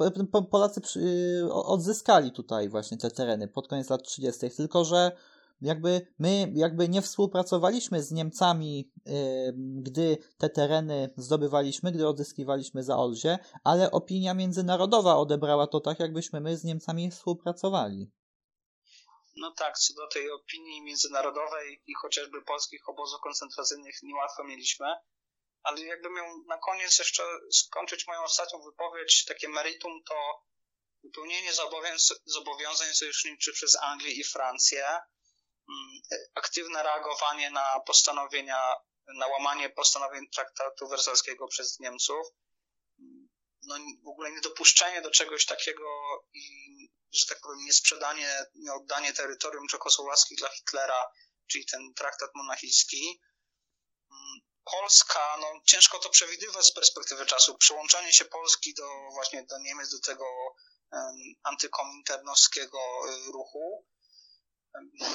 Polacy 0.50 0.80
y, 0.96 1.52
odzyskali 1.52 2.32
tutaj 2.32 2.68
właśnie 2.68 2.98
te 2.98 3.10
tereny 3.10 3.48
pod 3.48 3.68
koniec 3.68 3.90
lat 3.90 4.02
30. 4.02 4.50
Tylko, 4.56 4.84
że 4.84 5.12
jakby 5.60 6.06
my 6.18 6.52
jakby 6.54 6.88
nie 6.88 7.02
współpracowaliśmy 7.02 8.02
z 8.02 8.12
Niemcami, 8.12 8.92
gdy 9.56 10.18
te 10.38 10.50
tereny 10.50 11.14
zdobywaliśmy, 11.16 11.92
gdy 11.92 12.08
odzyskiwaliśmy 12.08 12.82
za 12.82 12.96
Olzie, 12.96 13.38
ale 13.64 13.90
opinia 13.90 14.34
międzynarodowa 14.34 15.16
odebrała 15.16 15.66
to 15.66 15.80
tak, 15.80 16.00
jakbyśmy 16.00 16.40
my 16.40 16.56
z 16.56 16.64
Niemcami 16.64 17.10
współpracowali. 17.10 18.10
No 19.36 19.52
tak, 19.56 19.78
co 19.78 19.94
do 19.94 20.08
tej 20.08 20.30
opinii 20.30 20.82
międzynarodowej 20.82 21.82
i 21.86 21.94
chociażby 22.02 22.42
polskich 22.42 22.88
obozów 22.88 23.20
koncentracyjnych 23.20 24.02
niełatwo 24.02 24.44
mieliśmy, 24.44 24.86
ale 25.62 25.80
jakbym 25.80 26.14
miał 26.14 26.26
na 26.46 26.58
koniec 26.58 26.98
jeszcze 26.98 27.22
skończyć 27.52 28.06
moją 28.06 28.22
ostatnią 28.22 28.62
wypowiedź, 28.62 29.24
takie 29.24 29.48
meritum 29.48 29.92
to 30.08 30.14
wypełnienie 31.04 31.50
zobowiązań 32.26 32.88
sojuszniczych 32.92 33.54
przez 33.54 33.76
Anglię 33.82 34.12
i 34.12 34.24
Francję, 34.24 34.84
aktywne 36.34 36.82
reagowanie 36.82 37.50
na 37.50 37.80
postanowienia, 37.86 38.74
na 39.06 39.26
łamanie 39.26 39.70
postanowień 39.70 40.30
traktatu 40.30 40.88
wersalskiego 40.88 41.48
przez 41.48 41.78
Niemców, 41.80 42.26
no 43.62 43.76
w 44.04 44.08
ogóle 44.08 44.32
niedopuszczenie 44.32 45.02
do 45.02 45.10
czegoś 45.10 45.46
takiego 45.46 45.84
i, 46.34 46.42
że 47.12 47.26
tak 47.26 47.40
powiem, 47.40 47.58
niesprzedanie, 47.64 48.44
nieoddanie 48.54 49.12
terytorium 49.12 49.68
czechosłowackich 49.68 50.38
dla 50.38 50.48
Hitlera, 50.48 51.10
czyli 51.46 51.66
ten 51.66 51.94
traktat 51.94 52.30
monachijski. 52.34 53.20
Mm, 54.10 54.40
Polska, 54.64 55.36
no 55.40 55.60
ciężko 55.64 55.98
to 55.98 56.10
przewidywać 56.10 56.66
z 56.66 56.74
perspektywy 56.74 57.26
czasu. 57.26 57.58
Przyłączanie 57.58 58.12
się 58.12 58.24
Polski 58.24 58.74
do 58.74 59.10
właśnie 59.12 59.44
do 59.44 59.58
Niemiec, 59.58 59.90
do 59.90 60.00
tego 60.00 60.24
um, 60.92 61.14
antykominternowskiego 61.42 62.78
y, 63.08 63.32
ruchu, 63.32 63.86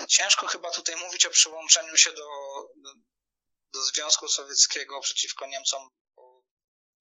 Ciężko 0.08 0.48
chyba 0.48 0.72
tutaj 0.72 0.96
mówić 1.06 1.26
o 1.26 1.30
przyłączeniu 1.30 1.98
się 1.98 2.10
do, 2.10 2.28
do, 2.84 2.90
do 3.74 3.84
Związku 3.84 4.28
Sowieckiego 4.28 5.00
przeciwko 5.00 5.48
Niemcom. 5.48 5.90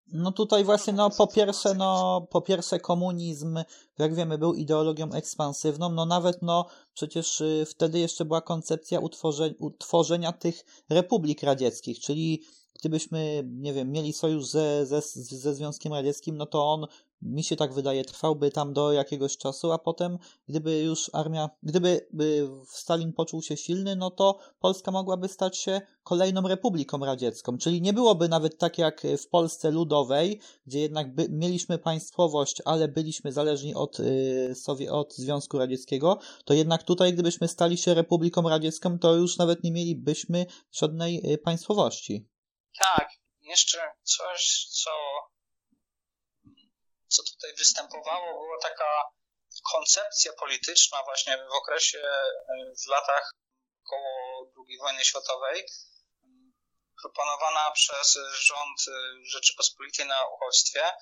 No 0.07 0.33
tutaj 0.33 0.65
właśnie, 0.65 0.93
no 0.93 1.11
po 1.11 1.27
pierwsze, 1.27 1.75
no 1.75 2.21
po 2.31 2.41
pierwsze 2.41 2.81
komunizm, 2.81 3.59
jak 3.99 4.15
wiemy, 4.15 4.39
był 4.39 4.55
ideologią 4.55 5.13
ekspansywną, 5.13 5.89
no 5.89 6.07
nawet, 6.07 6.43
no 6.43 6.69
przecież 6.95 7.41
y, 7.41 7.67
wtedy 7.69 7.99
jeszcze 7.99 8.25
była 8.25 8.41
koncepcja 8.41 9.01
utworzenia, 9.01 9.55
utworzenia 9.59 10.33
tych 10.33 10.65
republik 10.91 11.43
radzieckich, 11.43 12.01
czyli 12.01 12.43
gdybyśmy, 12.75 13.43
nie 13.47 13.73
wiem, 13.73 13.91
mieli 13.91 14.13
sojusz 14.13 14.47
ze, 14.47 14.87
ze, 14.87 15.01
ze 15.15 15.55
Związkiem 15.55 15.93
Radzieckim, 15.93 16.37
no 16.37 16.47
to 16.47 16.73
on 16.73 16.87
mi 17.23 17.45
się 17.45 17.57
tak 17.57 17.75
wydaje, 17.75 18.05
trwałby 18.05 18.51
tam 18.51 18.73
do 18.73 18.93
jakiegoś 18.93 19.37
czasu, 19.37 19.73
a 19.73 19.79
potem, 19.79 20.19
gdyby 20.49 20.83
już 20.83 21.11
armia, 21.13 21.51
gdyby 21.63 22.09
Stalin 22.69 23.13
poczuł 23.13 23.43
się 23.43 23.57
silny, 23.57 23.97
no 23.97 24.11
to 24.11 24.39
Polska 24.61 24.91
mogłaby 24.91 25.29
stać 25.29 25.59
się 25.59 25.81
kolejną 26.03 26.49
republiką 26.49 26.99
radziecką. 26.99 27.59
Czyli 27.59 27.83
nie 27.83 27.93
byłoby 27.93 28.29
nawet 28.29 28.59
tak 28.59 28.79
jak 28.79 29.03
w 29.19 29.29
Polsce 29.29 29.71
ludowej, 29.71 30.41
gdzie 30.67 30.81
jednak 30.81 31.15
by, 31.15 31.27
mieliśmy 31.31 31.79
państwowość, 31.79 32.63
ale 32.65 32.89
byliśmy 32.89 33.33
zależni 33.33 33.75
od, 33.75 34.01
y, 34.01 34.55
Sowie, 34.55 34.93
od 34.93 35.15
Związku 35.15 35.59
Radzieckiego, 35.59 36.19
to 36.45 36.55
jednak 36.55 36.83
tutaj, 36.83 37.13
gdybyśmy 37.13 37.49
stali 37.49 37.77
się 37.77 37.95
republiką 37.95 38.49
radziecką, 38.49 38.99
to 38.99 39.15
już 39.15 39.37
nawet 39.37 39.65
nie 39.65 39.73
mielibyśmy 39.73 40.47
żadnej 40.73 41.33
y, 41.33 41.39
państwowości. 41.39 42.29
Tak, 42.79 43.09
jeszcze 43.43 43.79
coś, 44.03 44.67
co 44.71 44.91
co 47.13 47.23
tutaj 47.23 47.55
występowało, 47.55 48.45
była 48.45 48.59
taka 48.63 48.91
koncepcja 49.73 50.33
polityczna 50.33 51.03
właśnie 51.05 51.39
w 51.39 51.53
okresie, 51.53 51.99
e, 51.99 52.33
w 52.85 52.89
latach 52.89 53.31
koło 53.91 54.47
II 54.69 54.79
wojny 54.79 55.05
światowej, 55.05 55.67
proponowana 57.03 57.71
przez 57.71 58.19
rząd 58.33 58.79
e, 58.89 58.93
Rzeczypospolitej 59.25 60.07
na 60.07 60.29
uchodźstwie. 60.29 60.93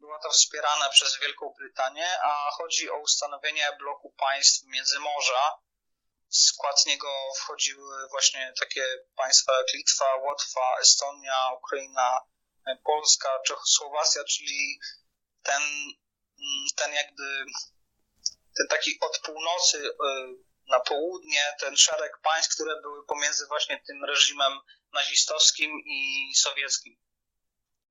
Było 0.00 0.18
to 0.22 0.30
wspierane 0.30 0.90
przez 0.90 1.18
Wielką 1.20 1.54
Brytanię, 1.58 2.22
a 2.22 2.50
chodzi 2.50 2.90
o 2.90 3.00
ustanowienie 3.00 3.76
bloku 3.78 4.14
państw 4.18 4.64
Międzymorza. 4.64 5.58
W 6.30 6.36
skład 6.36 6.86
niego 6.86 7.08
wchodziły 7.36 8.08
właśnie 8.08 8.52
takie 8.60 8.86
państwa 9.16 9.52
jak 9.58 9.72
Litwa, 9.74 10.14
Łotwa, 10.14 10.76
Estonia, 10.80 11.50
Ukraina, 11.58 12.20
Polska, 12.84 13.40
Czechosłowacja, 13.46 14.24
czyli 14.24 14.78
ten, 15.46 15.62
mm, 16.38 16.66
ten 16.76 16.92
jakby 16.92 17.44
ten 18.56 18.66
taki 18.70 18.98
od 19.00 19.18
północy 19.18 19.90
na 20.68 20.80
południe, 20.80 21.54
ten 21.60 21.76
szereg 21.76 22.12
państw, 22.22 22.54
które 22.54 22.80
były 22.82 23.06
pomiędzy 23.06 23.46
właśnie 23.46 23.82
tym 23.86 24.04
reżimem 24.04 24.52
nazistowskim 24.92 25.70
i 25.86 26.32
sowieckim. 26.36 26.96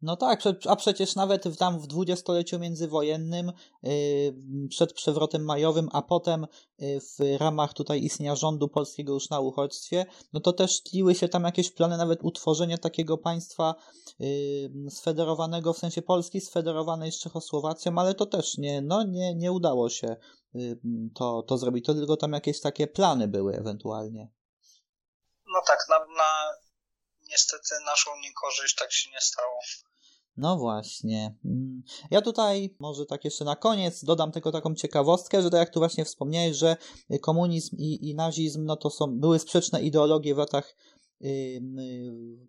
No 0.05 0.15
tak, 0.15 0.39
a 0.69 0.75
przecież 0.75 1.15
nawet 1.15 1.57
tam 1.57 1.79
w 1.79 1.87
dwudziestoleciu 1.87 2.59
międzywojennym, 2.59 3.51
y, 3.85 4.67
przed 4.69 4.93
przewrotem 4.93 5.45
majowym, 5.45 5.89
a 5.93 6.01
potem 6.01 6.43
y, 6.43 6.99
w 6.99 7.39
ramach 7.39 7.73
tutaj 7.73 8.03
istnienia 8.03 8.35
rządu 8.35 8.67
polskiego 8.67 9.13
już 9.13 9.29
na 9.29 9.39
uchodźstwie, 9.39 10.05
no 10.33 10.39
to 10.39 10.53
też 10.53 10.83
tliły 10.83 11.15
się 11.15 11.29
tam 11.29 11.43
jakieś 11.43 11.71
plany 11.71 11.97
nawet 11.97 12.19
utworzenia 12.23 12.77
takiego 12.77 13.17
państwa 13.17 13.75
y, 14.21 14.71
sfederowanego, 14.89 15.73
w 15.73 15.77
sensie 15.77 16.01
Polski 16.01 16.41
sfederowanej 16.41 17.11
z 17.11 17.19
Czechosłowacją, 17.19 17.97
ale 17.97 18.13
to 18.13 18.25
też 18.25 18.57
nie, 18.57 18.81
no 18.81 19.03
nie, 19.03 19.35
nie 19.35 19.51
udało 19.51 19.89
się 19.89 20.15
to, 21.15 21.43
to 21.43 21.57
zrobić, 21.57 21.85
to 21.85 21.93
tylko 21.93 22.17
tam 22.17 22.33
jakieś 22.33 22.61
takie 22.61 22.87
plany 22.87 23.27
były 23.27 23.55
ewentualnie. 23.55 24.31
No 25.53 25.61
tak, 25.67 25.79
na, 25.89 25.99
na 25.99 26.51
niestety 27.29 27.75
naszą 27.85 28.11
niekorzyść 28.23 28.75
tak 28.75 28.91
się 28.91 29.11
nie 29.11 29.21
stało. 29.21 29.59
No 30.37 30.57
właśnie. 30.57 31.35
Mm. 31.45 31.83
Ja 32.11 32.21
tutaj 32.21 32.75
może 32.79 33.05
tak 33.05 33.25
jeszcze 33.25 33.45
na 33.45 33.55
koniec 33.55 34.03
dodam 34.03 34.31
tylko 34.31 34.51
taką 34.51 34.75
ciekawostkę, 34.75 35.41
że 35.41 35.49
tak 35.49 35.59
jak 35.59 35.69
tu 35.69 35.79
właśnie 35.79 36.05
wspomniałeś, 36.05 36.57
że 36.57 36.77
komunizm 37.21 37.75
i, 37.77 38.09
i 38.09 38.15
nazizm 38.15 38.65
no 38.65 38.75
to 38.75 38.89
są, 38.89 39.19
były 39.19 39.39
sprzeczne 39.39 39.81
ideologie 39.81 40.35
w 40.35 40.37
latach 40.37 40.75
Y, 41.21 41.61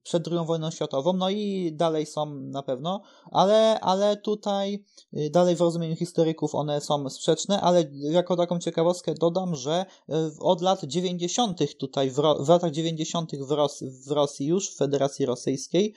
przed 0.03 0.29
II 0.29 0.47
wojną 0.47 0.71
światową, 0.71 1.13
no 1.13 1.31
i 1.31 1.73
dalej 1.73 2.07
są 2.07 2.27
na 2.35 2.63
pewno, 2.63 3.03
ale, 3.31 3.81
ale 3.81 4.17
tutaj 4.17 4.85
y, 5.17 5.31
dalej 5.31 5.57
w 5.57 5.61
rozumieniu 5.61 5.97
historyków 5.97 6.55
one 6.55 6.81
są 6.81 7.11
sprzeczne, 7.11 7.61
ale 7.61 7.85
jako 7.93 8.37
taką 8.37 8.59
ciekawostkę 8.59 9.15
dodam, 9.15 9.55
że 9.55 9.87
y, 10.09 10.15
od 10.41 10.63
lat 10.63 10.85
90. 10.85 11.77
tutaj, 11.79 12.11
w, 12.11 12.15
w 12.41 12.49
latach 12.49 12.71
90. 12.71 13.33
W, 13.37 13.51
Ros 13.51 13.85
w 14.07 14.11
Rosji 14.11 14.47
już, 14.47 14.71
w 14.71 14.77
Federacji 14.77 15.27
Rosyjskiej, 15.27 15.95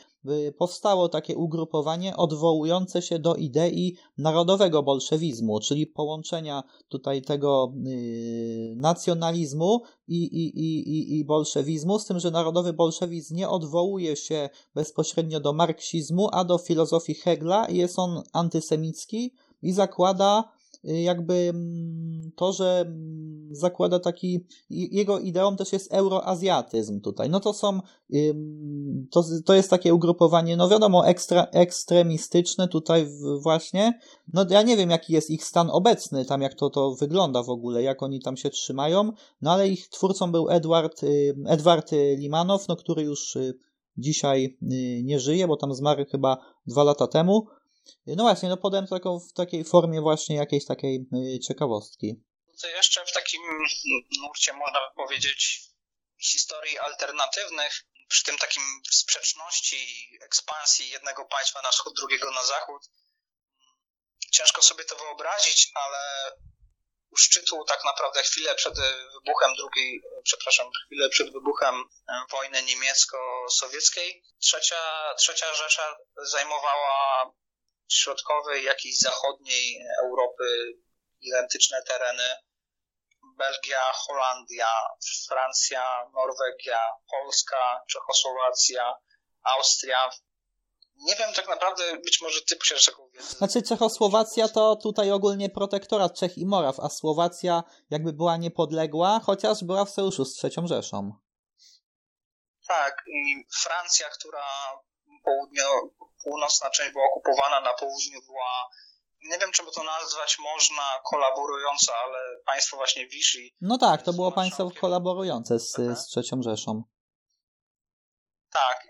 powstało 0.58 1.10
takie 1.10 1.38
ugrupowanie 1.38 2.18
odwołujące 2.18 3.02
się 3.02 3.20
do 3.20 3.36
idei 3.36 3.98
narodowego 4.18 4.84
bolszewizmu, 4.84 5.60
czyli 5.60 5.88
połączenia 5.88 6.64
tutaj 6.90 7.22
tego 7.22 7.74
yy, 7.84 8.76
nacjonalizmu 8.76 9.82
i, 10.08 10.24
i, 10.24 10.60
i, 10.60 11.20
i 11.20 11.26
bolszewizmu, 11.26 12.00
z 12.00 12.06
tym, 12.06 12.20
że 12.20 12.32
narodowy 12.32 12.74
bolszewizm 12.74 13.36
nie 13.36 13.50
odwołuje 13.50 14.16
się 14.16 14.50
bezpośrednio 14.76 15.40
do 15.40 15.54
marksizmu, 15.54 16.30
a 16.32 16.44
do 16.44 16.58
filozofii 16.58 17.16
Hegla 17.16 17.66
i 17.66 17.78
jest 17.78 18.00
on 18.00 18.24
antysemicki 18.34 19.34
i 19.62 19.74
zakłada 19.74 20.59
Y, 20.59 20.59
jakby 20.84 21.34
mm, 21.34 22.32
to, 22.36 22.54
że 22.54 22.86
mm, 22.88 23.50
zakłada 23.52 24.00
taki, 24.00 24.46
jego 24.70 25.20
ideą 25.20 25.56
też 25.56 25.74
jest 25.74 25.94
euroazjatyzm 25.94 27.02
tutaj. 27.02 27.30
No 27.30 27.40
to 27.40 27.54
są, 27.54 27.80
to, 29.12 29.24
to 29.46 29.54
jest 29.54 29.70
takie 29.70 29.94
ugrupowanie, 29.94 30.58
no 30.58 30.70
wiadomo, 30.70 31.08
ekstra, 31.08 31.44
ekstremistyczne 31.44 32.68
tutaj 32.68 33.08
właśnie. 33.44 34.00
No 34.34 34.46
ja 34.50 34.62
nie 34.62 34.78
wiem, 34.78 34.90
jaki 34.90 35.14
jest 35.14 35.30
ich 35.30 35.46
stan 35.46 35.70
obecny, 35.72 36.26
tam 36.26 36.42
jak 36.42 36.54
to, 36.54 36.70
to 36.70 36.96
wygląda 36.96 37.44
w 37.44 37.50
ogóle, 37.50 37.84
jak 37.84 38.04
oni 38.04 38.22
tam 38.22 38.38
się 38.38 38.50
trzymają, 38.50 39.12
no 39.42 39.52
ale 39.52 39.68
ich 39.68 39.90
twórcą 39.90 40.32
był 40.32 40.50
Edward, 40.50 41.04
y, 41.04 41.36
Edward 41.48 41.92
Limanow, 42.18 42.68
no 42.68 42.76
który 42.76 43.04
już 43.04 43.36
y, 43.36 43.54
dzisiaj 43.98 44.58
nie 45.04 45.20
żyje, 45.20 45.48
bo 45.48 45.58
tam 45.58 45.74
zmarł 45.74 46.06
chyba 46.12 46.38
dwa 46.68 46.84
lata 46.84 47.08
temu. 47.08 47.48
No 48.06 48.24
właśnie, 48.24 48.50
no 48.50 48.58
podałem 48.58 48.88
taką, 48.88 49.20
w 49.20 49.34
takiej 49.34 49.66
formie 49.66 50.02
właśnie 50.02 50.36
jakiejś 50.36 50.66
takiej 50.66 51.08
y, 51.36 51.40
ciekawostki. 51.40 52.24
To 52.62 52.68
jeszcze 52.68 53.06
w 53.06 53.14
takim 53.14 53.42
nurcie 54.22 54.54
można 54.54 54.80
powiedzieć 54.96 55.62
historii 56.22 56.80
alternatywnych, 56.80 57.86
przy 58.08 58.24
tym 58.24 58.38
takim 58.38 58.64
sprzeczności 58.92 59.76
i 59.76 60.24
ekspansji 60.24 60.90
jednego 60.90 61.26
państwa 61.26 61.62
na 61.62 61.72
wschód, 61.72 61.94
drugiego 61.96 62.32
na 62.32 62.44
zachód. 62.44 62.82
Ciężko 64.32 64.62
sobie 64.62 64.84
to 64.84 64.96
wyobrazić, 64.96 65.72
ale 65.76 66.32
u 67.12 67.18
szczytu 67.18 67.66
tak 67.68 67.86
naprawdę 67.86 68.24
chwilę 68.24 68.56
przed 68.56 68.74
wybuchem 69.14 69.56
drugiej, 69.56 70.02
przepraszam, 70.24 70.68
chwilę 70.86 71.10
przed 71.10 71.34
wybuchem 71.34 71.76
e, 72.10 72.24
wojny 72.32 72.64
niemiecko-sowieckiej, 72.64 74.24
trzecia, 74.40 75.14
trzecia 75.18 75.54
Rzesza 75.54 75.98
zajmowała 76.18 77.32
środkowej, 77.90 78.64
jak 78.64 78.86
i 78.86 78.94
zachodniej 78.94 79.86
Europy 80.04 80.74
identyczne 81.22 81.84
tereny. 81.84 82.24
Belgia, 83.38 83.80
Holandia, 83.94 84.74
Francja, 85.28 86.12
Norwegia, 86.14 86.80
Polska, 87.12 87.82
Czechosłowacja, 87.90 88.96
Austria. 89.44 90.10
Nie 90.96 91.16
wiem 91.16 91.34
tak 91.34 91.48
naprawdę, 91.48 91.98
być 91.98 92.22
może 92.22 92.42
ty 92.42 92.56
posiadasz 92.56 92.86
taką 92.86 93.10
wiedzę. 93.10 93.28
Znaczy 93.28 93.62
Czechosłowacja 93.62 94.48
to 94.48 94.76
tutaj 94.76 95.12
ogólnie 95.12 95.50
protektorat 95.50 96.20
Czech 96.20 96.38
i 96.38 96.46
Moraw, 96.46 96.80
a 96.80 96.90
Słowacja 96.90 97.64
jakby 97.90 98.14
była 98.14 98.38
niepodległa, 98.38 99.20
chociaż 99.24 99.64
była 99.64 99.86
w 99.86 99.90
sojuszu 99.90 100.26
z 100.26 100.34
trzecią 100.34 100.68
Rzeszą. 100.68 101.14
Tak, 102.68 103.04
i 103.08 103.46
Francja, 103.62 104.10
która 104.10 104.46
południo, 105.24 105.64
północna 106.24 106.70
część 106.70 106.92
była 106.92 107.06
okupowana, 107.06 107.62
na 107.62 107.74
południu 107.74 108.22
była 108.26 108.70
nie 109.24 109.38
wiem, 109.38 109.52
czy 109.52 109.64
by 109.64 109.72
to 109.72 109.84
nazwać 109.84 110.38
można 110.40 111.02
kolaborująca, 111.12 111.94
ale 111.96 112.20
państwo 112.46 112.78
właśnie 112.78 113.08
Vichy. 113.08 113.50
No 113.62 113.78
tak, 113.78 114.02
to 114.02 114.14
było 114.14 114.32
państwo 114.32 114.72
kolaborujące 114.82 115.60
z, 115.60 115.72
z 115.74 116.08
trzecią 116.08 116.42
Rzeszą. 116.42 116.84
Tak. 118.52 118.88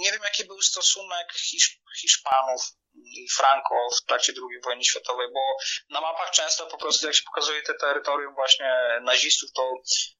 Nie 0.00 0.12
wiem, 0.12 0.20
jaki 0.24 0.44
był 0.44 0.62
stosunek 0.62 1.32
Hisz 1.32 1.80
Hiszpanów 2.00 2.62
i 2.94 3.28
Franco 3.28 3.74
w 4.02 4.06
trakcie 4.06 4.32
II 4.36 4.60
wojny 4.64 4.84
światowej, 4.84 5.28
bo 5.34 5.40
na 5.90 6.00
mapach 6.00 6.30
często 6.30 6.66
po 6.66 6.78
prostu 6.78 7.06
jak 7.06 7.16
się 7.16 7.22
pokazuje 7.22 7.62
te 7.62 7.74
terytorium 7.74 8.34
właśnie 8.34 9.00
nazistów, 9.02 9.52
to 9.52 9.72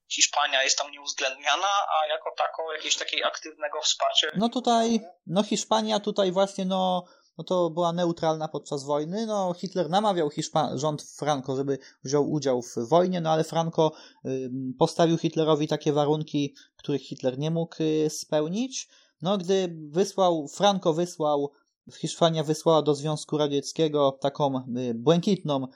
Hiszpania 0.08 0.62
jest 0.62 0.78
tam 0.78 0.90
nieuwzględniana, 0.92 1.68
a 1.88 2.06
jako 2.06 2.30
tako 2.38 2.72
jakiegoś 2.72 2.96
takiej 2.96 3.24
aktywnego 3.24 3.80
wsparcia. 3.80 4.26
No 4.36 4.48
tutaj, 4.48 5.00
no 5.26 5.42
Hiszpania 5.42 6.00
tutaj 6.00 6.32
właśnie, 6.32 6.64
no, 6.64 7.04
no 7.38 7.44
to 7.44 7.70
była 7.70 7.92
neutralna 7.92 8.48
podczas 8.48 8.84
wojny. 8.84 9.26
No 9.26 9.54
Hitler 9.54 9.90
namawiał 9.90 10.30
Hiszpa 10.30 10.70
rząd 10.74 11.02
Franco, 11.02 11.56
żeby 11.56 11.78
wziął 12.04 12.30
udział 12.30 12.62
w 12.62 12.88
wojnie, 12.88 13.20
no 13.20 13.30
ale 13.30 13.44
Franco 13.44 13.92
y, 14.26 14.50
postawił 14.78 15.18
Hitlerowi 15.18 15.68
takie 15.68 15.92
warunki, 15.92 16.54
których 16.76 17.02
Hitler 17.02 17.38
nie 17.38 17.50
mógł 17.50 17.82
y, 17.82 18.10
spełnić. 18.10 18.88
No 19.22 19.38
gdy 19.38 19.76
wysłał, 19.90 20.48
Franco 20.48 20.92
wysłał, 20.92 21.52
Hiszpania 22.00 22.44
wysłała 22.44 22.82
do 22.82 22.94
Związku 22.94 23.38
Radzieckiego 23.38 24.18
taką 24.20 24.56
y, 24.56 24.94
błękitną, 24.94 25.66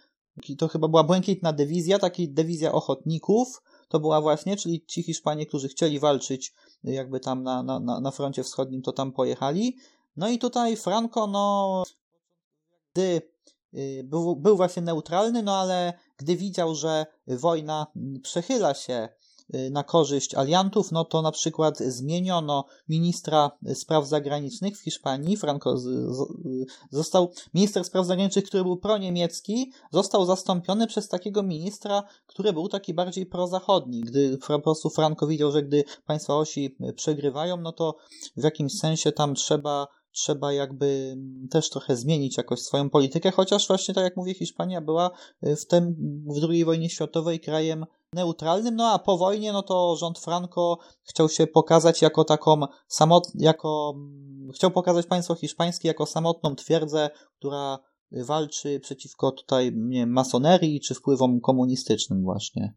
to 0.58 0.68
chyba 0.68 0.88
była 0.88 1.04
błękitna 1.04 1.52
dywizja, 1.52 1.98
taki 1.98 2.28
dywizja 2.28 2.72
ochotników, 2.72 3.62
to 3.92 4.00
była 4.00 4.20
właśnie, 4.20 4.56
czyli 4.56 4.84
ci 4.86 5.02
Hiszpanie, 5.02 5.46
którzy 5.46 5.68
chcieli 5.68 5.98
walczyć 5.98 6.54
jakby 6.84 7.20
tam 7.20 7.42
na, 7.42 7.62
na, 7.62 8.00
na 8.00 8.10
froncie 8.10 8.44
wschodnim, 8.44 8.82
to 8.82 8.92
tam 8.92 9.12
pojechali. 9.12 9.76
No 10.16 10.28
i 10.28 10.38
tutaj 10.38 10.76
Franco, 10.76 11.26
no, 11.26 11.82
gdy 12.92 13.22
y, 13.74 14.02
był, 14.04 14.36
był 14.36 14.56
właśnie 14.56 14.82
neutralny, 14.82 15.42
no 15.42 15.56
ale 15.56 15.92
gdy 16.16 16.36
widział, 16.36 16.74
że 16.74 17.06
wojna 17.26 17.86
przechyla 18.22 18.74
się 18.74 19.08
Y, 19.08 19.21
na 19.70 19.84
korzyść 19.84 20.34
aliantów, 20.34 20.92
no 20.92 21.04
to 21.04 21.22
na 21.22 21.32
przykład 21.32 21.78
zmieniono 21.78 22.64
ministra 22.88 23.50
spraw 23.74 24.06
zagranicznych 24.06 24.78
w 24.78 24.82
Hiszpanii, 24.82 25.36
Franco 25.36 25.76
został, 26.90 27.32
minister 27.54 27.84
spraw 27.84 28.06
zagranicznych, 28.06 28.44
który 28.44 28.62
był 28.62 28.76
proniemiecki, 28.76 29.72
został 29.90 30.26
zastąpiony 30.26 30.86
przez 30.86 31.08
takiego 31.08 31.42
ministra, 31.42 32.02
który 32.26 32.52
był 32.52 32.68
taki 32.68 32.94
bardziej 32.94 33.26
prozachodni, 33.26 34.00
gdy 34.00 34.38
po 34.48 34.60
prostu 34.60 34.90
Franco 34.90 35.26
widział, 35.26 35.52
że 35.52 35.62
gdy 35.62 35.84
państwa 36.06 36.36
osi 36.36 36.76
przegrywają, 36.96 37.56
no 37.56 37.72
to 37.72 37.96
w 38.36 38.44
jakimś 38.44 38.78
sensie 38.78 39.12
tam 39.12 39.34
trzeba 39.34 39.86
trzeba 40.12 40.52
jakby 40.52 41.16
też 41.50 41.70
trochę 41.70 41.96
zmienić 41.96 42.36
jakoś 42.36 42.60
swoją 42.60 42.90
politykę, 42.90 43.30
chociaż 43.30 43.68
właśnie 43.68 43.94
tak 43.94 44.04
jak 44.04 44.16
mówię, 44.16 44.34
Hiszpania 44.34 44.80
była 44.80 45.10
w 45.42 45.66
tym 45.66 45.94
w 46.26 46.50
II 46.50 46.64
wojnie 46.64 46.90
światowej 46.90 47.40
krajem 47.40 47.86
neutralnym, 48.12 48.76
no 48.76 48.92
a 48.92 48.98
po 48.98 49.18
wojnie, 49.18 49.52
no 49.52 49.62
to 49.62 49.96
rząd 49.96 50.18
Franco 50.18 50.78
chciał 51.08 51.28
się 51.28 51.46
pokazać 51.46 52.02
jako 52.02 52.24
taką 52.24 52.66
samot, 52.88 53.28
jako, 53.34 53.92
mm, 53.96 54.52
chciał 54.54 54.70
pokazać 54.70 55.06
państwo 55.06 55.34
hiszpańskie 55.34 55.88
jako 55.88 56.06
samotną 56.06 56.56
twierdzę, 56.56 57.10
która 57.38 57.78
walczy 58.12 58.80
przeciwko 58.80 59.32
tutaj, 59.32 59.72
nie 59.74 60.06
masonerii 60.06 60.80
czy 60.80 60.94
wpływom 60.94 61.40
komunistycznym 61.40 62.24
właśnie. 62.24 62.74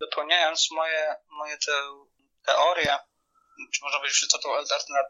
Dopełniając 0.00 0.68
moje, 0.70 1.14
moje 1.38 1.56
te 1.56 1.72
teorie, 2.46 2.98
czy 3.72 3.80
można 3.82 3.98
powiedzieć, 3.98 4.20
że 4.20 4.26
to 4.26 4.38
tą 4.38 4.48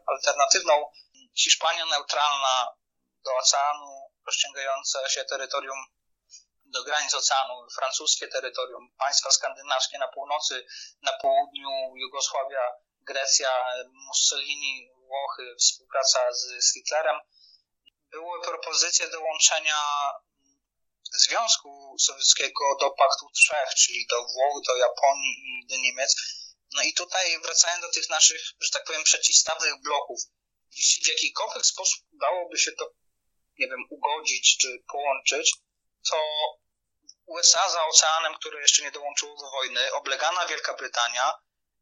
alternatywną, 0.07 0.73
Hiszpania 1.35 1.85
neutralna 1.85 2.67
do 3.23 3.35
oceanu, 3.37 4.11
rozciągające 4.25 5.09
się 5.09 5.25
terytorium 5.25 5.85
do 6.65 6.83
granic 6.83 7.13
oceanu, 7.13 7.67
francuskie 7.75 8.27
terytorium, 8.27 8.89
państwa 8.97 9.31
skandynawskie 9.31 9.97
na 9.97 10.07
północy, 10.07 10.65
na 11.01 11.13
południu 11.21 11.69
Jugosławia, 11.95 12.71
Grecja, 13.01 13.65
Mussolini, 13.91 14.89
Włochy, 14.97 15.55
współpraca 15.59 16.33
z, 16.33 16.65
z 16.65 16.73
Hitlerem. 16.73 17.19
Były 18.11 18.41
propozycje 18.41 19.09
dołączenia 19.09 19.77
Związku 21.13 21.95
Sowieckiego 21.99 22.75
do 22.79 22.91
Paktu 22.91 23.29
Trzech, 23.35 23.69
czyli 23.77 24.07
do 24.09 24.15
Włoch, 24.15 24.63
do 24.67 24.75
Japonii 24.75 25.33
i 25.45 25.67
do 25.67 25.75
Niemiec. 25.77 26.15
No 26.73 26.81
i 26.81 26.93
tutaj 26.93 27.39
wracając 27.41 27.81
do 27.81 27.91
tych 27.91 28.09
naszych, 28.09 28.41
że 28.59 28.69
tak 28.69 28.83
powiem, 28.83 29.03
przeciwstawnych 29.03 29.81
bloków, 29.81 30.19
jeśli 30.77 31.05
w 31.05 31.07
jakikolwiek 31.07 31.65
sposób 31.65 32.03
udałoby 32.11 32.57
się 32.57 32.71
to, 32.71 32.89
nie 33.59 33.67
wiem, 33.67 33.85
ugodzić 33.89 34.57
czy 34.57 34.67
połączyć, 34.87 35.53
to 36.09 36.17
USA 37.25 37.69
za 37.69 37.85
oceanem, 37.85 38.35
które 38.35 38.61
jeszcze 38.61 38.83
nie 38.83 38.91
dołączyło 38.91 39.37
do 39.37 39.51
wojny, 39.51 39.93
oblegana 39.93 40.45
Wielka 40.45 40.73
Brytania 40.73 41.33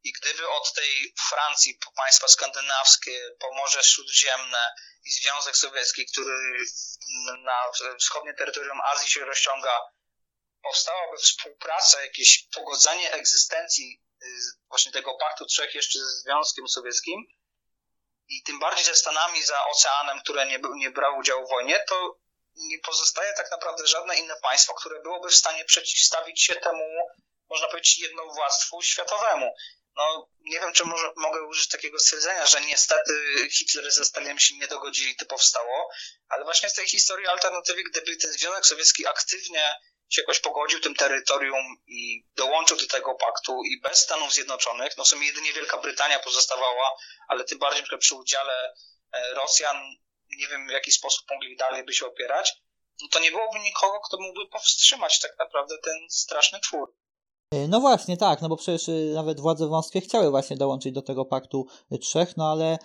i 0.04 0.12
gdyby 0.12 0.50
od 0.50 0.74
tej 0.74 1.14
Francji 1.30 1.80
państwa 1.96 2.28
skandynawskie, 2.28 3.36
po 3.39 3.54
Morze 3.54 3.84
Śródziemne 3.84 4.74
i 5.06 5.12
Związek 5.12 5.58
Sowiecki, 5.58 6.06
który 6.06 6.58
na 7.44 7.64
wschodnie 8.00 8.34
terytorium 8.34 8.82
Azji 8.82 9.10
się 9.10 9.26
rozciąga, 9.26 9.82
powstałaby 10.62 11.18
współpraca, 11.18 12.02
jakieś 12.02 12.48
pogodzenie 12.56 13.12
egzystencji 13.12 14.02
y, 14.24 14.28
właśnie 14.70 14.92
tego 14.92 15.18
Paktu 15.18 15.46
Trzech 15.46 15.76
jeszcze 15.76 16.00
ze 16.00 16.12
Związkiem 16.12 16.68
Sowieckim 16.68 17.28
i 18.32 18.43
tym 18.43 18.59
bardziej 18.59 18.86
ze 18.86 18.95
Stanami 18.95 19.43
za 19.43 19.65
oceanem, 19.65 20.19
które 20.19 20.45
nie, 20.45 20.59
nie 20.75 20.91
udziału 21.19 21.47
w 21.47 21.49
wojnie, 21.49 21.84
to 21.88 22.17
nie 22.55 22.79
pozostaje 22.79 23.34
tak 23.34 23.51
naprawdę 23.51 23.88
żadne 23.88 24.15
inne 24.19 24.36
państwo, 24.41 24.73
które 24.73 25.01
byłoby 25.01 25.29
w 25.29 25.36
stanie 25.36 25.65
przeciwstawić 25.65 26.43
się 26.43 26.55
temu, 26.55 27.07
można 27.49 27.67
powiedzieć, 27.67 27.99
jednowładztwu 27.99 28.82
światowemu. 28.82 29.55
No, 29.95 30.29
nie 30.39 30.59
wiem, 30.59 30.73
czy 30.73 30.86
może, 30.86 31.11
mogę 31.15 31.43
użyć 31.43 31.67
takiego 31.67 31.99
stwierdzenia, 31.99 32.45
że 32.45 32.61
niestety 32.61 33.13
Hitler 33.51 33.91
ze 33.91 34.05
Stalinem 34.05 34.39
się 34.39 34.57
nie 34.57 34.67
dogodzili, 34.67 35.15
to 35.15 35.25
powstało, 35.25 35.89
ale 36.29 36.43
właśnie 36.43 36.69
z 36.69 36.73
tej 36.73 36.88
historii 36.88 37.27
alternatywy, 37.27 37.84
gdyby 37.84 38.17
ten 38.17 38.32
Związek 38.32 38.65
Sowiecki 38.65 39.07
aktywnie 39.07 39.75
się 40.12 40.22
jakoś 40.22 40.39
pogodził 40.39 40.80
tym 40.80 40.95
terytorium 40.95 41.66
i 41.88 42.26
dołączył 42.36 42.78
do 42.78 42.88
tego 42.88 43.16
paktu 43.16 43.62
i 43.64 43.82
bez 43.82 43.99
Stanów 43.99 44.34
Zjednoczonych, 44.34 44.97
no 44.97 45.03
w 45.03 45.07
sumie 45.07 45.28
jedynie 45.28 45.53
Wielka 45.53 45.78
Brytania 45.78 46.20
pozostawała, 46.20 46.91
ale 47.28 47.43
tym 47.43 47.59
bardziej 47.59 47.84
przy 47.99 48.16
udziale 48.16 48.74
e, 49.12 49.34
Rosjan, 49.34 49.78
nie 50.30 50.47
wiem 50.47 50.68
w 50.68 50.72
jaki 50.72 50.91
sposób 50.91 51.30
mogli 51.30 51.57
dalej 51.57 51.84
by 51.84 51.93
się 51.93 52.05
opierać, 52.05 52.53
no 53.01 53.07
to 53.12 53.20
nie 53.20 53.32
byłoby 53.32 53.59
nikogo, 53.59 53.99
kto 53.99 54.18
mógłby 54.20 54.47
powstrzymać 54.47 55.20
tak 55.20 55.32
naprawdę 55.39 55.78
ten 55.78 56.09
straszny 56.09 56.59
twór. 56.59 56.93
E, 57.52 57.68
no 57.68 57.80
właśnie, 57.80 58.18
tak, 58.18 58.41
no 58.41 58.49
bo 58.49 58.58
przecież 58.58 58.89
e, 58.89 59.14
nawet 59.14 59.39
władze 59.39 59.68
w 59.68 59.70
Moskwie 59.70 60.02
chciały 60.02 60.30
właśnie 60.30 60.58
dołączyć 60.58 60.93
do 60.93 61.02
tego 61.02 61.26
paktu 61.26 61.66
trzech, 62.02 62.38
no 62.38 62.52
ale 62.52 62.78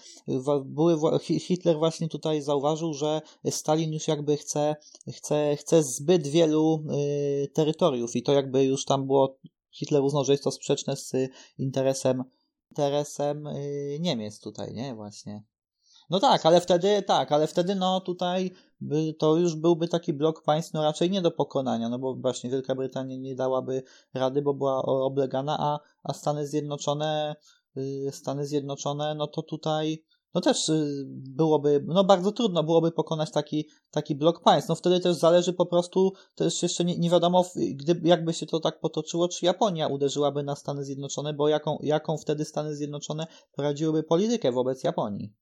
były, 0.64 1.18
Hitler 1.20 1.78
właśnie 1.78 2.08
tutaj 2.08 2.42
zauważył, 2.42 2.94
że 2.94 3.20
Stalin 3.50 3.92
już 3.92 4.08
jakby 4.08 4.36
chce, 4.36 4.76
chce, 5.12 5.56
chce 5.56 5.82
zbyt 5.82 6.26
wielu 6.26 6.84
y, 7.44 7.48
terytoriów 7.54 8.16
i 8.16 8.22
to 8.22 8.32
jakby 8.32 8.64
już 8.64 8.84
tam 8.84 9.06
było, 9.06 9.38
Hitler 9.70 10.02
uznał, 10.02 10.24
że 10.24 10.32
jest 10.32 10.44
to 10.44 10.50
sprzeczne 10.50 10.96
z 10.96 11.12
interesem, 11.58 12.24
interesem 12.70 13.46
y, 13.46 13.98
Niemiec 14.00 14.40
tutaj, 14.40 14.74
nie, 14.74 14.94
właśnie. 14.94 15.42
No 16.10 16.20
tak, 16.20 16.46
ale 16.46 16.60
wtedy, 16.60 17.02
tak, 17.02 17.32
ale 17.32 17.46
wtedy 17.46 17.74
no 17.74 18.00
tutaj 18.00 18.50
by, 18.80 19.14
to 19.18 19.36
już 19.36 19.54
byłby 19.54 19.88
taki 19.88 20.12
blok 20.12 20.42
państw 20.42 20.72
no 20.72 20.82
raczej 20.82 21.10
nie 21.10 21.22
do 21.22 21.30
pokonania, 21.30 21.88
no 21.88 21.98
bo 21.98 22.14
właśnie 22.14 22.50
Wielka 22.50 22.74
Brytania 22.74 23.16
nie 23.16 23.34
dałaby 23.34 23.82
rady, 24.14 24.42
bo 24.42 24.54
była 24.54 24.82
oblegana, 24.82 25.56
a, 25.60 25.78
a 26.02 26.12
Stany 26.12 26.46
Zjednoczone, 26.46 27.36
y, 27.76 28.10
Stany 28.12 28.46
Zjednoczone, 28.46 29.14
no 29.14 29.26
to 29.26 29.42
tutaj 29.42 30.04
no 30.34 30.40
też 30.40 30.68
y, 30.68 31.04
byłoby, 31.08 31.84
no 31.86 32.04
bardzo 32.04 32.32
trudno 32.32 32.62
byłoby 32.62 32.92
pokonać 32.92 33.30
taki, 33.30 33.68
taki 33.90 34.14
blok 34.14 34.42
państw. 34.42 34.68
No 34.68 34.74
wtedy 34.74 35.00
też 35.00 35.16
zależy 35.16 35.52
po 35.52 35.66
prostu, 35.66 36.12
też 36.34 36.62
jeszcze 36.62 36.84
nie, 36.84 36.98
nie 36.98 37.10
wiadomo, 37.10 37.44
gdy, 37.74 38.00
jakby 38.04 38.32
się 38.32 38.46
to 38.46 38.60
tak 38.60 38.80
potoczyło, 38.80 39.28
czy 39.28 39.46
Japonia 39.46 39.86
uderzyłaby 39.86 40.42
na 40.42 40.56
Stany 40.56 40.84
Zjednoczone, 40.84 41.34
bo 41.34 41.48
jaką, 41.48 41.78
jaką 41.82 42.18
wtedy 42.18 42.44
Stany 42.44 42.76
Zjednoczone 42.76 43.26
prowadziłyby 43.52 44.02
politykę 44.02 44.52
wobec 44.52 44.84
Japonii. 44.84 45.32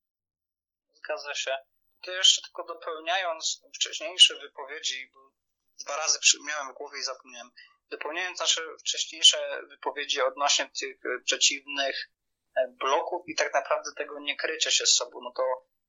Zgadza 0.93 1.33
się. 1.33 1.74
To 2.05 2.11
jeszcze 2.11 2.41
tylko 2.41 2.63
dopełniając 2.63 3.61
wcześniejsze 3.75 4.35
wypowiedzi, 4.35 5.11
bo 5.13 5.31
dwa 5.79 5.97
razy 5.97 6.19
miałem 6.47 6.73
w 6.73 6.77
głowie 6.77 6.99
i 6.99 7.03
zapomniałem, 7.03 7.51
dopełniając 7.89 8.39
nasze 8.39 8.61
wcześniejsze 8.79 9.61
wypowiedzi 9.69 10.21
odnośnie 10.21 10.69
tych 10.79 10.97
przeciwnych 11.23 12.09
e, 12.57 12.67
bloków 12.67 13.27
i 13.27 13.35
tak 13.35 13.53
naprawdę 13.53 13.91
tego 13.97 14.19
niekrycia 14.19 14.71
się 14.71 14.85
z 14.85 14.95
sobą, 14.95 15.19
no 15.21 15.31
to 15.31 15.43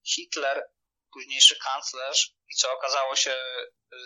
Hitler, 0.07 0.71
późniejszy 1.13 1.59
kanclerz 1.59 2.35
i 2.49 2.55
co 2.55 2.73
okazało 2.73 3.17
się, 3.17 3.37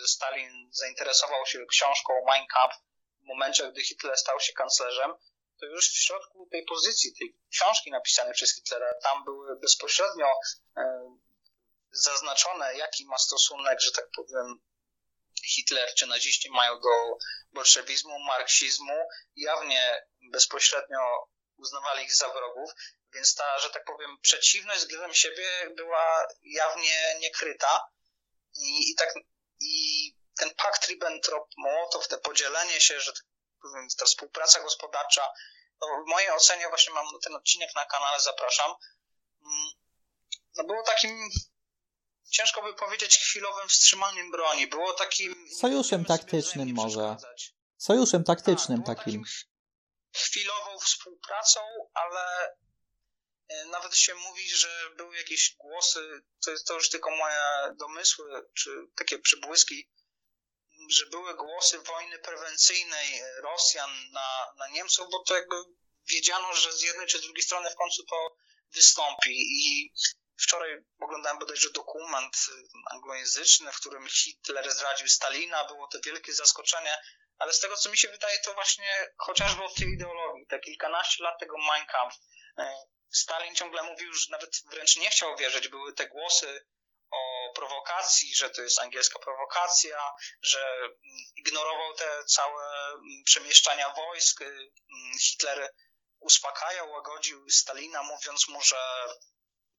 Stalin 0.05 0.69
zainteresował 0.71 1.45
się 1.45 1.65
książką 1.65 2.13
Mein 2.27 2.47
Kampf 2.47 2.75
w 3.21 3.25
momencie, 3.27 3.71
gdy 3.71 3.83
Hitler 3.83 4.17
stał 4.17 4.39
się 4.39 4.53
kanclerzem, 4.53 5.13
to 5.59 5.65
już 5.65 5.89
w 5.89 6.03
środku 6.03 6.47
tej 6.51 6.65
pozycji, 6.65 7.15
tej 7.19 7.35
książki 7.51 7.91
napisanej 7.91 8.33
przez 8.33 8.55
Hitlera, 8.55 8.93
tam 9.03 9.23
były 9.23 9.59
bezpośrednio 9.59 10.27
e, 10.77 11.10
zaznaczone, 11.91 12.77
jaki 12.77 13.05
ma 13.05 13.17
stosunek, 13.17 13.81
że 13.81 13.91
tak 13.91 14.05
powiem, 14.15 14.61
Hitler 15.45 15.93
czy 15.95 16.07
naziści 16.07 16.51
mają 16.51 16.79
do 16.79 17.17
bolszewizmu, 17.51 18.19
marksizmu, 18.19 19.07
jawnie 19.35 20.07
bezpośrednio 20.31 21.27
uznawali 21.57 22.03
ich 22.03 22.15
za 22.15 22.29
wrogów, 22.29 22.71
więc 23.13 23.35
ta, 23.35 23.59
że 23.59 23.69
tak 23.69 23.85
powiem, 23.85 24.17
przeciwność 24.21 24.79
względem 24.79 25.13
siebie 25.13 25.69
była 25.75 26.27
jawnie 26.41 27.15
niekryta. 27.19 27.87
I, 28.55 28.91
i 28.91 28.95
tak 28.95 29.13
i 29.61 30.15
ten 30.37 30.55
pakt 30.55 30.87
Ribbentrop-Mołotow, 30.87 32.07
te 32.07 32.17
podzielenie 32.17 32.81
się, 32.81 32.99
że 32.99 33.13
tak 33.13 33.23
powiem, 33.61 33.87
ta 33.97 34.05
współpraca 34.05 34.59
gospodarcza, 34.59 35.33
no 35.81 35.87
w 36.05 36.09
mojej 36.09 36.31
ocenie 36.31 36.69
właśnie 36.69 36.93
mam 36.93 37.05
ten 37.23 37.35
odcinek 37.35 37.75
na 37.75 37.85
kanale, 37.85 38.19
zapraszam, 38.19 38.75
mm, 39.45 39.71
no 40.55 40.63
było 40.63 40.83
takim 40.83 41.29
ciężko 42.31 42.61
by 42.61 42.73
powiedzieć 42.73 43.17
chwilowym 43.17 43.69
wstrzymaniem 43.69 44.31
broni. 44.31 44.67
Było 44.67 44.93
takim... 44.93 45.49
Sojuszem 45.59 46.05
taktycznym 46.05 46.73
może. 46.73 47.17
Sojuszem 47.77 48.23
taktycznym 48.23 48.83
tak, 48.83 48.97
takim. 48.97 49.23
takim. 49.23 49.25
Chwilową 50.13 50.79
współpracą, 50.79 51.59
ale 51.93 52.55
e, 53.47 53.65
nawet 53.65 53.95
się 53.95 54.15
mówi, 54.15 54.49
że 54.49 54.89
były 54.97 55.17
jakieś 55.17 55.55
głosy, 55.55 56.21
to 56.45 56.51
jest 56.51 56.67
to 56.67 56.73
już 56.73 56.89
tylko 56.89 57.11
moje 57.11 57.41
domysły, 57.79 58.45
czy 58.53 58.69
takie 58.95 59.19
przybłyski, 59.19 59.89
że 60.89 61.05
były 61.05 61.35
głosy 61.35 61.79
wojny 61.79 62.19
prewencyjnej 62.19 63.21
Rosjan 63.41 64.11
na, 64.11 64.53
na 64.57 64.67
Niemców, 64.67 65.07
bo 65.11 65.23
to 65.23 65.35
jakby 65.35 65.55
wiedziano, 66.09 66.53
że 66.53 66.73
z 66.73 66.81
jednej 66.81 67.07
czy 67.07 67.17
z 67.17 67.21
drugiej 67.21 67.43
strony 67.43 67.69
w 67.69 67.75
końcu 67.75 68.03
to 68.03 68.35
wystąpi 68.73 69.31
i 69.31 69.93
Wczoraj 70.41 70.83
oglądałem 70.99 71.39
bodajże 71.39 71.69
dokument 71.69 72.35
y, 72.49 72.51
anglojęzyczny, 72.85 73.71
w 73.71 73.79
którym 73.79 74.07
Hitler 74.09 74.71
zdradził 74.71 75.07
Stalina. 75.07 75.65
Było 75.65 75.87
to 75.87 75.99
wielkie 76.05 76.33
zaskoczenie, 76.33 76.97
ale 77.37 77.53
z 77.53 77.59
tego, 77.59 77.77
co 77.77 77.89
mi 77.89 77.97
się 77.97 78.07
wydaje, 78.07 78.39
to 78.39 78.53
właśnie 78.53 79.13
chociażby 79.17 79.63
od 79.63 79.75
tej 79.75 79.87
ideologii, 79.87 80.47
te 80.47 80.59
kilkanaście 80.59 81.23
lat 81.23 81.39
tego 81.39 81.57
Mein 81.57 81.85
Kampf. 81.85 82.15
Y, 82.59 82.63
Stalin 83.11 83.55
ciągle 83.55 83.83
mówił, 83.83 84.13
że 84.13 84.25
nawet 84.29 84.61
wręcz 84.71 84.97
nie 84.97 85.09
chciał 85.09 85.37
wierzyć. 85.37 85.67
Były 85.67 85.93
te 85.93 86.07
głosy 86.07 86.65
o 87.11 87.51
prowokacji, 87.55 88.35
że 88.35 88.49
to 88.49 88.61
jest 88.61 88.79
angielska 88.79 89.19
prowokacja, 89.19 90.13
że 90.41 90.77
mm, 90.77 90.97
ignorował 91.35 91.93
te 91.93 92.25
całe 92.25 92.87
mm, 92.87 93.23
przemieszczania 93.25 93.93
wojsk. 93.93 94.41
Y, 94.41 94.71
Hitler 95.21 95.73
uspokajał, 96.19 96.91
łagodził 96.91 97.49
Stalina, 97.49 98.03
mówiąc 98.03 98.47
mu, 98.47 98.61
że 98.61 99.07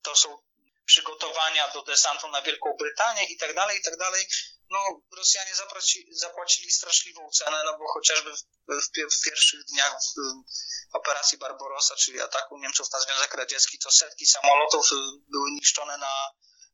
to 0.02 0.16
są 0.16 0.38
przygotowania 0.84 1.68
do 1.68 1.82
desantu 1.82 2.28
na 2.28 2.42
Wielką 2.42 2.76
Brytanię 2.78 3.24
i 3.24 3.36
tak 3.36 3.54
dalej, 3.54 3.78
i 3.78 3.82
tak 3.82 3.96
dalej. 3.96 4.26
No, 4.70 4.78
Rosjanie 5.16 5.54
zapłaci, 5.54 6.06
zapłacili 6.10 6.70
straszliwą 6.70 7.30
cenę, 7.30 7.62
no 7.64 7.78
bo 7.78 7.84
chociażby 7.92 8.32
w, 8.32 8.40
w, 8.68 9.16
w 9.16 9.20
pierwszych 9.24 9.64
dniach 9.64 9.92
w, 9.92 10.96
operacji 10.96 11.38
Barbarossa, 11.38 11.96
czyli 11.96 12.20
ataku 12.20 12.58
Niemców 12.58 12.92
na 12.92 13.00
Związek 13.00 13.34
Radziecki, 13.34 13.78
to 13.78 13.90
setki 13.90 14.26
samolotów 14.26 14.92
y, 14.92 14.94
były 15.28 15.50
niszczone 15.50 15.98
na, 15.98 16.30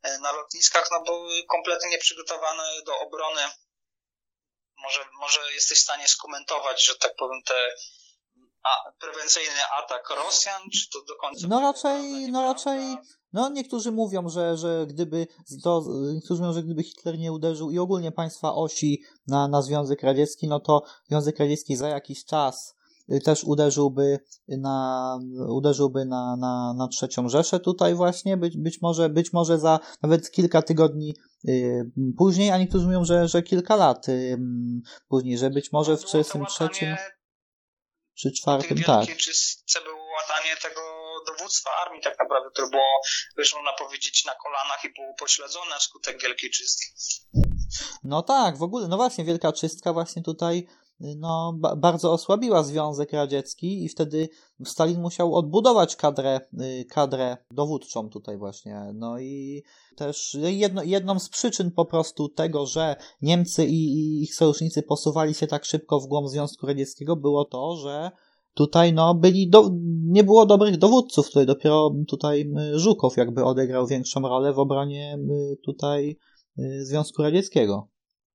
y, 0.07 0.19
na 0.19 0.33
lotniskach, 0.33 0.89
no 0.91 1.01
były 1.03 1.45
kompletnie 1.45 1.91
nieprzygotowane 1.91 2.83
do 2.83 2.99
obrony. 2.99 3.43
Może, 4.77 5.09
może 5.13 5.53
jesteś 5.53 5.79
w 5.79 5.83
stanie 5.83 6.09
skomentować, 6.09 6.85
że 6.85 6.97
tak 6.97 7.17
powiem, 7.17 7.43
te 7.43 7.75
a, 8.63 8.93
prewencyjny 9.01 9.67
atak 9.67 10.11
Rosjan, 10.11 10.63
czy 10.71 10.91
to 10.91 11.03
do 11.03 11.17
końca? 11.17 11.47
No 11.49 11.61
raczej, 11.61 12.03
no 12.33 12.43
raczej, 12.43 12.97
No, 13.33 13.49
niektórzy 13.51 13.93
mówią, 13.93 14.29
że, 14.29 14.57
że 14.57 14.87
gdyby 14.89 15.27
to, 15.63 15.85
niektórzy 16.15 16.43
mówią, 16.43 16.53
że 16.53 16.63
gdyby 16.63 16.83
Hitler 16.83 17.19
nie 17.19 17.33
uderzył 17.33 17.71
i 17.71 17.79
ogólnie 17.79 18.13
państwa 18.13 18.55
osi 18.55 19.03
na, 19.27 19.49
na 19.49 19.63
Związek 19.63 20.03
Radziecki, 20.03 20.49
no 20.49 20.61
to 20.61 20.83
Związek 21.09 21.39
Radziecki 21.39 21.77
za 21.77 21.89
jakiś 21.89 22.25
czas 22.25 22.75
y, 23.13 23.21
też 23.21 23.45
uderzyłby 23.45 24.19
na, 24.49 25.19
uderzyłby 25.49 26.05
na, 26.05 26.37
na, 26.37 26.75
na 26.75 26.89
trzecią 26.89 27.29
Rzeszę 27.29 27.61
tutaj 27.61 27.95
właśnie, 27.95 28.37
być, 28.37 28.57
być 28.57 28.83
może, 28.83 29.09
być 29.09 29.33
może 29.33 29.59
za 29.59 29.81
nawet 30.03 30.31
kilka 30.31 30.63
tygodni 30.63 31.15
y, 31.49 31.91
później, 32.17 32.51
a 32.51 32.59
niektórzy 32.59 32.87
mówią, 32.87 33.05
że, 33.05 33.29
że 33.29 33.43
kilka 33.43 33.77
lat 33.77 34.09
y, 34.09 34.39
później, 35.09 35.39
że 35.39 35.51
być 35.51 35.73
może 35.73 35.97
w 35.97 36.05
33 36.05 36.69
czy 38.15 38.33
czwartym, 38.33 38.83
tak. 38.83 39.07
Czy 39.67 39.85
było 39.85 39.97
łatanie 39.97 40.57
tego 40.63 40.98
dowództwa 41.27 41.71
armii 41.87 42.03
tak 42.03 42.19
naprawdę, 42.19 42.51
które 42.51 42.69
było, 42.71 43.01
wiesz, 43.39 43.55
można 43.55 43.73
powiedzieć, 43.73 44.25
na 44.25 44.35
kolanach 44.35 44.85
i 44.85 44.93
było 44.93 45.15
pośledzone 45.15 45.79
wskutek 45.79 46.23
Wielkiej 46.23 46.51
Czystki. 46.51 46.87
No 48.05 48.23
tak, 48.23 48.59
w 48.59 48.63
ogóle, 48.63 48.89
no 48.89 48.97
właśnie, 48.97 49.25
Wielka 49.25 49.53
Czystka 49.53 49.93
właśnie 49.93 50.23
tutaj 50.23 50.67
no, 51.01 51.53
ba 51.57 51.77
bardzo 51.77 52.13
osłabiła 52.13 52.63
Związek 52.63 53.13
Radziecki 53.13 53.85
i 53.85 53.89
wtedy 53.89 54.29
Stalin 54.65 55.01
musiał 55.01 55.35
odbudować 55.35 55.97
kadrę, 55.97 56.41
y, 56.61 56.85
kadrę 56.85 57.37
dowódczą 57.51 58.11
tutaj 58.11 58.39
właśnie. 58.39 58.91
No 58.95 59.19
i 59.19 59.63
też 59.97 60.37
jedno, 60.41 60.83
jedną 60.83 61.19
z 61.19 61.29
przyczyn 61.29 61.71
po 61.71 61.85
prostu 61.85 62.29
tego, 62.29 62.67
że 62.67 62.97
Niemcy 63.23 63.67
i, 63.67 63.85
i 63.85 64.23
ich 64.23 64.35
sojusznicy 64.35 64.83
posuwali 64.83 65.35
się 65.35 65.47
tak 65.47 65.65
szybko 65.65 66.01
w 66.01 66.07
głąb 66.07 66.29
Związku 66.29 66.67
Radzieckiego 66.67 67.17
było 67.17 67.45
to, 67.45 67.77
że 67.77 68.11
tutaj 68.59 68.93
no 68.93 69.15
byli 69.15 69.51
do, 69.51 69.61
nie 70.17 70.25
było 70.25 70.47
dobrych 70.47 70.77
dowódców, 70.79 71.27
tutaj 71.27 71.47
dopiero 71.47 71.91
tutaj 72.09 72.45
Żukow 72.75 73.17
jakby 73.17 73.45
odegrał 73.45 73.87
większą 73.87 74.21
rolę 74.21 74.53
w 74.53 74.59
obronie 74.59 75.19
tutaj 75.65 76.19
y, 76.59 76.85
Związku 76.89 77.23
Radzieckiego. 77.23 77.89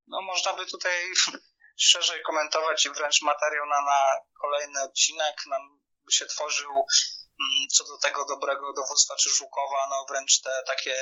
No 0.07 0.21
można 0.21 0.53
by 0.53 0.65
tutaj 0.65 0.97
szerzej 1.91 2.21
komentować 2.21 2.85
i 2.85 2.89
wręcz 2.89 3.21
materiał 3.21 3.65
na, 3.65 3.81
na 3.81 3.99
kolejny 4.41 4.81
odcinek 4.83 5.35
nam 5.49 5.79
by 6.05 6.11
się 6.11 6.25
tworzył 6.25 6.71
mm, 6.71 7.67
co 7.73 7.83
do 7.83 7.97
tego 7.97 8.25
dobrego 8.25 8.73
dowództwa 8.73 9.15
czy 9.15 9.29
Żukowa, 9.29 9.81
no 9.89 10.05
wręcz 10.09 10.41
te 10.41 10.49
takie 10.67 10.95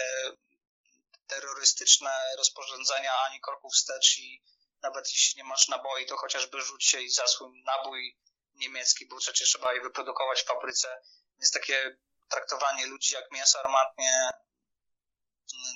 terrorystyczne 1.27 2.11
rozporządzenia 2.38 3.11
ani 3.30 3.41
kroków 3.41 3.73
wstecz 3.73 4.18
i 4.19 4.43
nawet 4.81 5.07
jeśli 5.14 5.38
nie 5.38 5.43
masz 5.43 5.68
naboi, 5.68 6.06
to 6.06 6.18
chociażby 6.18 6.61
rzuć 6.61 6.85
się 6.85 7.02
i 7.02 7.10
zasłoń 7.10 7.52
nabój 7.65 8.18
niemiecki, 8.62 9.08
bo 9.08 9.18
przecież 9.18 9.50
trzeba 9.50 9.74
je 9.74 9.82
wyprodukować 9.82 10.42
w 10.42 10.46
fabryce, 10.46 11.02
więc 11.38 11.52
takie 11.52 11.98
traktowanie 12.30 12.86
ludzi 12.86 13.14
jak 13.14 13.32
mięso 13.32 13.60
armatnie, 13.60 14.30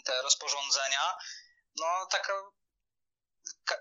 te 0.06 0.22
rozporządzenia, 0.22 1.18
no 1.76 2.06
taka, 2.12 2.34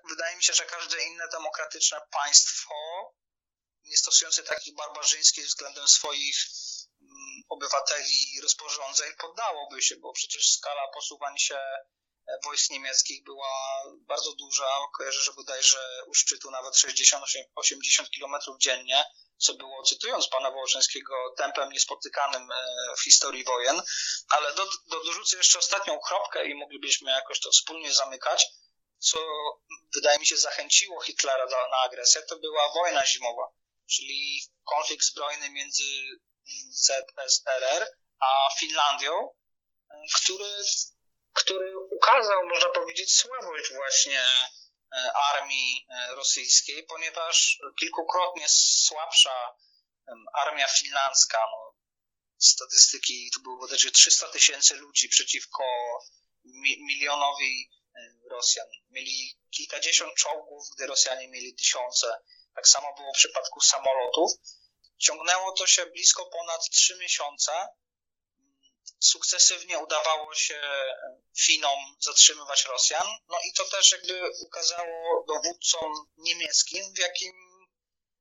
wydaje 0.09 0.37
mi 0.37 0.43
się, 0.43 0.53
że 0.53 0.65
każde 0.65 1.05
inne 1.05 1.29
demokratyczne 1.29 2.01
państwo, 2.11 2.75
nie 3.85 3.97
stosujące 3.97 4.43
takich 4.43 4.75
barbarzyńskich 4.75 5.47
względem 5.47 5.89
swoich 5.89 6.37
mm, 7.01 7.43
obywateli 7.49 8.41
rozporządzeń, 8.43 9.13
poddałoby 9.19 9.83
się, 9.83 9.97
bo 9.97 10.13
przecież 10.13 10.53
skala 10.53 10.89
posuwań 10.95 11.39
się 11.39 11.59
wojsk 12.45 12.71
niemieckich 12.71 13.25
była 13.25 13.83
bardzo 14.01 14.35
duża. 14.35 14.67
Kojarzę, 14.97 15.21
że 15.21 15.33
bodajże 15.33 16.05
u 16.07 16.15
szczytu 16.15 16.51
nawet 16.51 16.75
60-80 16.75 17.47
km 18.19 18.59
dziennie, 18.59 19.05
co 19.39 19.55
było, 19.55 19.83
cytując 19.83 20.29
pana 20.29 20.51
Wołoczyńskiego, 20.51 21.35
tempem 21.37 21.73
niespotykanym 21.73 22.53
e, 22.53 22.57
w 22.97 23.05
historii 23.05 23.45
wojen. 23.45 23.83
Ale 24.29 24.55
do, 24.55 24.65
do, 24.87 25.05
dorzucę 25.05 25.37
jeszcze 25.37 25.59
ostatnią 25.59 25.99
kropkę 25.99 26.47
i 26.47 26.55
moglibyśmy 26.55 27.11
jakoś 27.11 27.41
to 27.41 27.51
wspólnie 27.51 27.95
zamykać. 27.95 28.47
Co 28.99 29.19
wydaje 29.95 30.19
mi 30.19 30.27
się 30.27 30.37
zachęciło 30.37 31.01
Hitlera 31.01 31.47
do, 31.47 31.57
na 31.71 31.77
agresję, 31.77 32.23
to 32.23 32.37
była 32.39 32.73
wojna 32.73 33.07
zimowa, 33.07 33.53
czyli 33.91 34.41
konflikt 34.65 35.05
zbrojny 35.05 35.51
między 35.51 35.83
ZSRR 36.71 37.87
a 38.21 38.49
Finlandią, 38.59 39.31
e, 39.91 40.03
który 40.15 40.65
który 41.35 41.79
ukazał, 41.79 42.47
można 42.47 42.69
powiedzieć, 42.69 43.17
słabość 43.17 43.73
właśnie 43.73 44.21
e, 44.21 45.13
armii 45.13 45.87
e, 45.89 46.15
rosyjskiej, 46.15 46.87
ponieważ 46.87 47.59
kilkukrotnie 47.81 48.47
słabsza 48.49 49.55
armia 50.35 50.69
finlandzka, 50.69 51.39
no, 51.53 51.75
statystyki 52.39 53.31
to 53.35 53.41
było 53.41 53.57
bodajże 53.57 53.91
300 53.91 54.29
tysięcy 54.29 54.77
ludzi 54.77 55.09
przeciwko 55.09 55.65
mi 56.45 56.85
milionowi 56.85 57.71
e, 57.95 58.01
Rosjan. 58.31 58.67
Mieli 58.91 59.39
kilkadziesiąt 59.51 60.15
czołgów, 60.15 60.69
gdy 60.77 60.87
Rosjanie 60.87 61.29
mieli 61.29 61.55
tysiące. 61.55 62.07
Tak 62.55 62.69
samo 62.69 62.95
było 62.97 63.13
w 63.13 63.17
przypadku 63.17 63.61
samolotów. 63.61 64.31
Ciągnęło 64.99 65.53
to 65.53 65.67
się 65.67 65.87
blisko 65.87 66.27
ponad 66.27 66.61
trzy 66.71 66.99
miesiące 66.99 67.69
sukcesywnie 69.05 69.79
udawało 69.79 70.35
się 70.35 70.61
Finom 71.39 71.97
zatrzymywać 72.01 72.65
Rosjan. 72.65 73.07
No 73.29 73.37
i 73.49 73.53
to 73.53 73.65
też 73.65 73.93
jakby 73.93 74.21
ukazało 74.47 75.25
dowódcom 75.29 75.93
niemieckim, 76.19 76.95
w 76.95 76.99
jakim 76.99 77.33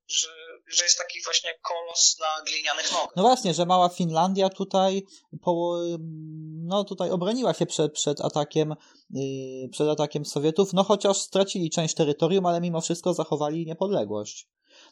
że, 0.07 0.27
że 0.67 0.83
jest 0.83 0.97
taki 0.97 1.23
właśnie 1.23 1.53
kolos 1.61 2.19
na 2.19 2.43
glinianych 2.45 2.91
nogach. 2.91 3.15
No 3.15 3.23
właśnie, 3.23 3.53
że 3.53 3.65
mała 3.65 3.89
Finlandia 3.89 4.49
tutaj 4.49 5.03
po, 5.41 5.79
no 6.63 6.83
tutaj 6.83 7.11
obroniła 7.11 7.53
się 7.53 7.65
przed, 7.65 7.93
przed 7.93 8.21
atakiem 8.21 8.75
yy, 9.09 9.69
przed 9.69 9.87
atakiem 9.87 10.25
Sowietów, 10.25 10.73
no 10.73 10.83
chociaż 10.83 11.17
stracili 11.17 11.69
część 11.69 11.95
terytorium, 11.95 12.45
ale 12.45 12.61
mimo 12.61 12.81
wszystko 12.81 13.13
zachowali 13.13 13.65
niepodległość. 13.65 14.47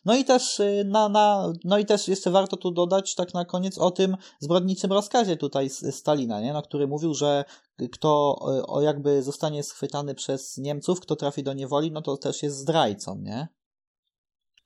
No 0.05 0.15
i 0.15 0.25
też 0.25 0.59
y, 0.59 0.83
na, 0.85 1.09
na, 1.09 1.53
no 1.63 1.77
i 1.77 1.85
też 1.85 2.07
jeszcze 2.07 2.31
warto 2.31 2.57
tu 2.57 2.71
dodać 2.71 3.15
tak 3.15 3.33
na 3.33 3.45
koniec 3.45 3.77
o 3.77 3.91
tym 3.91 4.17
zbrodniczym 4.39 4.91
rozkazie 4.91 5.37
tutaj 5.37 5.69
Stalina, 5.69 6.41
nie? 6.41 6.53
No, 6.53 6.61
który 6.61 6.87
mówił, 6.87 7.13
że 7.13 7.45
kto 7.93 8.35
o 8.67 8.81
jakby 8.81 9.23
zostanie 9.23 9.63
schwytany 9.63 10.15
przez 10.15 10.57
Niemców, 10.57 10.99
kto 11.01 11.15
trafi 11.15 11.43
do 11.43 11.53
niewoli, 11.53 11.91
no 11.91 12.01
to 12.01 12.17
też 12.17 12.43
jest 12.43 12.57
zdrajcą, 12.57 13.17
nie? 13.21 13.47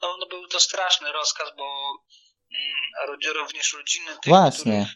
No, 0.01 0.17
no 0.19 0.27
był 0.27 0.47
to 0.47 0.59
straszny 0.59 1.11
rozkaz, 1.11 1.49
bo 1.57 1.63
mm, 2.51 3.33
również 3.35 3.73
rodziny 3.73 4.11
tych, 4.21 4.33
Właśnie. 4.33 4.95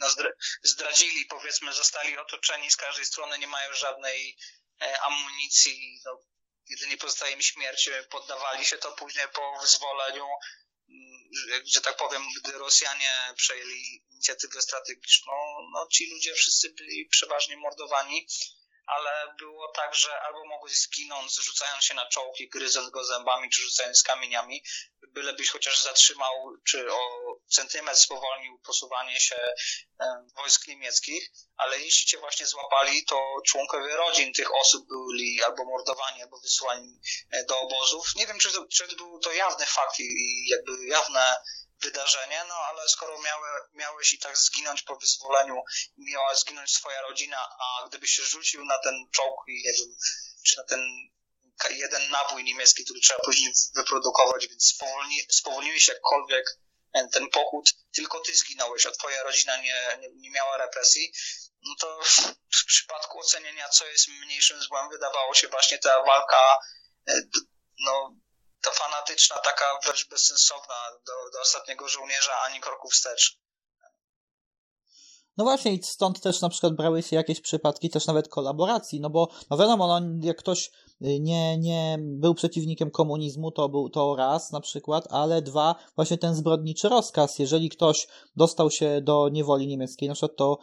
nas 0.00 0.16
zdradzili, 0.62 1.26
powiedzmy, 1.30 1.72
zostali 1.72 2.18
otoczeni 2.18 2.70
z 2.70 2.76
każdej 2.76 3.04
strony, 3.04 3.38
nie 3.38 3.46
mają 3.46 3.72
żadnej 3.72 4.36
e, 4.80 5.00
amunicji, 5.00 6.00
no, 6.04 6.20
jedynie 6.68 6.96
pozostaje 6.96 7.34
im 7.34 7.42
śmierć, 7.42 7.90
poddawali 8.10 8.64
się 8.64 8.78
to 8.78 8.92
później 8.92 9.28
po 9.28 9.58
wyzwoleniu, 9.60 10.26
mm, 10.88 11.64
że 11.64 11.80
tak 11.80 11.96
powiem, 11.96 12.22
gdy 12.36 12.52
Rosjanie 12.52 13.10
przejęli 13.36 14.04
inicjatywę 14.10 14.62
strategiczną, 14.62 15.32
no 15.72 15.86
ci 15.92 16.10
ludzie 16.10 16.34
wszyscy 16.34 16.70
byli 16.70 17.06
przeważnie 17.06 17.56
mordowani 17.56 18.26
ale 18.86 19.34
było 19.38 19.72
tak, 19.72 19.94
że 19.94 20.20
albo 20.20 20.44
mogłeś 20.44 20.80
zginąć 20.80 21.34
rzucając 21.34 21.84
się 21.84 21.94
na 21.94 22.08
czołgi, 22.08 22.48
gryząc 22.48 22.90
go 22.90 23.04
zębami, 23.04 23.50
czy 23.50 23.62
rzucając 23.62 24.02
kamieniami, 24.02 24.62
bylebyś 25.08 25.50
chociaż 25.50 25.82
zatrzymał, 25.82 26.56
czy 26.64 26.92
o 26.92 26.98
centymetr 27.48 27.98
spowolnił 27.98 28.58
posuwanie 28.58 29.20
się 29.20 29.36
wojsk 30.36 30.66
niemieckich, 30.68 31.30
ale 31.56 31.78
jeśli 31.78 32.06
cię 32.06 32.18
właśnie 32.18 32.46
złapali, 32.46 33.04
to 33.04 33.36
członkowie 33.46 33.96
rodzin 33.96 34.32
tych 34.32 34.54
osób 34.54 34.86
byli 34.88 35.42
albo 35.42 35.64
mordowani, 35.64 36.22
albo 36.22 36.40
wysłani 36.40 37.00
e, 37.30 37.44
do 37.44 37.60
obozów. 37.60 38.14
Nie 38.16 38.26
wiem, 38.26 38.38
czy 38.38 38.52
to, 38.52 38.66
czy 38.72 38.88
to 38.88 38.96
był 38.96 39.18
to 39.18 39.32
jawny 39.32 39.66
fakt 39.66 40.00
i 40.00 40.48
jakby 40.48 40.86
jawne 40.86 41.36
wydarzenie, 41.82 42.44
no 42.48 42.54
ale 42.54 42.88
skoro 42.88 43.22
miały, 43.22 43.48
miałeś 43.72 44.12
i 44.12 44.18
tak 44.18 44.38
zginąć 44.38 44.82
po 44.82 44.96
wyzwoleniu, 44.96 45.62
miała 45.96 46.34
zginąć 46.34 46.70
swoja 46.70 47.02
rodzina, 47.02 47.48
a 47.60 47.88
gdybyś 47.88 48.10
się 48.10 48.22
rzucił 48.22 48.64
na 48.64 48.78
ten 48.78 48.94
czołg 49.12 49.40
i 49.48 49.64
czy 50.46 50.56
na 50.56 50.64
ten 50.64 50.80
jeden 51.70 52.10
nabój 52.10 52.44
niemiecki, 52.44 52.84
który 52.84 53.00
trzeba 53.00 53.20
później 53.24 53.52
wyprodukować, 53.74 54.48
więc 54.48 54.68
spowolni, 54.68 55.20
spowolniłeś 55.30 55.88
jakkolwiek 55.88 56.58
ten 57.12 57.30
pochód, 57.30 57.74
tylko 57.94 58.20
ty 58.20 58.34
zginąłeś, 58.34 58.86
a 58.86 58.90
twoja 58.90 59.22
rodzina 59.22 59.56
nie, 59.56 59.98
nie, 60.00 60.08
nie 60.14 60.30
miała 60.30 60.56
represji, 60.56 61.12
no 61.62 61.74
to 61.80 62.00
w 62.52 62.64
przypadku 62.66 63.18
ocenienia, 63.18 63.68
co 63.68 63.86
jest 63.86 64.08
mniejszym 64.08 64.62
złem, 64.62 64.88
wydawało 64.88 65.34
się 65.34 65.48
właśnie 65.48 65.78
ta 65.78 66.02
walka 66.02 66.58
e, 67.08 67.22
no, 67.80 68.16
to 68.62 68.70
fanatyczna, 68.70 69.36
taka 69.36 69.64
wręcz 69.84 70.08
bezsensowna 70.08 70.74
do, 71.06 71.12
do 71.32 71.40
ostatniego 71.40 71.88
żołnierza, 71.88 72.32
ani 72.46 72.60
kroku 72.60 72.88
wstecz. 72.88 73.38
No 75.36 75.44
właśnie 75.44 75.72
i 75.72 75.82
stąd 75.82 76.20
też 76.20 76.40
na 76.40 76.48
przykład 76.48 76.76
brały 76.76 77.02
się 77.02 77.16
jakieś 77.16 77.40
przypadki 77.40 77.90
też 77.90 78.06
nawet 78.06 78.28
kolaboracji, 78.28 79.00
no 79.00 79.10
bo 79.10 79.28
no 79.50 79.56
wiadomo, 79.56 79.86
no, 79.86 80.00
jak 80.22 80.36
ktoś 80.36 80.70
nie, 81.00 81.58
nie 81.58 81.98
był 82.00 82.34
przeciwnikiem 82.34 82.90
komunizmu, 82.90 83.50
to 83.50 83.68
był 83.68 83.90
to 83.90 84.16
raz 84.16 84.52
na 84.52 84.60
przykład, 84.60 85.04
ale 85.10 85.42
dwa, 85.42 85.74
właśnie 85.96 86.18
ten 86.18 86.34
zbrodniczy 86.34 86.88
rozkaz. 86.88 87.38
Jeżeli 87.38 87.70
ktoś 87.70 88.08
dostał 88.36 88.70
się 88.70 89.00
do 89.00 89.28
niewoli 89.28 89.66
niemieckiej, 89.66 90.08
na 90.08 90.14
przykład 90.14 90.36
to, 90.36 90.58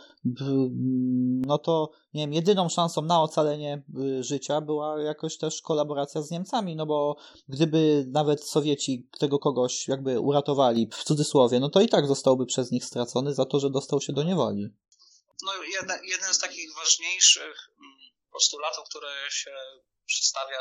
no 1.48 1.58
to, 1.58 1.90
nie 2.14 2.22
wiem, 2.24 2.34
jedyną 2.34 2.70
szansą 2.70 3.02
na 3.02 3.22
ocalenie 3.22 3.84
y, 4.20 4.24
życia 4.24 4.62
była 4.62 5.02
jakoś 5.02 5.38
też 5.38 5.62
kolaboracja 5.62 6.22
z 6.22 6.32
Niemcami, 6.32 6.76
no 6.76 6.86
bo 6.86 7.16
gdyby 7.48 8.06
nawet 8.08 8.44
Sowieci 8.44 9.08
tego 9.20 9.40
kogoś 9.40 9.88
jakby 9.88 10.20
uratowali, 10.20 10.90
w 10.92 11.04
cudzysłowie, 11.04 11.60
no 11.60 11.70
to 11.70 11.82
i 11.82 11.90
tak 11.90 12.08
zostałby 12.08 12.46
przez 12.46 12.72
nich 12.72 12.86
stracony 12.86 13.34
za 13.34 13.46
to, 13.46 13.60
że 13.60 13.70
dostał 13.70 14.02
się 14.02 14.14
do 14.14 14.24
niewoli. 14.24 14.70
No 15.44 15.52
jeden, 16.04 16.34
z 16.34 16.40
takich 16.40 16.76
ważniejszych 16.76 17.70
mm, 17.80 17.98
postulatów, 18.32 18.90
które 18.90 19.10
się 19.30 19.52
przedstawia 20.06 20.58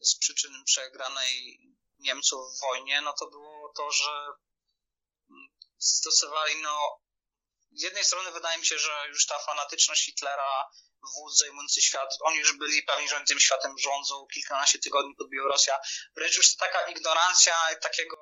z 0.00 0.18
przyczyn 0.18 0.50
przegranej 0.64 1.60
Niemców 1.98 2.40
w 2.56 2.60
wojnie, 2.60 3.00
no 3.00 3.12
to 3.18 3.30
było 3.30 3.72
to, 3.76 3.90
że 3.90 4.10
mm, 5.30 5.48
stosowali, 5.78 6.54
no 6.62 7.00
z 7.72 7.82
jednej 7.82 8.04
strony 8.04 8.32
wydaje 8.32 8.58
mi 8.58 8.66
się, 8.66 8.78
że 8.78 9.08
już 9.08 9.26
ta 9.26 9.38
fanatyczność 9.38 10.04
Hitlera, 10.04 10.70
wódz 11.14 11.38
zajmujący 11.38 11.82
świat, 11.82 12.16
oni 12.20 12.38
już 12.38 12.52
byli 12.52 12.82
pewni, 12.82 13.08
że 13.08 13.24
tym 13.28 13.40
światem 13.40 13.78
rządzą, 13.78 14.26
kilkanaście 14.34 14.78
tygodni 14.78 15.14
pod 15.14 15.30
Białorusia, 15.30 15.78
wręcz 16.16 16.36
już 16.36 16.56
to 16.56 16.64
taka 16.64 16.88
ignorancja 16.88 17.54
takiego 17.82 18.16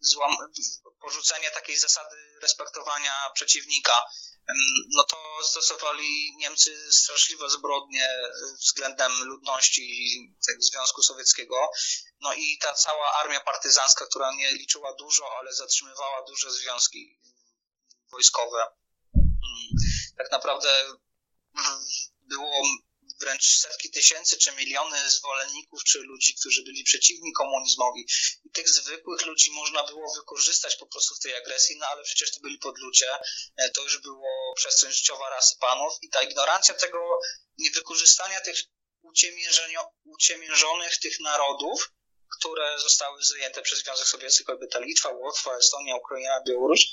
złam, 0.00 0.36
porzucenie 1.00 1.50
takiej 1.50 1.76
zasady 1.76 2.16
respektowania 2.42 3.30
przeciwnika, 3.34 4.02
no 4.94 5.04
to 5.04 5.44
stosowali 5.44 6.36
Niemcy 6.36 6.92
straszliwe 6.92 7.50
zbrodnie 7.50 8.08
względem 8.60 9.12
ludności 9.24 10.36
Związku 10.58 11.02
Sowieckiego. 11.02 11.70
No 12.20 12.34
i 12.34 12.58
ta 12.58 12.74
cała 12.74 13.12
armia 13.12 13.40
partyzancka, 13.40 14.06
która 14.06 14.32
nie 14.32 14.52
liczyła 14.52 14.94
dużo, 14.94 15.38
ale 15.38 15.52
zatrzymywała 15.52 16.22
duże 16.22 16.52
związki 16.52 17.20
wojskowe, 18.12 18.66
tak 20.16 20.30
naprawdę 20.30 20.68
było 22.20 22.62
wręcz 23.20 23.58
setki 23.58 23.90
tysięcy 23.90 24.38
czy 24.38 24.52
miliony 24.52 25.10
zwolenników, 25.10 25.84
czy 25.84 25.98
ludzi, 25.98 26.34
którzy 26.34 26.62
byli 26.62 26.84
przeciwni 26.84 27.32
komunizmowi. 27.32 28.06
I 28.44 28.50
tych 28.50 28.68
zwykłych 28.68 29.26
ludzi 29.26 29.50
można 29.52 29.86
było 29.86 30.14
wykorzystać 30.14 30.76
po 30.76 30.86
prostu 30.86 31.14
w 31.14 31.20
tej 31.20 31.36
agresji, 31.36 31.76
no 31.78 31.86
ale 31.86 32.02
przecież 32.02 32.30
to 32.30 32.40
byli 32.40 32.58
podludzie, 32.58 33.18
e, 33.56 33.70
to 33.70 33.82
już 33.82 33.98
było 33.98 34.54
przestrzeń 34.56 34.92
życiowa 34.92 35.30
rasy 35.30 35.56
panów 35.60 35.92
i 36.02 36.08
ta 36.08 36.22
ignorancja 36.22 36.74
tego 36.74 37.20
niewykorzystania 37.58 38.40
tych 38.40 38.56
uciemiężonych 40.04 40.98
tych 40.98 41.20
narodów, 41.20 41.92
które 42.38 42.78
zostały 42.78 43.24
zajęte 43.24 43.62
przez 43.62 43.78
Związek 43.78 44.06
Sowiecki, 44.06 44.44
choćby 44.44 44.66
ta 44.66 44.78
Litwa, 44.78 45.08
Łotwa, 45.08 45.56
Estonia, 45.56 45.96
Ukraina, 45.96 46.42
Białoruś, 46.48 46.86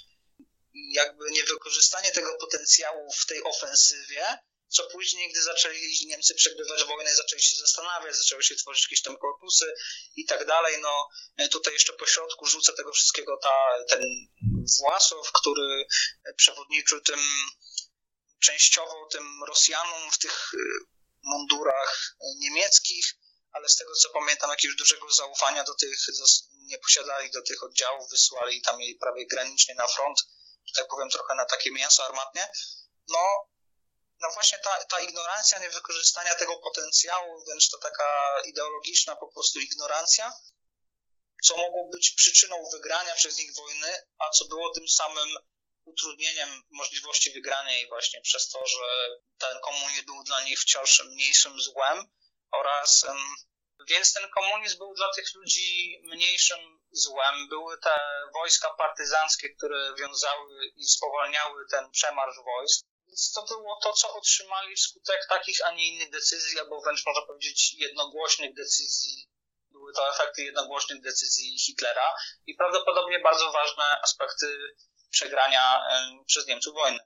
jakby 0.92 1.32
niewykorzystanie 1.32 2.12
tego 2.12 2.38
potencjału 2.38 3.12
w 3.12 3.26
tej 3.26 3.44
ofensywie 3.44 4.38
co 4.70 4.84
później, 4.88 5.32
gdy 5.32 5.44
zaczęli 5.44 6.06
Niemcy 6.06 6.36
przegrywać 6.36 6.84
wojnę, 6.84 7.16
zaczęli 7.16 7.42
się 7.42 7.58
zastanawiać, 7.58 8.16
zaczęły 8.16 8.44
się 8.44 8.56
tworzyć 8.56 8.84
jakieś 8.84 9.02
tam 9.02 9.18
korpusy 9.18 9.74
i 10.16 10.26
tak 10.26 10.46
dalej, 10.46 10.82
no 10.82 11.08
tutaj 11.52 11.74
jeszcze 11.74 11.94
po 11.94 12.06
środku 12.06 12.46
rzuca 12.46 12.74
tego 12.74 12.92
wszystkiego 12.92 13.38
ta, 13.44 13.86
ten 13.90 14.02
Własow, 14.80 15.32
który 15.32 15.88
przewodniczył 16.36 17.02
tym 17.02 17.20
częściowo 18.40 19.08
tym 19.12 19.44
Rosjanom 19.48 20.12
w 20.12 20.18
tych 20.18 20.54
y, 20.54 20.58
mundurach 21.24 22.16
niemieckich, 22.38 23.16
ale 23.52 23.70
z 23.70 23.76
tego 23.76 23.94
co 23.94 24.10
pamiętam, 24.10 24.50
jakiegoś 24.50 24.78
dużego 24.78 25.12
zaufania 25.12 25.64
do 25.64 25.74
tych 25.74 26.00
nie 26.54 26.78
posiadali 26.78 27.32
do 27.32 27.42
tych 27.42 27.64
oddziałów, 27.64 28.10
wysłali 28.10 28.62
tam 28.62 28.82
jej 28.82 28.96
prawie 28.96 29.28
granicznie 29.28 29.76
na 29.76 29.88
front, 29.88 30.20
że 30.68 30.82
tak 30.82 30.88
powiem, 30.88 31.10
trochę 31.10 31.36
na 31.36 31.46
takie 31.46 31.72
mięso 31.72 32.06
armatnie. 32.06 32.52
No, 33.08 33.50
no 34.20 34.32
właśnie 34.34 34.58
ta, 34.58 34.86
ta 34.86 35.00
ignorancja 35.00 35.60
niewykorzystania 35.60 36.36
tego 36.36 36.58
potencjału, 36.58 37.46
wręcz 37.46 37.70
to 37.70 37.78
taka 37.78 38.42
ideologiczna 38.46 39.16
po 39.16 39.28
prostu 39.28 39.60
ignorancja, 39.60 40.34
co 41.44 41.58
mogło 41.58 41.90
być 41.90 42.12
przyczyną 42.12 42.70
wygrania 42.72 43.16
przez 43.16 43.38
nich 43.38 43.56
wojny, 43.56 44.08
a 44.20 44.30
co 44.30 44.46
było 44.46 44.74
tym 44.74 44.88
samym 44.88 45.30
utrudnieniem 45.86 46.64
możliwości 46.72 47.32
wygrania 47.32 47.72
jej 47.72 47.88
właśnie 47.88 48.22
przez 48.22 48.50
to, 48.50 48.68
że 48.68 49.10
ten 49.38 49.60
komunizm 49.60 50.06
był 50.06 50.24
dla 50.24 50.44
nich 50.44 50.60
wciąż 50.60 51.04
mniejszym 51.06 51.62
złem 51.62 52.06
oraz 52.52 53.06
więc 53.90 54.14
ten 54.14 54.30
komunizm 54.30 54.78
był 54.78 54.94
dla 54.94 55.14
tych 55.14 55.34
ludzi 55.36 56.00
mniejszym 56.04 56.80
złem. 56.92 57.50
Były 57.50 57.78
te 57.78 58.00
wojska 58.34 58.70
partyzanckie, 58.78 59.50
które 59.50 59.96
wiązały 60.00 60.66
i 60.76 60.84
spowalniały 60.84 61.66
ten 61.72 61.92
przemarsz 61.92 62.38
wojsk. 62.46 62.86
Więc 63.08 63.32
to 63.32 63.46
było 63.46 63.80
to, 63.84 63.94
co 63.94 64.14
otrzymali 64.14 64.76
wskutek 64.76 65.26
takich, 65.30 65.66
a 65.66 65.72
nie 65.72 65.88
innych 65.88 66.10
decyzji, 66.10 66.60
albo 66.60 66.82
wręcz 66.82 67.06
można 67.06 67.22
powiedzieć 67.22 67.74
jednogłośnych 67.74 68.54
decyzji. 68.54 69.30
Były 69.72 69.94
to 69.94 70.10
efekty 70.10 70.44
jednogłośnych 70.44 71.02
decyzji 71.02 71.60
Hitlera 71.60 72.16
i 72.46 72.56
prawdopodobnie 72.56 73.20
bardzo 73.20 73.52
ważne 73.52 74.02
aspekty 74.04 74.58
przegrania 75.12 75.82
przez 76.26 76.48
Niemców 76.48 76.74
wojny. 76.74 77.00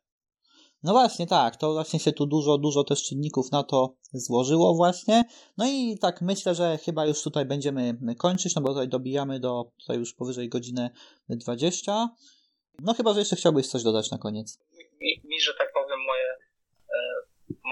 No 0.84 0.92
właśnie, 0.92 1.28
tak, 1.28 1.56
to 1.56 1.74
właśnie 1.74 2.00
się 2.00 2.12
tu 2.12 2.26
dużo, 2.26 2.58
dużo 2.58 2.84
też 2.84 3.04
czynników 3.04 3.52
na 3.52 3.64
to 3.64 3.96
złożyło 4.14 4.76
właśnie. 4.76 5.24
No 5.58 5.66
i 5.68 5.98
tak 6.02 6.22
myślę, 6.22 6.56
że 6.56 6.78
chyba 6.78 7.06
już 7.06 7.24
tutaj 7.24 7.46
będziemy 7.46 7.98
kończyć, 8.18 8.56
no 8.56 8.62
bo 8.62 8.70
tutaj 8.70 8.88
dobijamy 8.88 9.40
do 9.40 9.72
tutaj 9.80 9.98
już 9.98 10.14
powyżej 10.14 10.50
godziny 10.50 10.90
20. 11.30 12.10
No 12.80 12.94
chyba, 12.94 13.14
że 13.14 13.20
jeszcze 13.20 13.36
chciałbyś 13.36 13.68
coś 13.68 13.84
dodać 13.84 14.12
na 14.12 14.18
koniec. 14.18 14.60
Mi, 15.02 15.22
mi 15.24 15.42
że 15.42 15.54
tak 15.54 15.74
powiem, 15.74 16.00
moje, 16.08 16.30
e, 16.90 16.98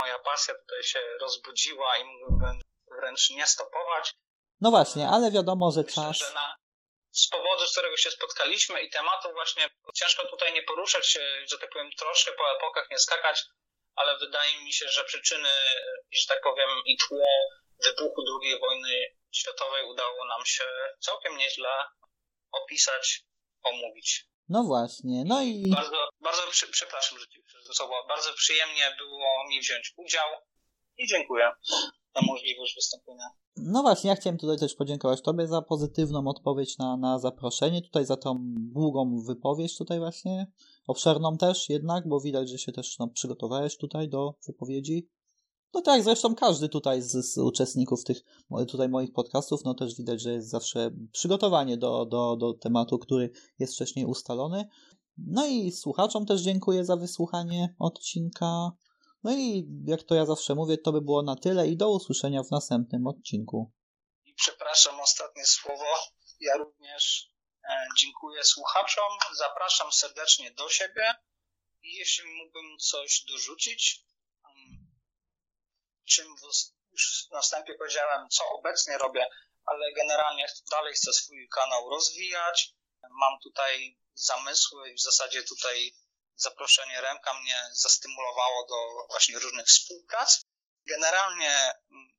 moja 0.01 0.19
pasja 0.19 0.53
tutaj 0.53 0.83
się 0.83 0.99
rozbudziła 1.21 1.97
i 1.97 2.03
mógłbym 2.05 2.59
wręcz 2.99 3.29
nie 3.29 3.47
stopować. 3.47 4.15
No 4.61 4.69
właśnie, 4.69 5.09
ale 5.09 5.31
wiadomo, 5.31 5.71
że 5.71 5.81
Myślę, 5.81 6.03
czas... 6.03 6.17
Że 6.17 6.33
na, 6.33 6.55
z 7.23 7.27
powodu, 7.27 7.67
z 7.67 7.71
którego 7.71 7.97
się 7.97 8.11
spotkaliśmy 8.11 8.81
i 8.81 8.89
tematu 8.89 9.31
właśnie 9.31 9.69
ciężko 9.95 10.27
tutaj 10.27 10.53
nie 10.53 10.63
poruszać 10.63 11.17
że 11.45 11.57
tak 11.57 11.69
powiem, 11.69 11.91
troszkę 11.91 12.31
po 12.31 12.55
epokach 12.57 12.89
nie 12.91 12.99
skakać, 12.99 13.43
ale 13.95 14.17
wydaje 14.17 14.63
mi 14.63 14.73
się, 14.73 14.89
że 14.89 15.03
przyczyny, 15.03 15.49
że 16.11 16.27
tak 16.27 16.41
powiem, 16.41 16.69
i 16.85 16.97
tło 16.97 17.25
wybuchu 17.83 18.21
II 18.41 18.59
wojny 18.59 19.15
światowej 19.31 19.85
udało 19.85 20.25
nam 20.25 20.45
się 20.45 20.63
całkiem 20.99 21.37
nieźle 21.37 21.69
opisać, 22.51 23.21
omówić. 23.63 24.25
No 24.49 24.63
właśnie, 24.63 25.23
no 25.25 25.41
i... 25.41 25.63
Bardzo, 25.75 26.09
bardzo 26.19 26.47
przy, 26.47 26.67
przepraszam, 26.67 27.19
że 27.19 27.27
ci. 27.27 27.43
Bardzo 28.07 28.33
przyjemnie 28.33 28.95
było 28.97 29.47
mi 29.47 29.59
wziąć 29.59 29.93
udział 29.97 30.29
i 30.97 31.07
dziękuję 31.07 31.51
za 32.15 32.21
możliwość 32.27 32.75
wystąpienia. 32.75 33.23
No 33.57 33.81
właśnie, 33.81 34.09
ja 34.09 34.15
chciałem 34.15 34.37
tutaj 34.37 34.57
też 34.57 34.75
podziękować 34.75 35.21
Tobie 35.21 35.47
za 35.47 35.61
pozytywną 35.61 36.27
odpowiedź 36.27 36.77
na, 36.77 36.97
na 36.97 37.19
zaproszenie, 37.19 37.81
tutaj 37.81 38.05
za 38.05 38.17
tą 38.17 38.37
długą 38.57 39.23
wypowiedź 39.27 39.77
tutaj 39.77 39.99
właśnie, 39.99 40.47
obszerną 40.87 41.37
też 41.37 41.69
jednak, 41.69 42.07
bo 42.07 42.21
widać, 42.21 42.49
że 42.49 42.57
się 42.57 42.71
też 42.71 42.99
no, 42.99 43.07
przygotowałeś 43.07 43.77
tutaj 43.77 44.09
do 44.09 44.35
wypowiedzi. 44.47 45.09
No 45.73 45.81
tak, 45.81 46.03
zresztą 46.03 46.35
każdy 46.35 46.69
tutaj 46.69 47.01
z, 47.01 47.11
z, 47.11 47.37
uczestników 47.37 48.03
tych 48.03 48.23
tutaj 48.67 48.89
moich 48.89 49.13
podcastów, 49.13 49.63
no 49.65 49.73
też 49.73 49.95
widać, 49.95 50.21
że 50.21 50.31
jest 50.31 50.49
zawsze 50.49 50.91
przygotowanie 51.11 51.77
do, 51.77 52.05
do, 52.05 52.35
do 52.35 52.53
tematu, 52.53 52.99
który 52.99 53.31
jest 53.59 53.73
wcześniej 53.73 54.05
ustalony. 54.05 54.67
No 55.17 55.47
i 55.47 55.71
słuchaczom 55.71 56.25
też 56.25 56.41
dziękuję 56.41 56.85
za 56.85 56.95
wysłuchanie 56.95 57.75
odcinka. 57.79 58.71
No 59.23 59.31
i 59.31 59.67
jak 59.87 60.03
to 60.03 60.15
ja 60.15 60.25
zawsze 60.25 60.55
mówię, 60.55 60.77
to 60.77 60.91
by 60.91 61.01
było 61.01 61.21
na 61.23 61.35
tyle 61.35 61.67
i 61.67 61.77
do 61.77 61.89
usłyszenia 61.89 62.43
w 62.43 62.51
następnym 62.51 63.07
odcinku. 63.07 63.73
I 64.25 64.33
przepraszam, 64.33 64.99
ostatnie 64.99 65.45
słowo. 65.45 65.85
Ja 66.39 66.57
również 66.57 67.31
e, 67.69 67.87
dziękuję 67.97 68.43
słuchaczom, 68.43 69.11
zapraszam 69.33 69.91
serdecznie 69.91 70.51
do 70.51 70.69
siebie 70.69 71.13
i 71.81 71.93
jeśli 71.95 72.25
mógłbym 72.25 72.77
coś 72.77 73.23
dorzucić, 73.25 74.05
mm, 74.45 74.91
czym 76.05 76.27
już 76.91 77.27
na 77.31 77.41
wstępie 77.41 77.73
powiedziałem, 77.77 78.29
co 78.29 78.43
obecnie 78.49 78.97
robię, 78.97 79.27
ale 79.65 79.93
generalnie 79.93 80.45
dalej 80.71 80.93
chcę 80.93 81.13
swój 81.13 81.49
kanał 81.49 81.89
rozwijać. 81.89 82.75
Mam 83.09 83.39
tutaj 83.43 83.97
zamysły 84.13 84.91
i 84.91 84.95
w 84.95 85.01
zasadzie 85.01 85.43
tutaj 85.43 85.93
zaproszenie 86.41 87.01
Remka 87.01 87.33
mnie 87.33 87.69
zastymulowało 87.71 88.67
do 88.67 89.07
właśnie 89.07 89.39
różnych 89.39 89.67
współprac. 89.67 90.45
Generalnie 90.85 91.73
mm, 91.91 92.09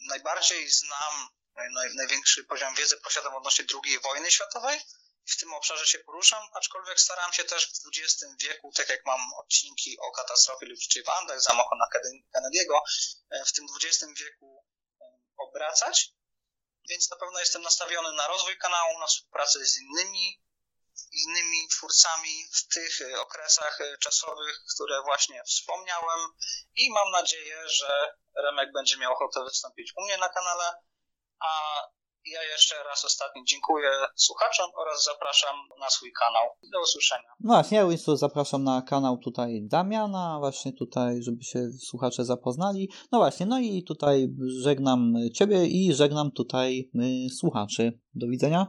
najbardziej 0.00 0.70
znam, 0.70 1.28
naj, 1.54 1.94
największy 1.94 2.44
poziom 2.44 2.74
wiedzy 2.74 2.96
posiadam 2.96 3.34
odnośnie 3.34 3.64
II 3.84 3.98
wojny 3.98 4.30
światowej. 4.30 4.80
W 5.26 5.36
tym 5.36 5.54
obszarze 5.54 5.86
się 5.86 5.98
poruszam, 5.98 6.48
aczkolwiek 6.52 7.00
staram 7.00 7.32
się 7.32 7.44
też 7.44 7.66
w 7.66 7.88
XX 7.88 8.34
wieku, 8.40 8.72
tak 8.76 8.88
jak 8.88 9.06
mam 9.06 9.20
odcinki 9.34 9.98
o 10.00 10.12
katastrofie 10.12 10.66
lotniczej 10.66 11.04
w 11.04 11.08
Andach, 11.08 11.40
zamachu 11.42 11.74
na 11.74 11.86
Kennedy'ego, 12.34 12.78
w 13.46 13.52
tym 13.52 13.66
XX 13.76 14.12
wieku 14.20 14.66
obracać, 15.36 16.14
więc 16.88 17.10
na 17.10 17.16
pewno 17.16 17.40
jestem 17.40 17.62
nastawiony 17.62 18.12
na 18.12 18.26
rozwój 18.26 18.58
kanału, 18.58 18.98
na 18.98 19.06
współpracę 19.06 19.66
z 19.66 19.78
innymi 19.78 20.42
innymi 21.12 21.68
twórcami 21.68 22.34
w 22.52 22.74
tych 22.74 22.98
okresach 23.20 23.78
czasowych, 24.00 24.56
które 24.74 25.02
właśnie 25.02 25.42
wspomniałem 25.44 26.20
i 26.76 26.90
mam 26.90 27.10
nadzieję, 27.10 27.68
że 27.68 28.14
Remek 28.36 28.72
będzie 28.72 28.96
miał 28.96 29.12
ochotę 29.12 29.44
wystąpić 29.44 29.92
u 29.96 30.04
mnie 30.04 30.18
na 30.18 30.28
kanale, 30.28 30.64
a 31.40 31.82
ja 32.24 32.42
jeszcze 32.42 32.74
raz 32.84 33.04
ostatni 33.04 33.42
dziękuję 33.48 33.90
słuchaczom 34.16 34.70
oraz 34.76 35.04
zapraszam 35.04 35.56
na 35.80 35.90
swój 35.90 36.12
kanał. 36.12 36.48
Do 36.72 36.82
usłyszenia. 36.82 37.28
No 37.40 37.54
właśnie, 37.54 37.78
ja 37.78 37.86
Winston 37.86 38.16
zapraszam 38.16 38.64
na 38.64 38.82
kanał 38.82 39.18
tutaj 39.18 39.60
Damiana, 39.62 40.36
właśnie 40.38 40.72
tutaj, 40.72 41.22
żeby 41.22 41.44
się 41.44 41.58
słuchacze 41.88 42.24
zapoznali. 42.24 42.90
No 43.12 43.18
właśnie, 43.18 43.46
no 43.46 43.58
i 43.58 43.84
tutaj 43.84 44.28
żegnam 44.62 45.14
Ciebie 45.34 45.66
i 45.66 45.94
żegnam 45.94 46.30
tutaj 46.30 46.90
y, 46.94 47.34
słuchaczy. 47.38 47.98
Do 48.14 48.26
widzenia. 48.26 48.66